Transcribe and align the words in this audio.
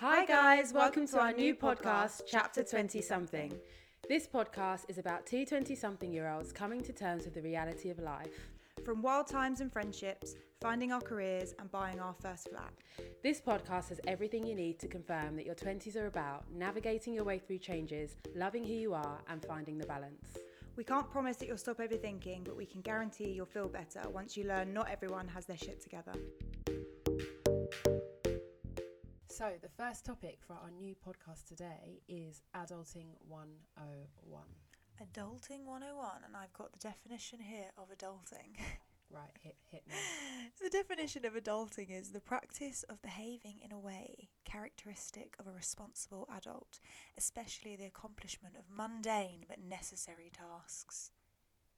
Hi, 0.00 0.24
guys, 0.24 0.72
welcome 0.72 1.08
to 1.08 1.18
our 1.18 1.32
new 1.32 1.56
podcast, 1.56 2.22
Chapter 2.24 2.62
20 2.62 3.02
Something. 3.02 3.52
This 4.08 4.28
podcast 4.28 4.82
is 4.88 4.98
about 4.98 5.26
two 5.26 5.44
20 5.44 5.74
something 5.74 6.12
year 6.12 6.28
olds 6.28 6.52
coming 6.52 6.80
to 6.82 6.92
terms 6.92 7.24
with 7.24 7.34
the 7.34 7.42
reality 7.42 7.90
of 7.90 7.98
life. 7.98 8.48
From 8.84 9.02
wild 9.02 9.26
times 9.26 9.60
and 9.60 9.72
friendships, 9.72 10.36
finding 10.60 10.92
our 10.92 11.00
careers, 11.00 11.52
and 11.58 11.68
buying 11.72 11.98
our 11.98 12.14
first 12.14 12.48
flat. 12.48 12.72
This 13.24 13.40
podcast 13.40 13.88
has 13.88 14.00
everything 14.06 14.46
you 14.46 14.54
need 14.54 14.78
to 14.78 14.86
confirm 14.86 15.34
that 15.34 15.46
your 15.46 15.56
20s 15.56 15.96
are 15.96 16.06
about 16.06 16.44
navigating 16.54 17.12
your 17.12 17.24
way 17.24 17.40
through 17.40 17.58
changes, 17.58 18.14
loving 18.36 18.62
who 18.62 18.74
you 18.74 18.94
are, 18.94 19.18
and 19.28 19.44
finding 19.44 19.78
the 19.78 19.86
balance. 19.86 20.38
We 20.76 20.84
can't 20.84 21.10
promise 21.10 21.38
that 21.38 21.48
you'll 21.48 21.58
stop 21.58 21.78
overthinking, 21.78 22.44
but 22.44 22.56
we 22.56 22.66
can 22.66 22.82
guarantee 22.82 23.32
you'll 23.32 23.46
feel 23.46 23.68
better 23.68 24.08
once 24.08 24.36
you 24.36 24.44
learn 24.44 24.72
not 24.72 24.88
everyone 24.88 25.26
has 25.26 25.44
their 25.44 25.56
shit 25.56 25.80
together. 25.80 26.12
So, 29.38 29.52
the 29.62 29.68
first 29.68 30.04
topic 30.04 30.40
for 30.44 30.54
our 30.54 30.72
new 30.72 30.96
podcast 30.96 31.46
today 31.46 32.02
is 32.08 32.42
Adulting 32.56 33.06
101. 33.28 34.42
Adulting 35.00 35.64
101, 35.64 36.10
and 36.26 36.36
I've 36.36 36.52
got 36.52 36.72
the 36.72 36.80
definition 36.80 37.38
here 37.38 37.70
of 37.78 37.86
adulting. 37.96 38.58
Right, 39.10 39.30
hit, 39.40 39.56
hit 39.70 39.84
me. 39.88 39.94
the 40.62 40.68
definition 40.68 41.24
of 41.24 41.32
adulting 41.32 41.88
is 41.90 42.10
the 42.10 42.20
practice 42.20 42.84
of 42.90 43.00
behaving 43.00 43.60
in 43.64 43.72
a 43.72 43.78
way 43.78 44.28
characteristic 44.44 45.34
of 45.38 45.46
a 45.46 45.52
responsible 45.52 46.28
adult, 46.36 46.80
especially 47.16 47.74
the 47.74 47.86
accomplishment 47.86 48.56
of 48.58 48.64
mundane 48.68 49.46
but 49.48 49.62
necessary 49.62 50.30
tasks. 50.30 51.12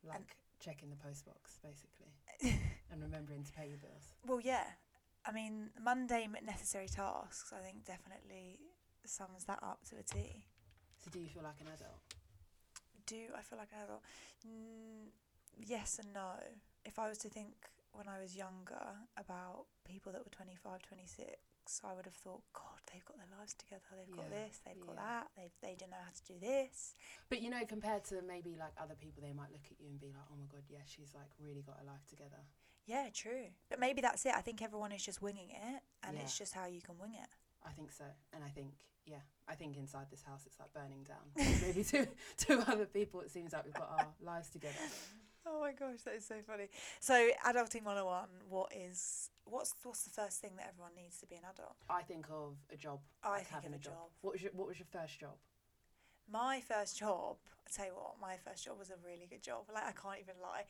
Like 0.02 0.38
checking 0.60 0.90
the 0.90 0.96
postbox, 0.96 1.60
basically, 1.62 2.58
and 2.90 3.00
remembering 3.00 3.44
to 3.44 3.52
pay 3.52 3.68
your 3.68 3.78
bills. 3.78 4.14
Well, 4.26 4.40
yeah. 4.40 4.64
I 5.24 5.32
mean, 5.32 5.70
mundane 5.82 6.32
but 6.32 6.44
necessary 6.44 6.88
tasks, 6.88 7.52
I 7.52 7.60
think, 7.62 7.84
definitely 7.84 8.58
sums 9.04 9.44
that 9.44 9.58
up 9.62 9.80
to 9.90 9.96
a 9.96 10.02
T. 10.02 10.44
So, 10.98 11.10
do 11.10 11.18
you 11.18 11.28
feel 11.28 11.42
like 11.42 11.60
an 11.60 11.68
adult? 11.68 12.00
Do 13.06 13.16
I 13.36 13.42
feel 13.42 13.58
like 13.58 13.72
an 13.72 13.84
adult? 13.84 14.02
Mm, 14.46 15.10
yes 15.66 15.98
and 16.02 16.12
no. 16.12 16.32
If 16.84 16.98
I 16.98 17.08
was 17.08 17.18
to 17.18 17.28
think 17.28 17.52
when 17.92 18.08
I 18.08 18.20
was 18.20 18.36
younger 18.36 18.96
about 19.16 19.66
people 19.84 20.12
that 20.12 20.24
were 20.24 20.30
25, 20.30 20.82
26, 20.82 21.36
I 21.84 21.92
would 21.94 22.06
have 22.06 22.14
thought, 22.14 22.42
God, 22.52 22.80
they've 22.92 23.04
got 23.04 23.18
their 23.18 23.30
lives 23.38 23.54
together. 23.54 23.92
They've 23.94 24.16
got 24.16 24.30
this, 24.30 24.60
they've 24.64 24.80
got 24.80 24.96
that. 24.96 25.26
They 25.36 25.50
they 25.60 25.76
don't 25.78 25.90
know 25.90 26.02
how 26.02 26.10
to 26.10 26.24
do 26.26 26.38
this. 26.40 26.94
But 27.28 27.42
you 27.42 27.50
know, 27.50 27.62
compared 27.68 28.04
to 28.10 28.22
maybe 28.26 28.56
like 28.58 28.72
other 28.80 28.96
people, 28.98 29.22
they 29.22 29.32
might 29.36 29.52
look 29.52 29.68
at 29.70 29.78
you 29.78 29.88
and 29.90 30.00
be 30.00 30.10
like, 30.10 30.26
"Oh 30.32 30.38
my 30.38 30.46
god, 30.50 30.64
yeah, 30.68 30.82
she's 30.86 31.14
like 31.14 31.30
really 31.38 31.62
got 31.62 31.78
her 31.78 31.86
life 31.86 32.02
together." 32.08 32.42
Yeah, 32.90 33.08
true. 33.14 33.46
But 33.68 33.78
maybe 33.78 34.00
that's 34.00 34.26
it. 34.26 34.32
I 34.34 34.40
think 34.40 34.62
everyone 34.62 34.90
is 34.90 35.04
just 35.04 35.22
winging 35.22 35.50
it, 35.50 35.82
and 36.02 36.16
Yeah. 36.16 36.22
it's 36.24 36.36
just 36.36 36.52
how 36.54 36.66
you 36.66 36.80
can 36.82 36.98
wing 36.98 37.14
it. 37.14 37.28
I 37.64 37.70
think 37.70 37.92
so, 37.92 38.04
and 38.32 38.42
I 38.42 38.48
think 38.48 38.72
yeah, 39.06 39.20
I 39.48 39.54
think 39.54 39.76
inside 39.76 40.06
this 40.10 40.22
house 40.22 40.42
it's 40.46 40.58
like 40.58 40.72
burning 40.72 41.04
down. 41.04 41.24
maybe 41.62 41.84
to 41.84 42.08
to 42.46 42.58
other 42.72 42.86
people, 42.86 43.20
it 43.20 43.30
seems 43.30 43.52
like 43.52 43.64
we've 43.64 43.74
got 43.74 43.90
our 43.98 44.08
lives 44.20 44.50
together. 44.50 44.74
Oh 45.46 45.60
my 45.60 45.72
gosh, 45.72 46.02
that 46.04 46.14
is 46.14 46.26
so 46.26 46.36
funny. 46.46 46.68
So, 47.00 47.14
adulting 47.46 47.82
101, 47.84 48.28
what 48.48 48.72
is 48.76 49.30
what's 49.44 49.74
what's 49.84 50.02
the 50.02 50.10
first 50.10 50.40
thing 50.40 50.52
that 50.56 50.66
everyone 50.68 50.94
needs 50.96 51.18
to 51.20 51.26
be 51.26 51.36
an 51.36 51.44
adult? 51.52 51.76
I 51.88 52.02
think 52.02 52.26
of 52.30 52.56
a 52.72 52.76
job. 52.76 53.00
I 53.22 53.28
like 53.30 53.36
think 53.38 53.48
having 53.54 53.74
of 53.74 53.80
a 53.80 53.84
job. 53.84 53.94
job. 53.94 54.10
What 54.20 54.32
was 54.34 54.42
your 54.42 54.52
What 54.52 54.66
was 54.68 54.78
your 54.78 54.86
first 54.92 55.18
job? 55.20 55.36
My 56.32 56.60
first 56.60 56.98
job, 56.98 57.36
I 57.66 57.70
tell 57.74 57.86
you 57.86 57.92
what, 57.94 58.14
my 58.20 58.36
first 58.44 58.64
job 58.64 58.78
was 58.78 58.90
a 58.90 58.94
really 59.04 59.26
good 59.28 59.42
job. 59.42 59.64
Like 59.72 59.84
I 59.84 59.92
can't 59.92 60.20
even 60.20 60.34
lie. 60.42 60.64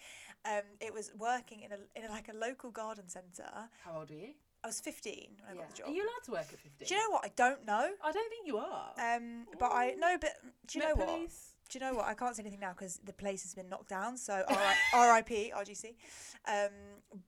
Um, 0.51 0.65
it 0.81 0.93
was 0.93 1.11
working 1.19 1.61
in 1.61 1.73
a 1.73 1.79
in 1.99 2.09
a, 2.09 2.13
like 2.13 2.29
a 2.29 2.37
local 2.37 2.71
garden 2.71 3.09
centre. 3.09 3.69
How 3.85 3.99
old 3.99 4.11
were 4.11 4.17
you? 4.17 4.29
I 4.63 4.67
was 4.67 4.81
15 4.81 5.29
when 5.41 5.51
I 5.51 5.59
got 5.59 5.71
the 5.71 5.77
job. 5.77 5.89
Are 5.89 5.93
you 5.93 6.03
allowed 6.03 6.25
to 6.27 6.31
work 6.33 6.47
at 6.53 6.59
fifteen? 6.59 6.89
do 6.89 6.95
you 6.95 7.01
know 7.01 7.11
what? 7.11 7.25
I 7.25 7.31
don't 7.35 7.65
know. 7.67 7.89
I 8.05 8.13
don't 8.13 8.31
think 8.31 8.47
you 8.47 8.59
are. 8.59 8.91
Um, 8.99 9.47
but 9.59 9.73
I 9.73 9.95
no, 9.99 10.17
but 10.21 10.33
do 10.67 10.79
you 10.79 10.85
know 10.85 10.95
Met 10.97 11.07
what? 11.07 11.31
Do 11.71 11.79
you 11.79 11.85
know 11.85 11.95
what? 11.95 12.07
I 12.07 12.15
can't 12.15 12.35
say 12.35 12.43
anything 12.43 12.61
now 12.61 12.73
because 12.73 13.01
the 13.05 13.13
place 13.13 13.43
has 13.43 13.55
been 13.55 13.69
knocked 13.69 13.89
down. 13.89 14.17
So 14.17 14.45
R.I.P. 14.95 15.53
RGC. 15.57 15.95
Um, 16.47 16.73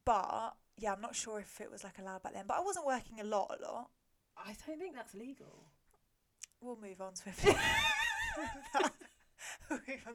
but 0.04 0.54
yeah, 0.76 0.92
I'm 0.92 1.00
not 1.00 1.14
sure 1.14 1.38
if 1.38 1.60
it 1.60 1.70
was 1.70 1.84
like 1.84 1.98
allowed 1.98 2.22
back 2.22 2.34
then. 2.34 2.44
But 2.46 2.58
I 2.58 2.60
wasn't 2.60 2.84
working 2.84 3.20
a 3.20 3.24
lot, 3.24 3.56
a 3.58 3.62
lot. 3.64 3.88
I 4.36 4.54
don't 4.66 4.78
think 4.78 4.96
that's 4.96 5.14
legal. 5.14 5.64
We'll 6.60 6.78
move 6.80 7.00
on 7.00 7.14
swiftly. 7.14 7.54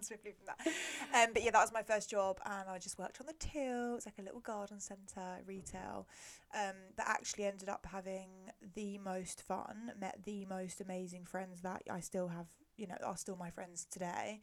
swiftly 0.08 0.32
from 0.32 0.46
that. 0.46 0.68
Um, 1.14 1.34
but 1.34 1.44
yeah, 1.44 1.52
that 1.52 1.62
was 1.62 1.74
my 1.74 1.84
first 1.84 2.10
job, 2.10 2.40
and 2.46 2.70
I 2.70 2.78
just 2.80 2.98
worked 2.98 3.20
on 3.20 3.28
the 3.28 3.34
till. 3.40 3.96
It's 3.96 4.06
like 4.06 4.20
a 4.20 4.22
little 4.22 4.40
garden 4.40 4.80
centre, 4.80 5.42
retail. 5.46 6.08
Um, 6.56 6.76
but 6.96 7.06
actually 7.08 7.46
ended 7.46 7.70
up 7.70 7.86
having 7.92 8.30
the 8.76 8.98
most 9.00 9.42
fun. 9.42 9.92
Met 10.00 10.20
the 10.24 10.46
most 10.46 10.82
amazing 10.82 11.26
friends 11.26 11.62
that 11.62 11.84
I 11.90 12.00
still 12.00 12.30
have. 12.30 12.48
You 12.78 12.88
know, 12.88 12.98
are 13.04 13.18
still 13.18 13.36
my 13.36 13.50
friends 13.50 13.88
today. 13.90 14.42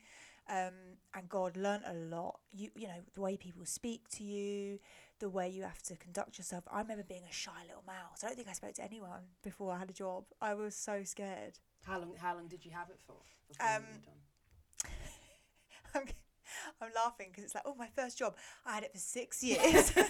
Um, 0.51 0.99
and 1.15 1.29
God, 1.29 1.57
learnt 1.57 1.85
a 1.87 1.95
lot. 1.95 2.41
You, 2.53 2.71
you 2.75 2.87
know, 2.87 3.01
the 3.15 3.21
way 3.21 3.37
people 3.37 3.65
speak 3.65 4.09
to 4.17 4.25
you, 4.25 4.79
the 5.19 5.31
way 5.31 5.49
you 5.49 5.63
have 5.63 5.83
to 5.85 5.97
conduct 5.97 6.37
yourself. 6.37 6.65
I 6.71 6.81
remember 6.81 7.05
being 7.09 7.23
a 7.29 7.33
shy 7.33 7.63
little 7.67 7.85
mouse. 7.87 8.23
I 8.23 8.27
don't 8.27 8.37
think 8.37 8.49
I 8.49 8.53
spoke 8.53 8.75
to 8.75 8.85
anyone 8.85 9.23
before 9.43 9.73
I 9.73 9.79
had 9.79 9.89
a 9.89 9.95
job. 9.95 10.25
I 10.43 10.55
was 10.55 10.75
so 10.75 11.03
scared. 11.05 11.59
How 11.83 11.99
long? 11.99 12.15
How 12.19 12.35
long 12.35 12.49
did 12.49 12.65
you 12.65 12.73
have 12.73 12.91
it 12.91 12.99
for? 13.07 13.15
Um, 13.61 13.83
you 13.83 13.95
moved 13.95 14.09
on? 14.09 14.15
I'm, 15.95 16.09
I'm 16.81 16.91
laughing 16.95 17.29
because 17.31 17.45
it's 17.45 17.55
like, 17.55 17.65
oh, 17.67 17.75
my 17.75 17.89
first 17.95 18.19
job. 18.19 18.35
I 18.67 18.75
had 18.75 18.85
it 18.85 18.93
for 18.93 18.99
six 18.99 19.43
years. 19.43 19.93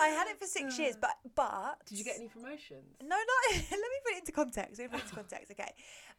I 0.00 0.08
had 0.08 0.28
it 0.28 0.38
for 0.38 0.46
six 0.46 0.78
years, 0.78 0.96
but 1.00 1.10
but 1.34 1.84
Did 1.86 1.98
you 1.98 2.04
get 2.04 2.16
any 2.16 2.28
promotions? 2.28 2.96
no, 3.02 3.08
not. 3.08 3.26
let 3.52 3.70
me 3.70 3.98
put 4.04 4.12
it 4.14 4.18
into 4.20 4.32
context. 4.32 4.78
Let 4.78 4.84
me 4.84 4.88
put 4.88 5.00
it 5.00 5.02
into 5.04 5.14
context. 5.14 5.50
Okay, 5.50 5.72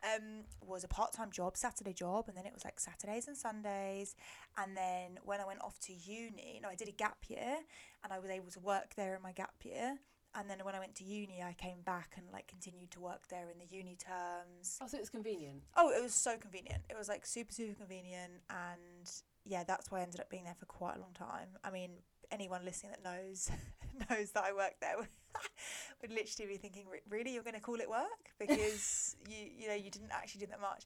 um, 0.04 0.44
was 0.66 0.84
a 0.84 0.88
part-time 0.88 1.32
job, 1.32 1.56
Saturday 1.56 1.94
job, 1.94 2.26
and 2.28 2.38
then 2.38 2.46
it 2.46 2.54
was 2.54 2.66
like 2.66 2.80
Saturdays 2.80 3.28
and 3.28 3.38
Sundays. 3.38 4.16
And 4.58 4.76
then 4.76 5.20
when 5.24 5.40
I 5.40 5.46
went 5.46 5.62
off 5.62 5.80
to 5.82 5.94
uni, 5.94 6.60
no, 6.62 6.70
I 6.70 6.76
did 6.76 6.90
a 6.90 6.94
gap 6.94 7.18
year, 7.30 7.58
and 8.04 8.12
I 8.12 8.20
was 8.20 8.30
able 8.30 8.52
to 8.52 8.60
work 8.60 8.96
there 8.96 9.16
in 9.16 9.22
my 9.22 9.32
gap 9.32 9.54
year. 9.64 9.98
And 10.36 10.50
then 10.50 10.60
when 10.64 10.76
I 10.76 10.80
went 10.80 10.96
to 10.96 11.04
uni, 11.04 11.42
I 11.42 11.54
came 11.54 11.82
back 11.86 12.14
and 12.18 12.26
like 12.32 12.48
continued 12.48 12.92
to 12.92 13.00
work 13.00 13.28
there 13.30 13.50
in 13.50 13.58
the 13.58 13.76
uni 13.76 13.98
terms. 13.98 14.78
Oh, 14.82 14.88
so 14.88 14.98
it's 14.98 15.10
convenient. 15.10 15.64
Oh, 15.76 15.90
it 15.90 16.02
was 16.02 16.14
so 16.14 16.38
convenient. 16.38 16.84
It 16.90 16.98
was 16.98 17.10
like 17.10 17.26
super, 17.26 17.52
super 17.52 17.74
convenient. 17.74 18.34
And 18.50 19.10
yeah, 19.46 19.64
that's 19.64 19.90
why 19.90 20.00
I 20.00 20.04
ended 20.04 20.20
up 20.20 20.30
being 20.30 20.44
there 20.44 20.56
for 20.58 20.66
quite 20.66 20.98
a 20.98 21.00
long 21.00 21.14
time. 21.14 21.50
I 21.64 21.72
mean, 21.72 21.92
anyone 22.32 22.64
listening 22.64 22.94
that 22.94 23.04
knows 23.04 23.50
knows 24.10 24.32
that 24.32 24.44
I 24.44 24.54
worked 24.54 24.82
there 24.82 24.96
would 26.02 26.12
literally 26.12 26.54
be 26.54 26.58
thinking, 26.58 26.86
really, 27.10 27.34
you're 27.34 27.44
going 27.44 27.56
to 27.56 27.60
call 27.62 27.80
it 27.80 27.90
work? 27.90 28.06
Because 28.40 29.18
you, 29.28 29.48
you 29.58 29.68
know, 29.68 29.76
you 29.76 29.92
didn't 29.92 30.12
actually 30.12 30.42
do 30.42 30.48
that 30.48 30.62
much. 30.62 30.86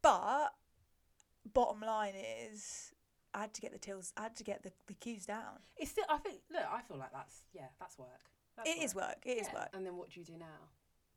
But 0.00 0.50
bottom 1.52 1.80
line 1.80 2.14
is, 2.14 2.92
I 3.34 3.40
had 3.40 3.54
to 3.54 3.60
get 3.60 3.72
the 3.72 3.78
tills, 3.78 4.12
I 4.16 4.22
had 4.22 4.36
to 4.36 4.44
get 4.44 4.62
the, 4.62 4.72
the 4.86 4.94
queues 4.94 5.26
down. 5.26 5.58
It's 5.76 5.90
still. 5.90 6.04
I 6.08 6.18
think. 6.18 6.40
Look, 6.52 6.62
I 6.70 6.82
feel 6.82 6.98
like 6.98 7.12
that's 7.12 7.42
yeah, 7.52 7.68
that's 7.80 7.98
work. 7.98 8.30
That's 8.56 8.68
It 8.70 8.82
is 8.82 8.94
work. 8.94 9.18
It 9.24 9.38
is 9.38 9.48
Yeah. 9.48 9.54
work. 9.60 9.68
And 9.74 9.84
then 9.86 9.96
what 9.96 10.10
do 10.10 10.20
you 10.20 10.26
do 10.26 10.36
now? 10.36 10.68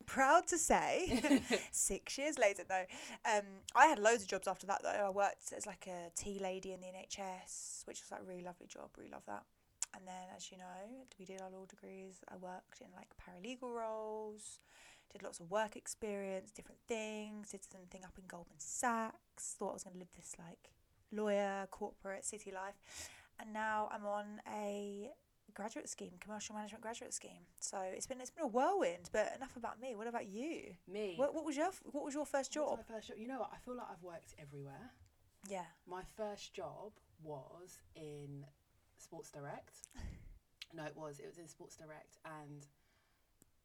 proud 0.06 0.46
to 0.46 0.56
say, 0.56 1.20
six 1.70 2.16
years 2.16 2.38
later, 2.38 2.64
though, 2.66 2.86
Um, 3.26 3.44
I 3.74 3.86
had 3.88 3.98
loads 3.98 4.22
of 4.22 4.28
jobs 4.28 4.48
after 4.48 4.66
that 4.66 4.82
though. 4.82 4.88
I 4.88 5.10
worked 5.10 5.52
as 5.52 5.66
like 5.66 5.86
a 5.86 6.10
tea 6.14 6.38
lady 6.38 6.72
in 6.72 6.80
the 6.80 6.86
NHS, 6.86 7.86
which 7.86 8.00
was 8.00 8.10
like 8.10 8.22
a 8.22 8.24
really 8.24 8.42
lovely 8.42 8.66
job. 8.66 8.90
Really 8.96 9.10
love 9.10 9.26
that. 9.26 9.44
And 9.94 10.06
then, 10.06 10.28
as 10.34 10.50
you 10.50 10.56
know, 10.56 11.04
we 11.18 11.26
did 11.26 11.42
our 11.42 11.50
law 11.50 11.66
degrees. 11.66 12.20
I 12.28 12.36
worked 12.36 12.80
in 12.80 12.86
like 12.96 13.08
paralegal 13.18 13.70
roles, 13.74 14.60
did 15.12 15.22
lots 15.22 15.40
of 15.40 15.50
work 15.50 15.76
experience, 15.76 16.52
different 16.52 16.80
things. 16.86 17.50
Did 17.50 17.64
something 17.70 18.02
up 18.04 18.16
in 18.18 18.24
Goldman 18.26 18.58
Sachs. 18.60 19.56
Thought 19.58 19.70
I 19.70 19.74
was 19.74 19.84
going 19.84 19.94
to 19.94 19.98
live 19.98 20.12
this 20.16 20.36
like 20.38 20.70
lawyer, 21.12 21.66
corporate, 21.70 22.24
city 22.24 22.50
life. 22.50 23.10
And 23.40 23.52
now 23.52 23.88
I'm 23.92 24.06
on 24.06 24.40
a 24.50 25.10
graduate 25.58 25.88
scheme, 25.88 26.12
commercial 26.20 26.54
management 26.54 26.82
graduate 26.82 27.12
scheme. 27.12 27.42
So 27.58 27.78
it's 27.96 28.06
been 28.06 28.20
it's 28.20 28.30
been 28.30 28.44
a 28.44 28.48
whirlwind. 28.56 29.10
But 29.12 29.32
enough 29.36 29.56
about 29.56 29.80
me. 29.80 29.96
What 29.96 30.06
about 30.06 30.26
you? 30.28 30.74
Me. 30.86 31.14
What, 31.16 31.34
what 31.34 31.44
was 31.44 31.56
your 31.56 31.70
What 31.90 32.04
was 32.04 32.14
your 32.14 32.24
first 32.24 32.54
What 32.56 32.70
was 32.70 32.78
job? 32.78 32.84
my 32.88 32.94
first 32.94 33.08
job? 33.08 33.16
You 33.18 33.26
know 33.28 33.40
what? 33.40 33.50
I 33.52 33.58
feel 33.64 33.74
like 33.74 33.88
I've 33.92 34.02
worked 34.02 34.34
everywhere. 34.40 34.86
Yeah. 35.48 35.66
My 35.86 36.02
first 36.16 36.54
job 36.54 36.92
was 37.22 37.78
in 37.96 38.44
Sports 38.96 39.30
Direct. 39.30 39.74
No, 40.74 40.84
it 40.84 40.94
was. 40.94 41.18
It 41.18 41.26
was 41.26 41.38
in 41.38 41.48
Sports 41.48 41.76
Direct, 41.76 42.18
and 42.26 42.60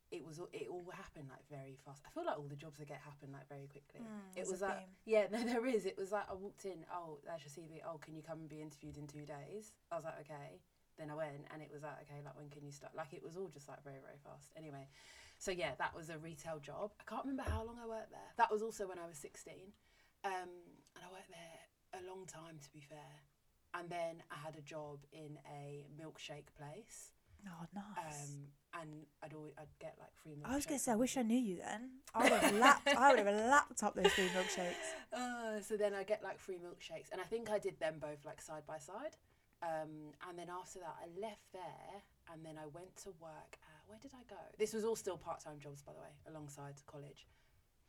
it 0.09 0.23
was. 0.25 0.39
It 0.53 0.67
all 0.71 0.87
happened 0.95 1.27
like 1.29 1.43
very 1.51 1.75
fast. 1.83 2.01
I 2.07 2.09
feel 2.15 2.23
like 2.23 2.37
all 2.39 2.47
the 2.47 2.55
jobs 2.55 2.79
I 2.79 2.85
get 2.85 3.01
happen 3.03 3.27
like 3.33 3.49
very 3.49 3.67
quickly. 3.67 3.99
Mm, 3.99 4.31
it 4.31 4.35
there's 4.35 4.47
a 4.47 4.51
was 4.53 4.61
like 4.61 4.79
theme. 4.79 4.95
yeah, 5.05 5.25
no, 5.33 5.43
there 5.43 5.65
is. 5.67 5.85
It 5.85 5.97
was 5.97 6.13
like 6.13 6.23
I 6.31 6.33
walked 6.33 6.63
in. 6.63 6.85
Oh, 6.89 7.19
that's 7.27 7.43
your 7.43 7.51
CV. 7.51 7.81
Oh, 7.85 7.97
can 7.97 8.15
you 8.15 8.23
come 8.23 8.39
and 8.39 8.47
be 8.47 8.61
interviewed 8.61 8.95
in 8.95 9.05
two 9.07 9.25
days? 9.25 9.73
I 9.91 9.95
was 9.99 10.05
like, 10.05 10.19
okay. 10.21 10.61
Then 10.97 11.09
I 11.09 11.15
went, 11.15 11.45
and 11.51 11.61
it 11.61 11.69
was 11.73 11.81
like, 11.81 12.05
okay, 12.05 12.21
like 12.23 12.37
when 12.37 12.49
can 12.49 12.63
you 12.63 12.71
start? 12.71 12.93
Like 12.95 13.13
it 13.13 13.23
was 13.23 13.35
all 13.35 13.49
just 13.49 13.67
like 13.67 13.83
very, 13.83 13.99
very 13.99 14.19
fast. 14.23 14.51
Anyway, 14.55 14.87
so 15.39 15.51
yeah, 15.51 15.71
that 15.79 15.95
was 15.95 16.09
a 16.09 16.17
retail 16.17 16.59
job. 16.59 16.91
I 16.99 17.03
can't 17.09 17.25
remember 17.25 17.49
how 17.49 17.65
long 17.65 17.77
I 17.81 17.87
worked 17.87 18.11
there. 18.11 18.31
That 18.37 18.51
was 18.51 18.61
also 18.61 18.87
when 18.87 18.99
I 18.99 19.07
was 19.07 19.17
sixteen, 19.17 19.73
um, 20.23 20.53
and 20.95 21.01
I 21.03 21.09
worked 21.11 21.31
there 21.31 21.99
a 21.99 22.07
long 22.07 22.25
time 22.25 22.59
to 22.61 22.69
be 22.71 22.81
fair. 22.81 23.13
And 23.73 23.89
then 23.89 24.21
I 24.29 24.35
had 24.37 24.55
a 24.55 24.61
job 24.61 24.99
in 25.11 25.39
a 25.49 25.85
milkshake 25.99 26.53
place. 26.55 27.13
Oh, 27.47 27.65
nice. 27.73 28.29
Um, 28.29 28.81
and 28.81 28.89
I'd 29.21 29.33
always 29.33 29.53
I'd 29.57 29.67
get 29.79 29.95
like 29.99 30.15
free 30.15 30.33
milkshakes. 30.33 30.51
I 30.51 30.55
was 30.55 30.65
gonna 30.65 30.79
say, 30.79 30.91
I 30.91 30.95
wish 30.95 31.17
I 31.17 31.21
knew 31.23 31.39
you 31.39 31.57
then. 31.57 31.89
I 32.13 32.23
would 32.23 32.31
have 32.39 32.55
lapped. 32.55 32.87
I 32.87 33.09
would 33.09 33.25
have 33.25 33.35
lapped 33.49 33.83
up 33.83 33.95
those 33.95 34.11
free 34.13 34.29
milkshakes. 34.29 34.73
Uh, 35.13 35.61
so 35.61 35.77
then 35.77 35.93
I 35.93 36.03
get 36.03 36.23
like 36.23 36.39
free 36.39 36.55
milkshakes, 36.55 37.11
and 37.11 37.21
I 37.21 37.23
think 37.25 37.47
I 37.51 37.59
did 37.59 37.79
them 37.79 37.95
both 37.99 38.25
like 38.25 38.41
side 38.41 38.63
by 38.65 38.79
side. 38.79 39.15
Um, 39.63 40.11
and 40.27 40.37
then 40.37 40.47
after 40.49 40.79
that, 40.79 40.95
I 40.99 41.07
left 41.19 41.47
there, 41.53 42.03
and 42.31 42.45
then 42.45 42.57
I 42.57 42.67
went 42.67 42.95
to 43.03 43.09
work 43.21 43.57
at 43.63 43.73
where 43.87 43.97
did 44.01 44.11
I 44.13 44.23
go? 44.29 44.39
This 44.57 44.73
was 44.73 44.83
all 44.83 44.95
still 44.95 45.17
part 45.17 45.39
time 45.39 45.59
jobs, 45.59 45.81
by 45.81 45.93
the 45.93 45.99
way, 45.99 46.13
alongside 46.27 46.75
college. 46.87 47.27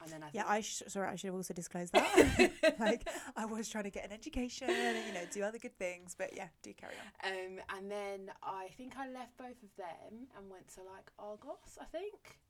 And 0.02 0.10
then 0.10 0.22
I 0.22 0.28
Yeah, 0.32 0.44
I 0.46 0.60
sh- 0.60 0.82
sorry, 0.88 1.08
I 1.08 1.16
should 1.16 1.28
have 1.28 1.34
also 1.34 1.54
disclosed 1.54 1.92
that. 1.92 2.52
like, 2.80 3.08
I 3.36 3.46
was 3.46 3.68
trying 3.68 3.84
to 3.84 3.90
get 3.90 4.04
an 4.04 4.12
education 4.12 4.68
and 4.68 4.98
you 5.06 5.14
know 5.14 5.26
do 5.32 5.42
other 5.42 5.58
good 5.58 5.76
things, 5.78 6.14
but 6.16 6.36
yeah, 6.36 6.48
do 6.62 6.72
carry 6.74 6.94
on. 6.94 7.32
Um, 7.32 7.60
and 7.76 7.90
then 7.90 8.30
I 8.42 8.68
think 8.76 8.94
I 8.98 9.08
left 9.08 9.36
both 9.38 9.62
of 9.62 9.74
them 9.76 10.26
and 10.36 10.50
went 10.50 10.68
to 10.74 10.80
like 10.80 11.10
Argos, 11.18 11.78
I 11.80 11.84
think. 11.86 12.40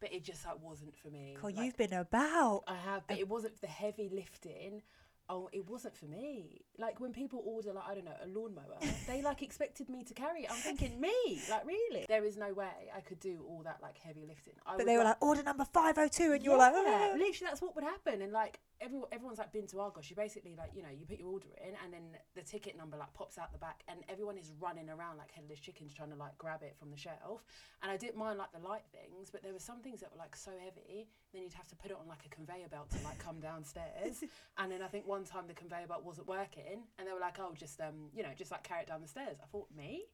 But 0.00 0.12
it 0.12 0.24
just 0.24 0.44
like 0.44 0.60
wasn't 0.62 0.94
for 0.96 1.08
me. 1.08 1.36
God, 1.40 1.54
Like, 1.54 1.64
you've 1.64 1.76
been 1.76 1.94
about. 1.94 2.64
I 2.66 2.74
have, 2.74 3.06
but 3.06 3.18
it 3.18 3.28
wasn't 3.28 3.60
the 3.60 3.66
heavy 3.66 4.10
lifting. 4.12 4.82
Oh, 5.28 5.48
it 5.52 5.68
wasn't 5.68 5.96
for 5.96 6.06
me. 6.06 6.62
Like 6.78 7.00
when 7.00 7.12
people 7.12 7.42
order, 7.44 7.72
like 7.72 7.84
I 7.88 7.94
don't 7.94 8.04
know, 8.04 8.16
a 8.22 8.28
lawnmower, 8.28 8.78
they 9.06 9.22
like 9.22 9.42
expected 9.42 9.88
me 9.88 10.04
to 10.04 10.14
carry 10.14 10.42
it. 10.42 10.50
I'm 10.50 10.56
thinking, 10.56 11.00
me, 11.00 11.40
like 11.50 11.66
really? 11.66 12.04
There 12.08 12.24
is 12.24 12.36
no 12.36 12.52
way 12.52 12.90
I 12.94 13.00
could 13.00 13.18
do 13.18 13.44
all 13.48 13.62
that 13.64 13.78
like 13.82 13.98
heavy 13.98 14.24
lifting. 14.26 14.54
I 14.64 14.76
But 14.76 14.86
they 14.86 14.96
were 14.96 15.04
like 15.04 15.22
order 15.22 15.42
number 15.42 15.64
five 15.64 15.98
oh 15.98 16.08
two, 16.08 16.32
and 16.32 16.44
you 16.44 16.52
were 16.52 16.58
like, 16.58 16.74
yeah, 16.74 17.10
"Ah." 17.12 17.16
literally 17.16 17.32
that's 17.42 17.60
what 17.60 17.74
would 17.74 17.84
happen. 17.84 18.22
And 18.22 18.32
like 18.32 18.60
everyone, 18.80 19.08
everyone's 19.10 19.38
like 19.38 19.52
been 19.52 19.66
to 19.68 19.80
Argos. 19.80 20.08
You 20.08 20.16
basically 20.16 20.54
like 20.56 20.70
you 20.74 20.82
know 20.82 20.90
you 20.96 21.06
put 21.06 21.18
your 21.18 21.28
order 21.28 21.48
in, 21.66 21.74
and 21.82 21.92
then 21.92 22.02
the 22.34 22.42
ticket 22.42 22.76
number 22.76 22.96
like 22.96 23.12
pops 23.14 23.38
out 23.38 23.52
the 23.52 23.58
back, 23.58 23.82
and 23.88 24.00
everyone 24.08 24.38
is 24.38 24.52
running 24.60 24.88
around 24.88 25.18
like 25.18 25.30
headless 25.32 25.58
chickens 25.58 25.92
trying 25.92 26.10
to 26.10 26.16
like 26.16 26.36
grab 26.38 26.62
it 26.62 26.76
from 26.78 26.90
the 26.90 26.96
shelf. 26.96 27.44
And 27.82 27.90
I 27.90 27.96
didn't 27.96 28.16
mind 28.16 28.38
like 28.38 28.52
the 28.52 28.66
light 28.66 28.84
things, 28.92 29.30
but 29.30 29.42
there 29.42 29.52
were 29.52 29.58
some 29.58 29.80
things 29.80 30.00
that 30.00 30.12
were 30.12 30.18
like 30.18 30.36
so 30.36 30.52
heavy. 30.62 31.08
Then 31.36 31.42
you'd 31.42 31.52
have 31.52 31.66
to 31.68 31.76
put 31.76 31.90
it 31.90 31.98
on 32.00 32.08
like 32.08 32.24
a 32.24 32.34
conveyor 32.34 32.68
belt 32.70 32.88
to 32.92 32.96
like 33.04 33.18
come 33.18 33.40
downstairs. 33.40 34.24
and 34.58 34.72
then 34.72 34.80
I 34.80 34.86
think 34.86 35.06
one 35.06 35.24
time 35.24 35.44
the 35.46 35.52
conveyor 35.52 35.86
belt 35.86 36.02
wasn't 36.02 36.28
working, 36.28 36.84
and 36.98 37.06
they 37.06 37.12
were 37.12 37.20
like, 37.20 37.36
"Oh, 37.38 37.52
just 37.54 37.78
um, 37.78 38.08
you 38.14 38.22
know, 38.22 38.30
just 38.34 38.50
like 38.50 38.62
carry 38.62 38.80
it 38.80 38.86
down 38.88 39.02
the 39.02 39.08
stairs." 39.08 39.36
I 39.42 39.46
thought, 39.52 39.68
me, 39.76 40.04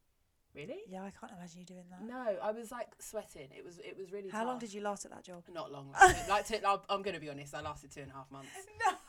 really? 0.53 0.81
yeah, 0.89 1.05
I 1.05 1.11
can't 1.11 1.31
imagine 1.31 1.61
you 1.61 1.65
doing 1.65 1.85
that. 1.91 2.03
No, 2.03 2.39
I 2.43 2.51
was 2.51 2.73
like 2.73 2.89
sweating. 2.99 3.47
It 3.57 3.65
was 3.65 3.79
it 3.79 3.97
was 3.97 4.11
really. 4.11 4.31
How 4.31 4.45
long 4.45 4.59
did 4.59 4.75
you 4.75 4.81
last 4.81 5.05
at 5.05 5.13
that 5.13 5.23
job? 5.23 5.45
Not 5.55 5.71
long. 5.71 5.95
Like, 6.01 6.29
like 6.29 6.47
to, 6.47 6.81
I'm 6.91 7.03
going 7.03 7.15
to 7.15 7.21
be 7.21 7.31
honest. 7.31 7.55
I 7.55 7.61
lasted 7.61 7.93
two 7.93 8.01
and 8.01 8.11
a 8.11 8.15
half 8.15 8.31
months. 8.33 8.51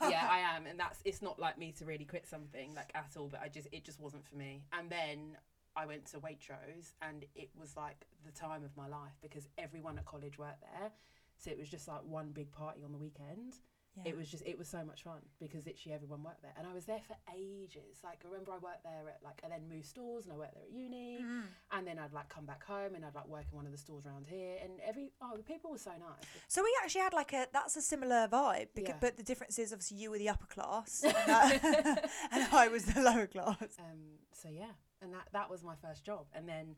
No. 0.00 0.10
Yeah, 0.10 0.28
I 0.30 0.38
am, 0.56 0.66
and 0.66 0.78
that's. 0.78 1.00
It's 1.04 1.20
not 1.22 1.40
like 1.40 1.58
me 1.58 1.72
to 1.78 1.84
really 1.84 2.04
quit 2.04 2.28
something 2.28 2.74
like 2.76 2.92
at 2.94 3.16
all, 3.18 3.26
but 3.26 3.40
I 3.42 3.48
just 3.48 3.66
it 3.72 3.84
just 3.84 3.98
wasn't 3.98 4.24
for 4.24 4.36
me. 4.36 4.62
And 4.72 4.88
then 4.88 5.36
I 5.74 5.86
went 5.86 6.06
to 6.12 6.18
Waitrose, 6.18 6.92
and 7.02 7.24
it 7.34 7.50
was 7.58 7.76
like 7.76 8.06
the 8.24 8.30
time 8.30 8.62
of 8.62 8.76
my 8.76 8.86
life 8.86 9.14
because 9.20 9.48
everyone 9.58 9.98
at 9.98 10.04
college 10.04 10.38
worked 10.38 10.60
there, 10.60 10.92
so 11.38 11.50
it 11.50 11.58
was 11.58 11.68
just 11.68 11.88
like 11.88 12.02
one 12.04 12.30
big 12.32 12.50
party 12.52 12.82
on 12.84 12.92
the 12.92 12.98
weekend. 12.98 13.54
Yeah. 13.96 14.10
It 14.10 14.16
was 14.16 14.28
just 14.28 14.42
it 14.44 14.58
was 14.58 14.66
so 14.66 14.84
much 14.84 15.04
fun 15.04 15.20
because 15.38 15.66
literally 15.66 15.94
everyone 15.94 16.24
worked 16.24 16.42
there, 16.42 16.50
and 16.58 16.66
I 16.66 16.74
was 16.74 16.84
there 16.84 16.98
for 17.06 17.14
ages. 17.32 18.00
Like 18.02 18.22
I 18.24 18.28
remember 18.28 18.50
I 18.50 18.58
worked 18.58 18.82
there 18.82 19.08
at 19.08 19.20
like 19.22 19.40
I 19.44 19.48
then 19.48 19.68
moved 19.68 19.86
stores, 19.86 20.24
and 20.24 20.32
I 20.32 20.36
worked 20.36 20.54
there 20.54 20.64
at 20.64 20.72
uni, 20.72 21.18
Mm. 21.22 21.42
and 21.70 21.86
then 21.86 22.00
I'd 22.00 22.12
like 22.12 22.28
come 22.28 22.44
back 22.44 22.64
home, 22.64 22.96
and 22.96 23.04
I'd 23.04 23.14
like 23.14 23.28
work 23.28 23.44
in 23.52 23.56
one 23.56 23.66
of 23.66 23.70
the 23.72 23.78
stores 23.78 24.04
around 24.04 24.26
here, 24.26 24.56
and 24.64 24.72
every 24.84 25.12
oh 25.22 25.36
the 25.36 25.44
people 25.44 25.70
were 25.70 25.78
so 25.78 25.92
nice. 25.92 26.26
So 26.48 26.64
we 26.64 26.76
actually 26.82 27.02
had 27.02 27.12
like 27.14 27.32
a 27.34 27.46
that's 27.52 27.76
a 27.76 27.82
similar 27.82 28.26
vibe, 28.26 28.70
because, 28.74 28.94
Yeah. 28.94 28.98
but 29.00 29.16
the 29.16 29.22
difference 29.22 29.60
is 29.60 29.72
obviously 29.72 29.98
you 29.98 30.10
were 30.10 30.18
the 30.18 30.28
upper 30.28 30.46
class 30.46 31.04
and, 31.04 31.14
that- 31.14 32.10
and 32.32 32.48
I 32.52 32.66
was 32.66 32.86
the 32.86 33.00
lower 33.00 33.28
class. 33.28 33.76
Um, 33.78 34.18
so 34.32 34.48
yeah, 34.48 34.72
and 35.02 35.14
that 35.14 35.28
that 35.32 35.48
was 35.48 35.62
my 35.62 35.76
first 35.76 36.02
job. 36.04 36.26
And 36.34 36.48
then, 36.48 36.74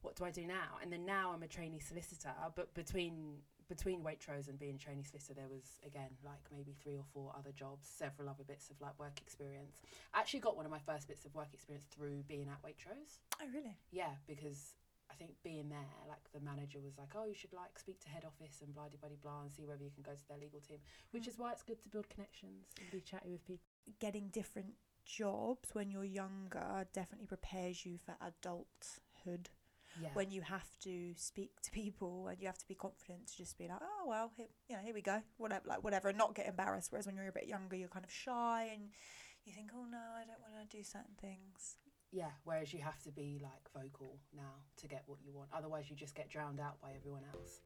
what 0.00 0.16
do 0.16 0.24
I 0.24 0.30
do 0.30 0.46
now? 0.46 0.78
And 0.82 0.90
then 0.90 1.04
now 1.04 1.32
I'm 1.34 1.42
a 1.42 1.48
trainee 1.48 1.80
solicitor. 1.80 2.32
But 2.54 2.72
between 2.72 3.42
between 3.68 4.02
Waitrose 4.02 4.48
and 4.48 4.58
being 4.58 4.78
trainee 4.78 5.02
solicitor, 5.02 5.34
there 5.34 5.48
was 5.48 5.80
again 5.84 6.10
like 6.24 6.40
maybe 6.52 6.74
three 6.82 6.96
or 6.96 7.04
four 7.12 7.32
other 7.38 7.52
jobs, 7.52 7.88
several 7.88 8.28
other 8.28 8.44
bits 8.44 8.70
of 8.70 8.80
like 8.80 8.98
work 8.98 9.20
experience. 9.20 9.80
I 10.14 10.20
actually 10.20 10.40
got 10.40 10.56
one 10.56 10.66
of 10.66 10.72
my 10.72 10.78
first 10.78 11.08
bits 11.08 11.24
of 11.24 11.34
work 11.34 11.48
experience 11.52 11.86
through 11.90 12.24
being 12.28 12.48
at 12.48 12.62
Waitrose. 12.62 13.18
Oh 13.40 13.46
really? 13.52 13.76
Yeah, 13.90 14.14
because. 14.26 14.74
I 15.08 15.14
think 15.14 15.36
being 15.44 15.68
there, 15.68 15.86
like 16.08 16.18
the 16.34 16.40
manager 16.40 16.80
was 16.84 16.98
like, 16.98 17.14
"Oh, 17.14 17.26
you 17.26 17.34
should 17.34 17.52
like 17.52 17.78
speak 17.78 18.00
to 18.00 18.08
head 18.08 18.24
office 18.24 18.60
and 18.60 18.74
blah 18.74 18.88
blah 18.88 19.08
blah 19.22 19.42
and 19.42 19.52
see 19.54 19.64
whether 19.64 19.84
you 19.84 19.92
can 19.94 20.02
go 20.02 20.10
to 20.10 20.28
their 20.28 20.36
legal 20.36 20.58
team," 20.58 20.80
which 21.12 21.24
mm. 21.24 21.28
is 21.28 21.38
why 21.38 21.52
it's 21.52 21.62
good 21.62 21.80
to 21.82 21.88
build 21.88 22.08
connections 22.08 22.66
and 22.80 22.90
be 22.90 23.00
chatty 23.00 23.30
with 23.30 23.46
people. 23.46 23.62
Getting 24.00 24.28
different 24.30 24.74
jobs 25.06 25.74
when 25.74 25.90
you're 25.90 26.04
younger 26.04 26.86
definitely 26.92 27.28
prepares 27.28 27.86
you 27.86 27.98
for 27.98 28.16
adulthood. 28.20 29.48
Yeah, 30.00 30.08
When 30.14 30.30
you 30.30 30.42
have 30.42 30.68
to 30.84 31.14
speak 31.16 31.60
to 31.62 31.70
people 31.70 32.28
and 32.28 32.40
you 32.40 32.46
have 32.46 32.58
to 32.58 32.68
be 32.68 32.74
confident 32.74 33.28
to 33.28 33.36
just 33.36 33.56
be 33.56 33.66
like, 33.68 33.80
oh 33.82 34.08
well, 34.08 34.30
here, 34.36 34.46
you 34.68 34.76
know, 34.76 34.82
here 34.82 34.94
we 34.94 35.00
go, 35.02 35.22
whatever, 35.38 35.64
like 35.66 35.82
whatever, 35.82 36.08
and 36.08 36.18
not 36.18 36.34
get 36.34 36.46
embarrassed. 36.46 36.92
Whereas 36.92 37.06
when 37.06 37.16
you're 37.16 37.28
a 37.28 37.32
bit 37.32 37.46
younger, 37.46 37.76
you're 37.76 37.88
kind 37.88 38.04
of 38.04 38.12
shy 38.12 38.70
and 38.72 38.90
you 39.44 39.52
think, 39.52 39.70
oh 39.74 39.86
no, 39.90 39.98
I 39.98 40.24
don't 40.26 40.40
want 40.40 40.68
to 40.68 40.76
do 40.76 40.82
certain 40.82 41.16
things. 41.20 41.76
Yeah, 42.12 42.30
whereas 42.44 42.72
you 42.72 42.80
have 42.80 43.02
to 43.02 43.10
be 43.10 43.40
like 43.42 43.70
vocal 43.74 44.18
now 44.34 44.54
to 44.78 44.88
get 44.88 45.02
what 45.06 45.18
you 45.24 45.32
want. 45.32 45.48
Otherwise, 45.56 45.90
you 45.90 45.96
just 45.96 46.14
get 46.14 46.28
drowned 46.28 46.60
out 46.60 46.80
by 46.80 46.92
everyone 46.94 47.22
else. 47.32 47.60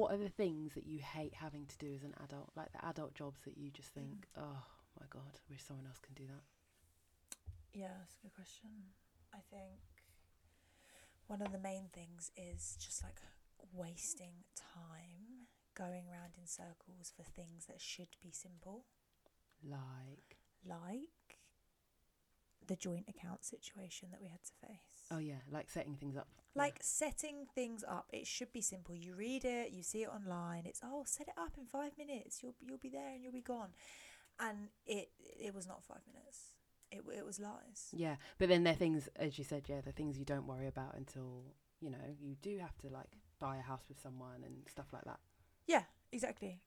What 0.00 0.14
are 0.14 0.16
the 0.16 0.30
things 0.30 0.72
that 0.72 0.86
you 0.86 1.00
hate 1.00 1.34
having 1.34 1.66
to 1.66 1.76
do 1.76 1.92
as 1.94 2.04
an 2.04 2.14
adult? 2.24 2.48
Like 2.56 2.72
the 2.72 2.82
adult 2.86 3.12
jobs 3.14 3.42
that 3.44 3.58
you 3.58 3.70
just 3.70 3.90
mm. 3.90 4.00
think, 4.00 4.26
oh 4.34 4.62
my 4.98 5.04
God, 5.10 5.36
I 5.36 5.44
wish 5.50 5.62
someone 5.62 5.84
else 5.84 6.00
can 6.00 6.14
do 6.14 6.24
that. 6.26 6.44
Yeah, 7.74 7.92
that's 8.00 8.16
a 8.16 8.22
good 8.22 8.34
question. 8.34 8.70
I 9.34 9.40
think 9.50 9.76
one 11.26 11.42
of 11.42 11.52
the 11.52 11.58
main 11.58 11.88
things 11.92 12.32
is 12.34 12.78
just 12.80 13.04
like 13.04 13.20
wasting 13.74 14.48
time 14.56 15.46
going 15.76 16.08
around 16.08 16.32
in 16.40 16.46
circles 16.46 17.12
for 17.14 17.22
things 17.22 17.66
that 17.66 17.80
should 17.80 18.16
be 18.22 18.30
simple, 18.32 18.86
Like, 19.62 20.38
like 20.66 21.38
the 22.66 22.76
joint 22.76 23.04
account 23.08 23.44
situation 23.44 24.08
that 24.12 24.20
we 24.20 24.28
had 24.28 24.42
to 24.44 24.66
face. 24.66 24.89
Oh 25.10 25.18
yeah, 25.18 25.42
like 25.50 25.70
setting 25.70 25.96
things 25.96 26.16
up. 26.16 26.28
Like 26.54 26.78
setting 26.80 27.46
things 27.54 27.84
up, 27.88 28.08
it 28.12 28.26
should 28.26 28.52
be 28.52 28.60
simple. 28.60 28.94
You 28.96 29.14
read 29.14 29.44
it, 29.44 29.70
you 29.70 29.82
see 29.82 30.02
it 30.02 30.08
online. 30.08 30.64
It's 30.66 30.80
oh, 30.84 31.04
set 31.06 31.28
it 31.28 31.34
up 31.38 31.52
in 31.56 31.66
five 31.66 31.92
minutes. 31.96 32.42
You'll 32.42 32.56
you'll 32.60 32.78
be 32.78 32.90
there 32.90 33.08
and 33.08 33.22
you'll 33.22 33.32
be 33.32 33.40
gone, 33.40 33.70
and 34.40 34.68
it 34.86 35.10
it 35.38 35.54
was 35.54 35.66
not 35.66 35.84
five 35.84 36.02
minutes. 36.12 36.54
It 36.90 37.02
it 37.16 37.24
was 37.24 37.38
lies. 37.38 37.88
Yeah, 37.92 38.16
but 38.38 38.48
then 38.48 38.64
there 38.64 38.72
are 38.72 38.76
things, 38.76 39.08
as 39.16 39.38
you 39.38 39.44
said, 39.44 39.64
yeah, 39.68 39.80
the 39.80 39.92
things 39.92 40.18
you 40.18 40.24
don't 40.24 40.46
worry 40.46 40.66
about 40.66 40.96
until 40.96 41.44
you 41.80 41.90
know 41.90 42.16
you 42.20 42.36
do 42.42 42.58
have 42.58 42.76
to 42.78 42.88
like 42.88 43.16
buy 43.38 43.56
a 43.56 43.62
house 43.62 43.84
with 43.88 44.00
someone 44.00 44.42
and 44.44 44.56
stuff 44.68 44.86
like 44.92 45.04
that. 45.04 45.20
Yeah, 45.66 45.82
exactly. 46.12 46.60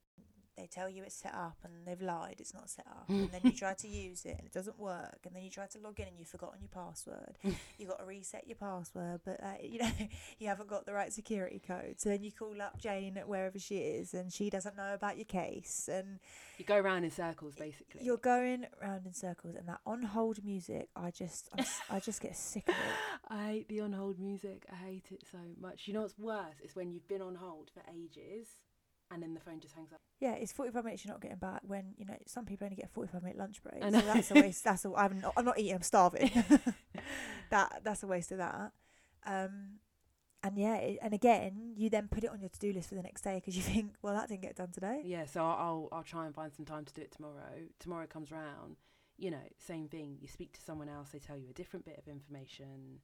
They 0.56 0.68
tell 0.68 0.88
you 0.88 1.02
it's 1.04 1.16
set 1.16 1.34
up 1.34 1.58
and 1.64 1.74
they've 1.86 2.02
lied, 2.02 2.36
it's 2.40 2.54
not 2.54 2.70
set 2.70 2.86
up. 2.88 3.06
and 3.10 3.32
then 3.32 3.42
you 3.44 3.52
try 3.54 3.74
to 3.74 3.88
use 4.06 4.24
it 4.26 4.36
and 4.38 4.46
it 4.46 4.54
doesn't 4.54 4.78
work. 4.78 5.18
And 5.26 5.36
then 5.36 5.42
you 5.44 5.50
try 5.50 5.66
to 5.66 5.80
log 5.80 6.00
in 6.00 6.08
and 6.08 6.18
you've 6.20 6.28
forgotten 6.28 6.60
your 6.62 6.70
password. 6.70 7.38
You've 7.80 7.90
got 7.90 8.00
to 8.00 8.06
reset 8.06 8.48
your 8.48 8.56
password, 8.58 9.22
but 9.26 9.42
uh, 9.44 9.54
you 9.62 9.80
know, 9.80 9.90
you 10.40 10.48
haven't 10.48 10.70
got 10.70 10.86
the 10.86 10.94
right 10.94 11.12
security 11.12 11.60
code. 11.66 11.96
So 11.98 12.10
then 12.10 12.24
you 12.24 12.32
call 12.32 12.62
up 12.62 12.78
Jane 12.80 13.18
at 13.18 13.28
wherever 13.28 13.58
she 13.58 13.78
is 13.80 14.14
and 14.14 14.32
she 14.32 14.50
doesn't 14.50 14.78
know 14.78 14.94
about 14.94 15.18
your 15.18 15.26
case. 15.26 15.90
And 15.92 16.20
You 16.58 16.66
go 16.66 16.78
around 16.78 17.04
in 17.04 17.12
circles, 17.12 17.56
basically. 17.56 18.04
you're 18.06 18.18
going 18.18 18.68
round 18.82 19.06
in 19.08 19.14
circles. 19.14 19.56
And 19.56 19.68
that 19.68 19.80
on 19.88 20.04
hold 20.04 20.44
music, 20.46 20.90
I 20.96 21.10
just, 21.12 21.50
I'm, 21.58 21.66
I 21.90 22.00
just 22.00 22.22
get 22.22 22.36
sick 22.38 22.68
of 22.70 22.76
it. 22.76 23.28
I 23.28 23.46
hate 23.48 23.70
the 23.70 23.82
on 23.82 23.94
hold 23.94 24.20
music. 24.20 24.66
I 24.72 24.76
hate 24.86 25.08
it 25.12 25.24
so 25.32 25.40
much. 25.60 25.88
You 25.88 25.94
know 25.96 26.02
what's 26.02 26.18
worse? 26.20 26.56
It's 26.62 26.76
when 26.76 26.92
you've 26.92 27.08
been 27.08 27.22
on 27.22 27.36
hold 27.36 27.72
for 27.74 27.82
ages 27.92 28.48
and 29.13 29.22
then 29.22 29.34
the 29.34 29.39
phone 29.39 29.60
just 29.60 29.75
hangs 29.75 29.93
up. 29.93 30.01
Yeah, 30.20 30.34
it's 30.34 30.51
45 30.51 30.84
minutes 30.84 31.05
you're 31.05 31.13
not 31.13 31.22
getting 31.22 31.38
back 31.38 31.62
when, 31.63 31.93
you 31.98 32.05
know, 32.05 32.17
some 32.25 32.46
people 32.46 32.65
only 32.65 32.75
get 32.75 32.86
a 32.86 32.89
45 32.89 33.22
minute 33.24 33.38
lunch 33.38 33.62
break. 33.62 33.84
So 33.84 33.91
that's 33.91 34.32
a 34.32 34.34
waste. 34.36 34.63
That's 34.63 34.86
a, 34.86 34.93
I'm, 34.96 35.20
not, 35.20 35.34
I'm 35.38 35.46
not 35.46 35.60
eating, 35.60 35.75
I'm 35.75 35.82
starving. 35.82 36.32
that 37.50 37.82
That's 37.84 38.03
a 38.03 38.08
waste 38.08 38.32
of 38.32 38.39
that. 38.39 38.72
Um, 39.25 39.79
and 40.43 40.58
yeah, 40.58 40.75
it, 40.75 41.00
and 41.01 41.13
again, 41.13 41.74
you 41.77 41.89
then 41.89 42.10
put 42.10 42.24
it 42.24 42.29
on 42.29 42.41
your 42.41 42.50
to 42.50 42.60
do 42.60 42.74
list 42.74 42.89
for 42.89 42.96
the 42.96 43.01
next 43.01 43.22
day 43.22 43.36
because 43.36 43.55
you 43.55 43.62
think, 43.74 43.93
well, 44.01 44.13
that 44.13 44.27
didn't 44.27 44.41
get 44.41 44.55
done 44.55 44.72
today. 44.72 45.01
Yeah, 45.05 45.25
so 45.25 45.41
I'll, 45.41 45.58
I'll 45.58 45.89
I'll 45.91 46.03
try 46.03 46.25
and 46.25 46.36
find 46.36 46.51
some 46.53 46.65
time 46.65 46.86
to 46.86 46.93
do 46.93 47.01
it 47.01 47.12
tomorrow. 47.12 47.67
Tomorrow 47.79 48.08
comes 48.08 48.32
round, 48.32 48.77
you 49.17 49.32
know, 49.32 49.43
same 49.58 49.88
thing. 49.88 50.17
You 50.20 50.27
speak 50.27 50.51
to 50.53 50.62
someone 50.62 50.89
else, 50.89 51.10
they 51.10 51.20
tell 51.20 51.38
you 51.38 51.50
a 51.50 51.53
different 51.53 51.86
bit 51.86 51.98
of 51.98 52.08
information. 52.08 53.00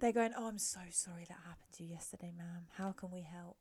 They're 0.00 0.12
going, 0.12 0.32
oh, 0.36 0.48
I'm 0.48 0.58
so 0.58 0.80
sorry 0.90 1.24
that 1.28 1.38
happened 1.46 1.72
to 1.78 1.82
you 1.84 1.90
yesterday, 1.90 2.30
ma'am. 2.36 2.66
How 2.76 2.92
can 2.92 3.10
we 3.10 3.22
help? 3.22 3.56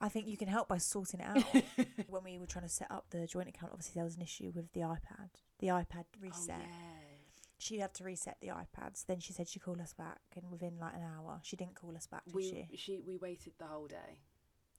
I 0.00 0.08
think 0.08 0.26
you 0.26 0.36
can 0.36 0.48
help 0.48 0.68
by 0.68 0.78
sorting 0.78 1.20
it 1.20 1.26
out. 1.26 1.86
when 2.08 2.24
we 2.24 2.38
were 2.38 2.46
trying 2.46 2.64
to 2.64 2.70
set 2.70 2.90
up 2.90 3.06
the 3.10 3.26
joint 3.26 3.48
account, 3.48 3.72
obviously 3.72 3.94
there 3.94 4.04
was 4.04 4.16
an 4.16 4.22
issue 4.22 4.52
with 4.54 4.72
the 4.72 4.80
iPad. 4.80 5.30
The 5.60 5.68
iPad 5.68 6.04
oh, 6.16 6.20
reset. 6.20 6.56
Oh, 6.58 6.68
yeah. 6.68 7.14
She 7.58 7.78
had 7.78 7.94
to 7.94 8.04
reset 8.04 8.36
the 8.40 8.48
iPads. 8.48 9.06
Then 9.06 9.20
she 9.20 9.32
said 9.32 9.48
she'd 9.48 9.62
call 9.62 9.80
us 9.80 9.94
back, 9.94 10.20
and 10.36 10.50
within 10.50 10.78
like 10.78 10.94
an 10.94 11.02
hour, 11.02 11.40
she 11.42 11.56
didn't 11.56 11.76
call 11.76 11.96
us 11.96 12.06
back, 12.06 12.24
did 12.26 12.34
We 12.34 12.42
she? 12.42 12.76
she 12.76 13.02
we 13.06 13.16
waited 13.16 13.54
the 13.58 13.66
whole 13.66 13.86
day. 13.86 14.20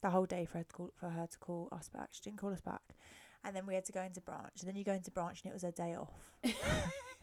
The 0.01 0.09
whole 0.11 0.25
day 0.25 0.45
for 0.45 0.59
her 0.59 0.63
to 0.63 0.73
call 0.73 0.91
for 0.95 1.09
her 1.09 1.25
to 1.25 1.37
call 1.39 1.69
us 1.71 1.89
back. 1.89 2.09
She 2.11 2.21
didn't 2.21 2.37
call 2.37 2.51
us 2.51 2.61
back, 2.61 2.81
and 3.43 3.55
then 3.55 3.65
we 3.65 3.73
had 3.73 3.85
to 3.85 3.91
go 3.91 4.01
into 4.01 4.21
branch. 4.21 4.59
And 4.59 4.69
then 4.69 4.75
you 4.75 4.83
go 4.83 4.93
into 4.93 5.09
branch, 5.09 5.41
and 5.43 5.49
it 5.49 5.53
was 5.53 5.63
a 5.63 5.71
day 5.71 5.95
off. 5.95 6.11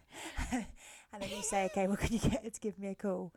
and 0.53 1.23
then 1.23 1.31
you 1.31 1.43
say, 1.43 1.65
okay, 1.67 1.87
well, 1.87 1.97
can 1.97 2.13
you 2.13 2.19
get 2.19 2.43
her 2.45 2.51
to 2.51 2.61
give 2.61 2.79
me 2.79 2.89
a 2.89 2.95
call? 2.95 3.33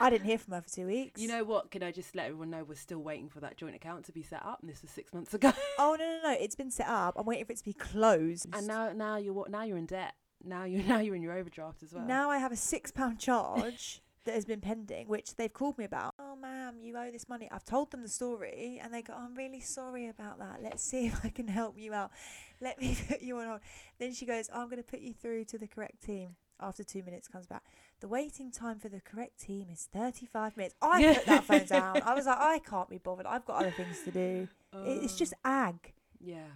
I 0.00 0.10
didn't 0.10 0.26
hear 0.26 0.38
from 0.38 0.54
her 0.54 0.62
for 0.62 0.68
two 0.68 0.86
weeks. 0.86 1.20
You 1.20 1.28
know 1.28 1.44
what? 1.44 1.70
Can 1.70 1.82
I 1.82 1.90
just 1.92 2.14
let 2.14 2.26
everyone 2.26 2.50
know 2.50 2.64
we're 2.64 2.74
still 2.74 3.00
waiting 3.02 3.28
for 3.28 3.40
that 3.40 3.56
joint 3.56 3.74
account 3.74 4.04
to 4.06 4.12
be 4.12 4.22
set 4.22 4.44
up, 4.44 4.58
and 4.60 4.70
this 4.70 4.82
was 4.82 4.90
six 4.90 5.12
months 5.12 5.34
ago. 5.34 5.52
Oh 5.78 5.96
no, 5.98 6.04
no, 6.04 6.30
no! 6.30 6.36
It's 6.38 6.54
been 6.54 6.70
set 6.70 6.86
up. 6.88 7.14
I'm 7.16 7.26
waiting 7.26 7.44
for 7.44 7.52
it 7.52 7.58
to 7.58 7.64
be 7.64 7.72
closed. 7.72 8.46
and 8.52 8.66
now, 8.66 8.92
now 8.92 9.16
you're 9.16 9.32
what? 9.32 9.50
Now 9.50 9.62
you're 9.64 9.78
in 9.78 9.86
debt. 9.86 10.14
Now 10.44 10.64
you're 10.64 10.82
now 10.86 10.98
you're 11.00 11.14
in 11.16 11.22
your 11.22 11.32
overdraft 11.32 11.82
as 11.82 11.92
well. 11.92 12.04
Now 12.04 12.30
I 12.30 12.38
have 12.38 12.52
a 12.52 12.56
six 12.56 12.90
pound 12.90 13.18
charge 13.18 14.02
that 14.24 14.34
has 14.34 14.44
been 14.44 14.60
pending, 14.60 15.08
which 15.08 15.34
they've 15.34 15.52
called 15.52 15.76
me 15.78 15.84
about. 15.84 16.14
Oh, 16.18 16.36
ma'am, 16.36 16.76
you 16.80 16.96
owe 16.96 17.10
this 17.10 17.28
money. 17.28 17.48
I've 17.50 17.64
told 17.64 17.90
them 17.90 18.02
the 18.02 18.08
story, 18.08 18.80
and 18.82 18.94
they 18.94 19.02
go, 19.02 19.14
I'm 19.14 19.34
really 19.34 19.58
sorry 19.60 20.08
about 20.08 20.38
that. 20.38 20.60
Let's 20.62 20.82
see 20.84 21.06
if 21.06 21.24
I 21.24 21.28
can 21.28 21.48
help 21.48 21.76
you 21.76 21.92
out. 21.92 22.12
Let 22.60 22.80
me 22.80 22.96
put 23.08 23.20
you 23.22 23.38
on 23.38 23.48
hold. 23.48 23.60
Then 23.98 24.12
she 24.12 24.24
goes, 24.26 24.48
I'm 24.54 24.66
going 24.66 24.76
to 24.82 24.88
put 24.88 25.00
you 25.00 25.12
through 25.12 25.46
to 25.46 25.58
the 25.58 25.66
correct 25.66 26.04
team. 26.04 26.36
After 26.62 26.84
two 26.84 27.02
minutes, 27.02 27.28
comes 27.28 27.46
back. 27.46 27.64
The 28.00 28.08
waiting 28.08 28.50
time 28.50 28.78
for 28.78 28.88
the 28.88 29.00
correct 29.00 29.38
team 29.40 29.66
is 29.70 29.88
35 29.92 30.56
minutes. 30.56 30.74
I 30.80 31.14
put 31.14 31.26
that 31.26 31.44
phone 31.44 31.64
down. 31.66 32.02
I 32.02 32.14
was 32.14 32.26
like, 32.26 32.38
I 32.40 32.58
can't 32.60 32.88
be 32.88 32.98
bothered. 32.98 33.26
I've 33.26 33.44
got 33.44 33.56
other 33.60 33.70
things 33.72 34.02
to 34.04 34.10
do. 34.10 34.48
It- 34.74 35.02
It's 35.04 35.16
just 35.16 35.34
um, 35.44 35.52
ag. 35.52 35.92
yeah. 36.20 36.46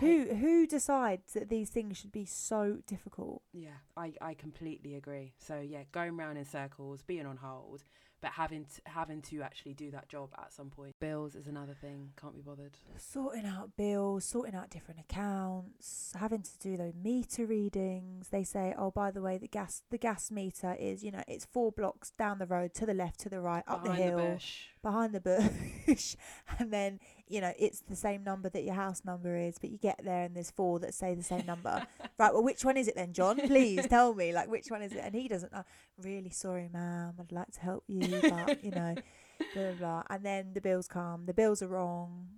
Who 0.00 0.26
who 0.32 0.64
decides 0.64 1.32
that 1.32 1.48
these 1.48 1.70
things 1.70 1.96
should 1.96 2.12
be 2.12 2.24
so 2.24 2.78
difficult? 2.86 3.42
Yeah, 3.52 3.78
I, 3.96 4.12
I 4.20 4.34
completely 4.34 4.94
agree. 4.94 5.32
So 5.38 5.58
yeah, 5.58 5.82
going 5.90 6.16
round 6.16 6.38
in 6.38 6.44
circles, 6.44 7.02
being 7.02 7.26
on 7.26 7.36
hold, 7.38 7.82
but 8.20 8.32
having 8.32 8.64
to, 8.64 8.80
having 8.86 9.22
to 9.22 9.42
actually 9.42 9.74
do 9.74 9.90
that 9.92 10.08
job 10.08 10.30
at 10.38 10.52
some 10.52 10.70
point. 10.70 10.94
Bills 11.00 11.34
is 11.34 11.46
another 11.46 11.74
thing. 11.80 12.10
Can't 12.20 12.34
be 12.34 12.40
bothered. 12.42 12.72
sorting 12.96 13.46
out 13.46 13.76
bills, 13.76 14.24
sorting 14.24 14.54
out 14.54 14.70
different 14.70 15.00
accounts, 15.00 16.12
having 16.18 16.42
to 16.42 16.58
do 16.60 16.76
those 16.76 16.94
meter 16.94 17.46
readings. 17.46 18.28
They 18.28 18.44
say, 18.44 18.74
"Oh, 18.76 18.90
by 18.90 19.10
the 19.10 19.22
way, 19.22 19.38
the 19.38 19.48
gas 19.48 19.82
the 19.90 19.98
gas 19.98 20.30
meter 20.30 20.76
is, 20.78 21.04
you 21.04 21.10
know, 21.10 21.22
it's 21.28 21.44
four 21.44 21.72
blocks 21.72 22.10
down 22.10 22.38
the 22.38 22.46
road, 22.46 22.74
to 22.74 22.86
the 22.86 22.94
left, 22.94 23.20
to 23.20 23.28
the 23.28 23.40
right, 23.40 23.64
up 23.66 23.84
Behind 23.84 24.00
the 24.00 24.04
hill, 24.04 24.18
bush. 24.34 24.66
Behind 24.82 25.14
the 25.14 25.20
bush." 25.20 26.16
and 26.58 26.72
then, 26.72 27.00
you 27.26 27.40
know, 27.40 27.52
it's 27.58 27.80
the 27.80 27.96
same 27.96 28.24
number 28.24 28.48
that 28.48 28.64
your 28.64 28.74
house 28.74 29.02
number 29.04 29.36
is, 29.36 29.58
but 29.58 29.70
you 29.70 29.78
get 29.78 30.00
there 30.04 30.24
and 30.24 30.34
there's 30.34 30.50
four 30.50 30.78
that 30.80 30.94
say 30.94 31.14
the 31.14 31.22
same 31.22 31.46
number. 31.46 31.86
right, 32.18 32.32
well, 32.32 32.42
which 32.42 32.64
one 32.64 32.76
is 32.76 32.88
it 32.88 32.96
then, 32.96 33.12
John? 33.12 33.36
Please 33.38 33.86
tell 33.86 34.14
me, 34.14 34.32
like, 34.32 34.50
which 34.50 34.70
one 34.70 34.82
is 34.82 34.92
it? 34.92 35.00
And 35.02 35.14
he 35.14 35.28
doesn't 35.28 35.52
know. 35.52 35.64
Really 36.02 36.30
sorry, 36.30 36.68
ma'am. 36.72 37.14
I'd 37.18 37.32
like 37.32 37.50
to 37.52 37.60
help 37.60 37.84
you, 37.88 38.20
but, 38.22 38.64
you 38.64 38.70
know, 38.70 38.94
blah, 39.54 39.62
blah, 39.62 39.72
blah. 39.72 40.02
And 40.10 40.24
then 40.24 40.52
the 40.54 40.60
bills 40.60 40.88
come. 40.88 41.26
The 41.26 41.34
bills 41.34 41.62
are 41.62 41.68
wrong. 41.68 42.28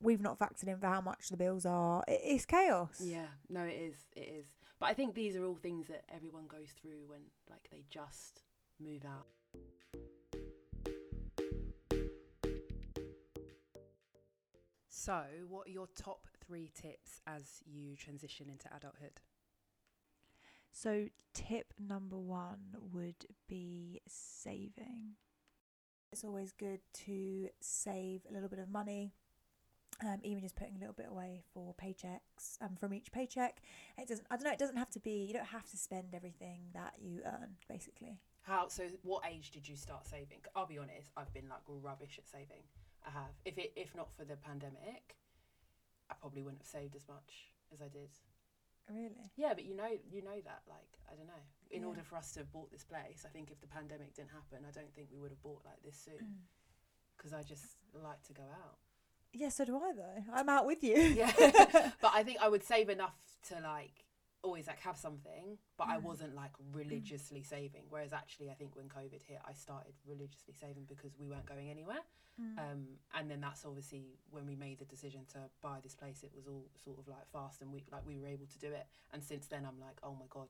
We've 0.00 0.20
not 0.20 0.38
factored 0.38 0.66
in 0.66 0.78
for 0.78 0.86
how 0.86 1.00
much 1.00 1.28
the 1.28 1.36
bills 1.36 1.64
are. 1.64 2.02
It, 2.08 2.20
it's 2.24 2.46
chaos. 2.46 3.00
Yeah, 3.02 3.26
no, 3.48 3.62
it 3.62 3.78
is. 3.78 3.94
It 4.16 4.34
is. 4.40 4.46
But 4.80 4.86
I 4.86 4.94
think 4.94 5.14
these 5.14 5.36
are 5.36 5.44
all 5.44 5.54
things 5.54 5.86
that 5.86 6.04
everyone 6.12 6.48
goes 6.48 6.70
through 6.80 7.06
when 7.06 7.20
like 7.48 7.68
they 7.70 7.84
just 7.88 8.42
move 8.80 9.04
out. 9.04 9.26
So, 15.04 15.24
what 15.48 15.66
are 15.66 15.70
your 15.70 15.88
top 15.96 16.28
three 16.46 16.70
tips 16.80 17.22
as 17.26 17.60
you 17.66 17.96
transition 17.96 18.48
into 18.48 18.68
adulthood? 18.72 19.18
So, 20.70 21.08
tip 21.34 21.74
number 21.76 22.16
one 22.16 22.76
would 22.92 23.26
be 23.48 24.00
saving. 24.06 25.16
It's 26.12 26.22
always 26.22 26.52
good 26.52 26.78
to 27.06 27.48
save 27.60 28.20
a 28.30 28.32
little 28.32 28.48
bit 28.48 28.60
of 28.60 28.68
money, 28.68 29.12
um, 30.06 30.20
even 30.22 30.40
just 30.40 30.54
putting 30.54 30.76
a 30.76 30.78
little 30.78 30.94
bit 30.94 31.06
away 31.10 31.42
for 31.52 31.74
paychecks 31.74 32.58
um, 32.60 32.76
from 32.78 32.94
each 32.94 33.10
paycheck. 33.10 33.60
It 33.98 34.06
doesn't. 34.06 34.28
I 34.30 34.36
don't 34.36 34.44
know. 34.44 34.52
It 34.52 34.60
doesn't 34.60 34.76
have 34.76 34.90
to 34.90 35.00
be. 35.00 35.24
You 35.24 35.34
don't 35.34 35.46
have 35.46 35.68
to 35.70 35.76
spend 35.76 36.14
everything 36.14 36.60
that 36.74 36.92
you 37.00 37.22
earn. 37.26 37.56
Basically, 37.68 38.20
How? 38.42 38.68
So, 38.68 38.84
what 39.02 39.24
age 39.28 39.50
did 39.50 39.66
you 39.66 39.74
start 39.74 40.06
saving? 40.06 40.42
I'll 40.54 40.68
be 40.68 40.78
honest. 40.78 41.10
I've 41.16 41.34
been 41.34 41.48
like 41.48 41.62
rubbish 41.66 42.20
at 42.22 42.28
saving. 42.28 42.62
I 43.06 43.10
have. 43.10 43.32
If 43.44 43.58
it, 43.58 43.72
if 43.76 43.94
not 43.94 44.08
for 44.16 44.24
the 44.24 44.36
pandemic, 44.36 45.16
I 46.10 46.14
probably 46.14 46.42
wouldn't 46.42 46.62
have 46.62 46.68
saved 46.68 46.94
as 46.96 47.06
much 47.08 47.50
as 47.72 47.80
I 47.82 47.88
did. 47.88 48.10
really. 48.90 49.30
Yeah, 49.36 49.54
but 49.54 49.64
you 49.64 49.74
know, 49.76 49.88
you 50.10 50.22
know 50.22 50.40
that. 50.44 50.62
Like, 50.68 50.98
I 51.10 51.14
don't 51.16 51.26
know. 51.26 51.42
In 51.70 51.82
Yeah. 51.82 51.88
order 51.88 52.02
for 52.02 52.16
us 52.16 52.32
to 52.32 52.40
have 52.40 52.52
bought 52.52 52.70
this 52.70 52.84
place, 52.84 53.24
I 53.24 53.28
think 53.28 53.50
if 53.50 53.60
the 53.60 53.66
pandemic 53.66 54.14
didn't 54.14 54.30
happen, 54.30 54.66
I 54.68 54.70
don't 54.72 54.92
think 54.94 55.08
we 55.12 55.18
would 55.18 55.30
have 55.30 55.42
bought 55.42 55.62
like 55.64 55.82
this 55.82 55.96
soon. 55.96 56.18
Mm. 56.22 56.42
Because 57.16 57.32
I 57.32 57.42
just 57.42 57.64
like 57.94 58.22
to 58.24 58.32
go 58.32 58.42
out. 58.42 58.76
Yeah, 59.32 59.48
so 59.48 59.64
do 59.64 59.76
I 59.78 59.92
though. 59.94 60.24
I'm 60.34 60.48
out 60.48 60.66
with 60.66 60.82
you. 60.84 60.96
Yeah, 60.96 61.32
but 62.02 62.12
I 62.12 62.22
think 62.22 62.38
I 62.42 62.48
would 62.48 62.64
save 62.64 62.88
enough 62.90 63.16
to 63.48 63.54
like 63.60 64.04
always 64.42 64.66
like 64.66 64.80
have 64.80 64.96
something, 64.96 65.58
but 65.76 65.88
I 65.88 65.98
Mm. 65.98 66.02
wasn't 66.02 66.34
like 66.34 66.52
religiously 66.72 67.42
saving. 67.42 67.84
Whereas 67.88 68.12
actually, 68.12 68.50
I 68.50 68.54
think 68.54 68.74
when 68.76 68.88
COVID 68.88 69.22
hit, 69.22 69.40
I 69.44 69.52
started 69.52 69.94
religiously 70.04 70.54
saving 70.54 70.84
because 70.86 71.16
we 71.18 71.26
weren't 71.28 71.46
going 71.46 71.70
anywhere. 71.70 72.02
Mm. 72.40 72.58
Um, 72.58 72.86
and 73.14 73.30
then 73.30 73.40
that's 73.40 73.64
obviously 73.64 74.18
when 74.30 74.46
we 74.46 74.56
made 74.56 74.78
the 74.78 74.84
decision 74.86 75.26
to 75.32 75.38
buy 75.60 75.80
this 75.80 75.94
place. 75.94 76.22
It 76.22 76.32
was 76.34 76.46
all 76.48 76.64
sort 76.82 76.98
of 76.98 77.06
like 77.08 77.26
fast, 77.30 77.60
and 77.62 77.72
we 77.72 77.84
like 77.92 78.04
we 78.06 78.16
were 78.18 78.26
able 78.26 78.46
to 78.46 78.58
do 78.58 78.72
it. 78.72 78.86
And 79.12 79.22
since 79.22 79.46
then, 79.46 79.64
I'm 79.66 79.78
like, 79.80 79.98
oh 80.02 80.14
my 80.14 80.26
god, 80.28 80.48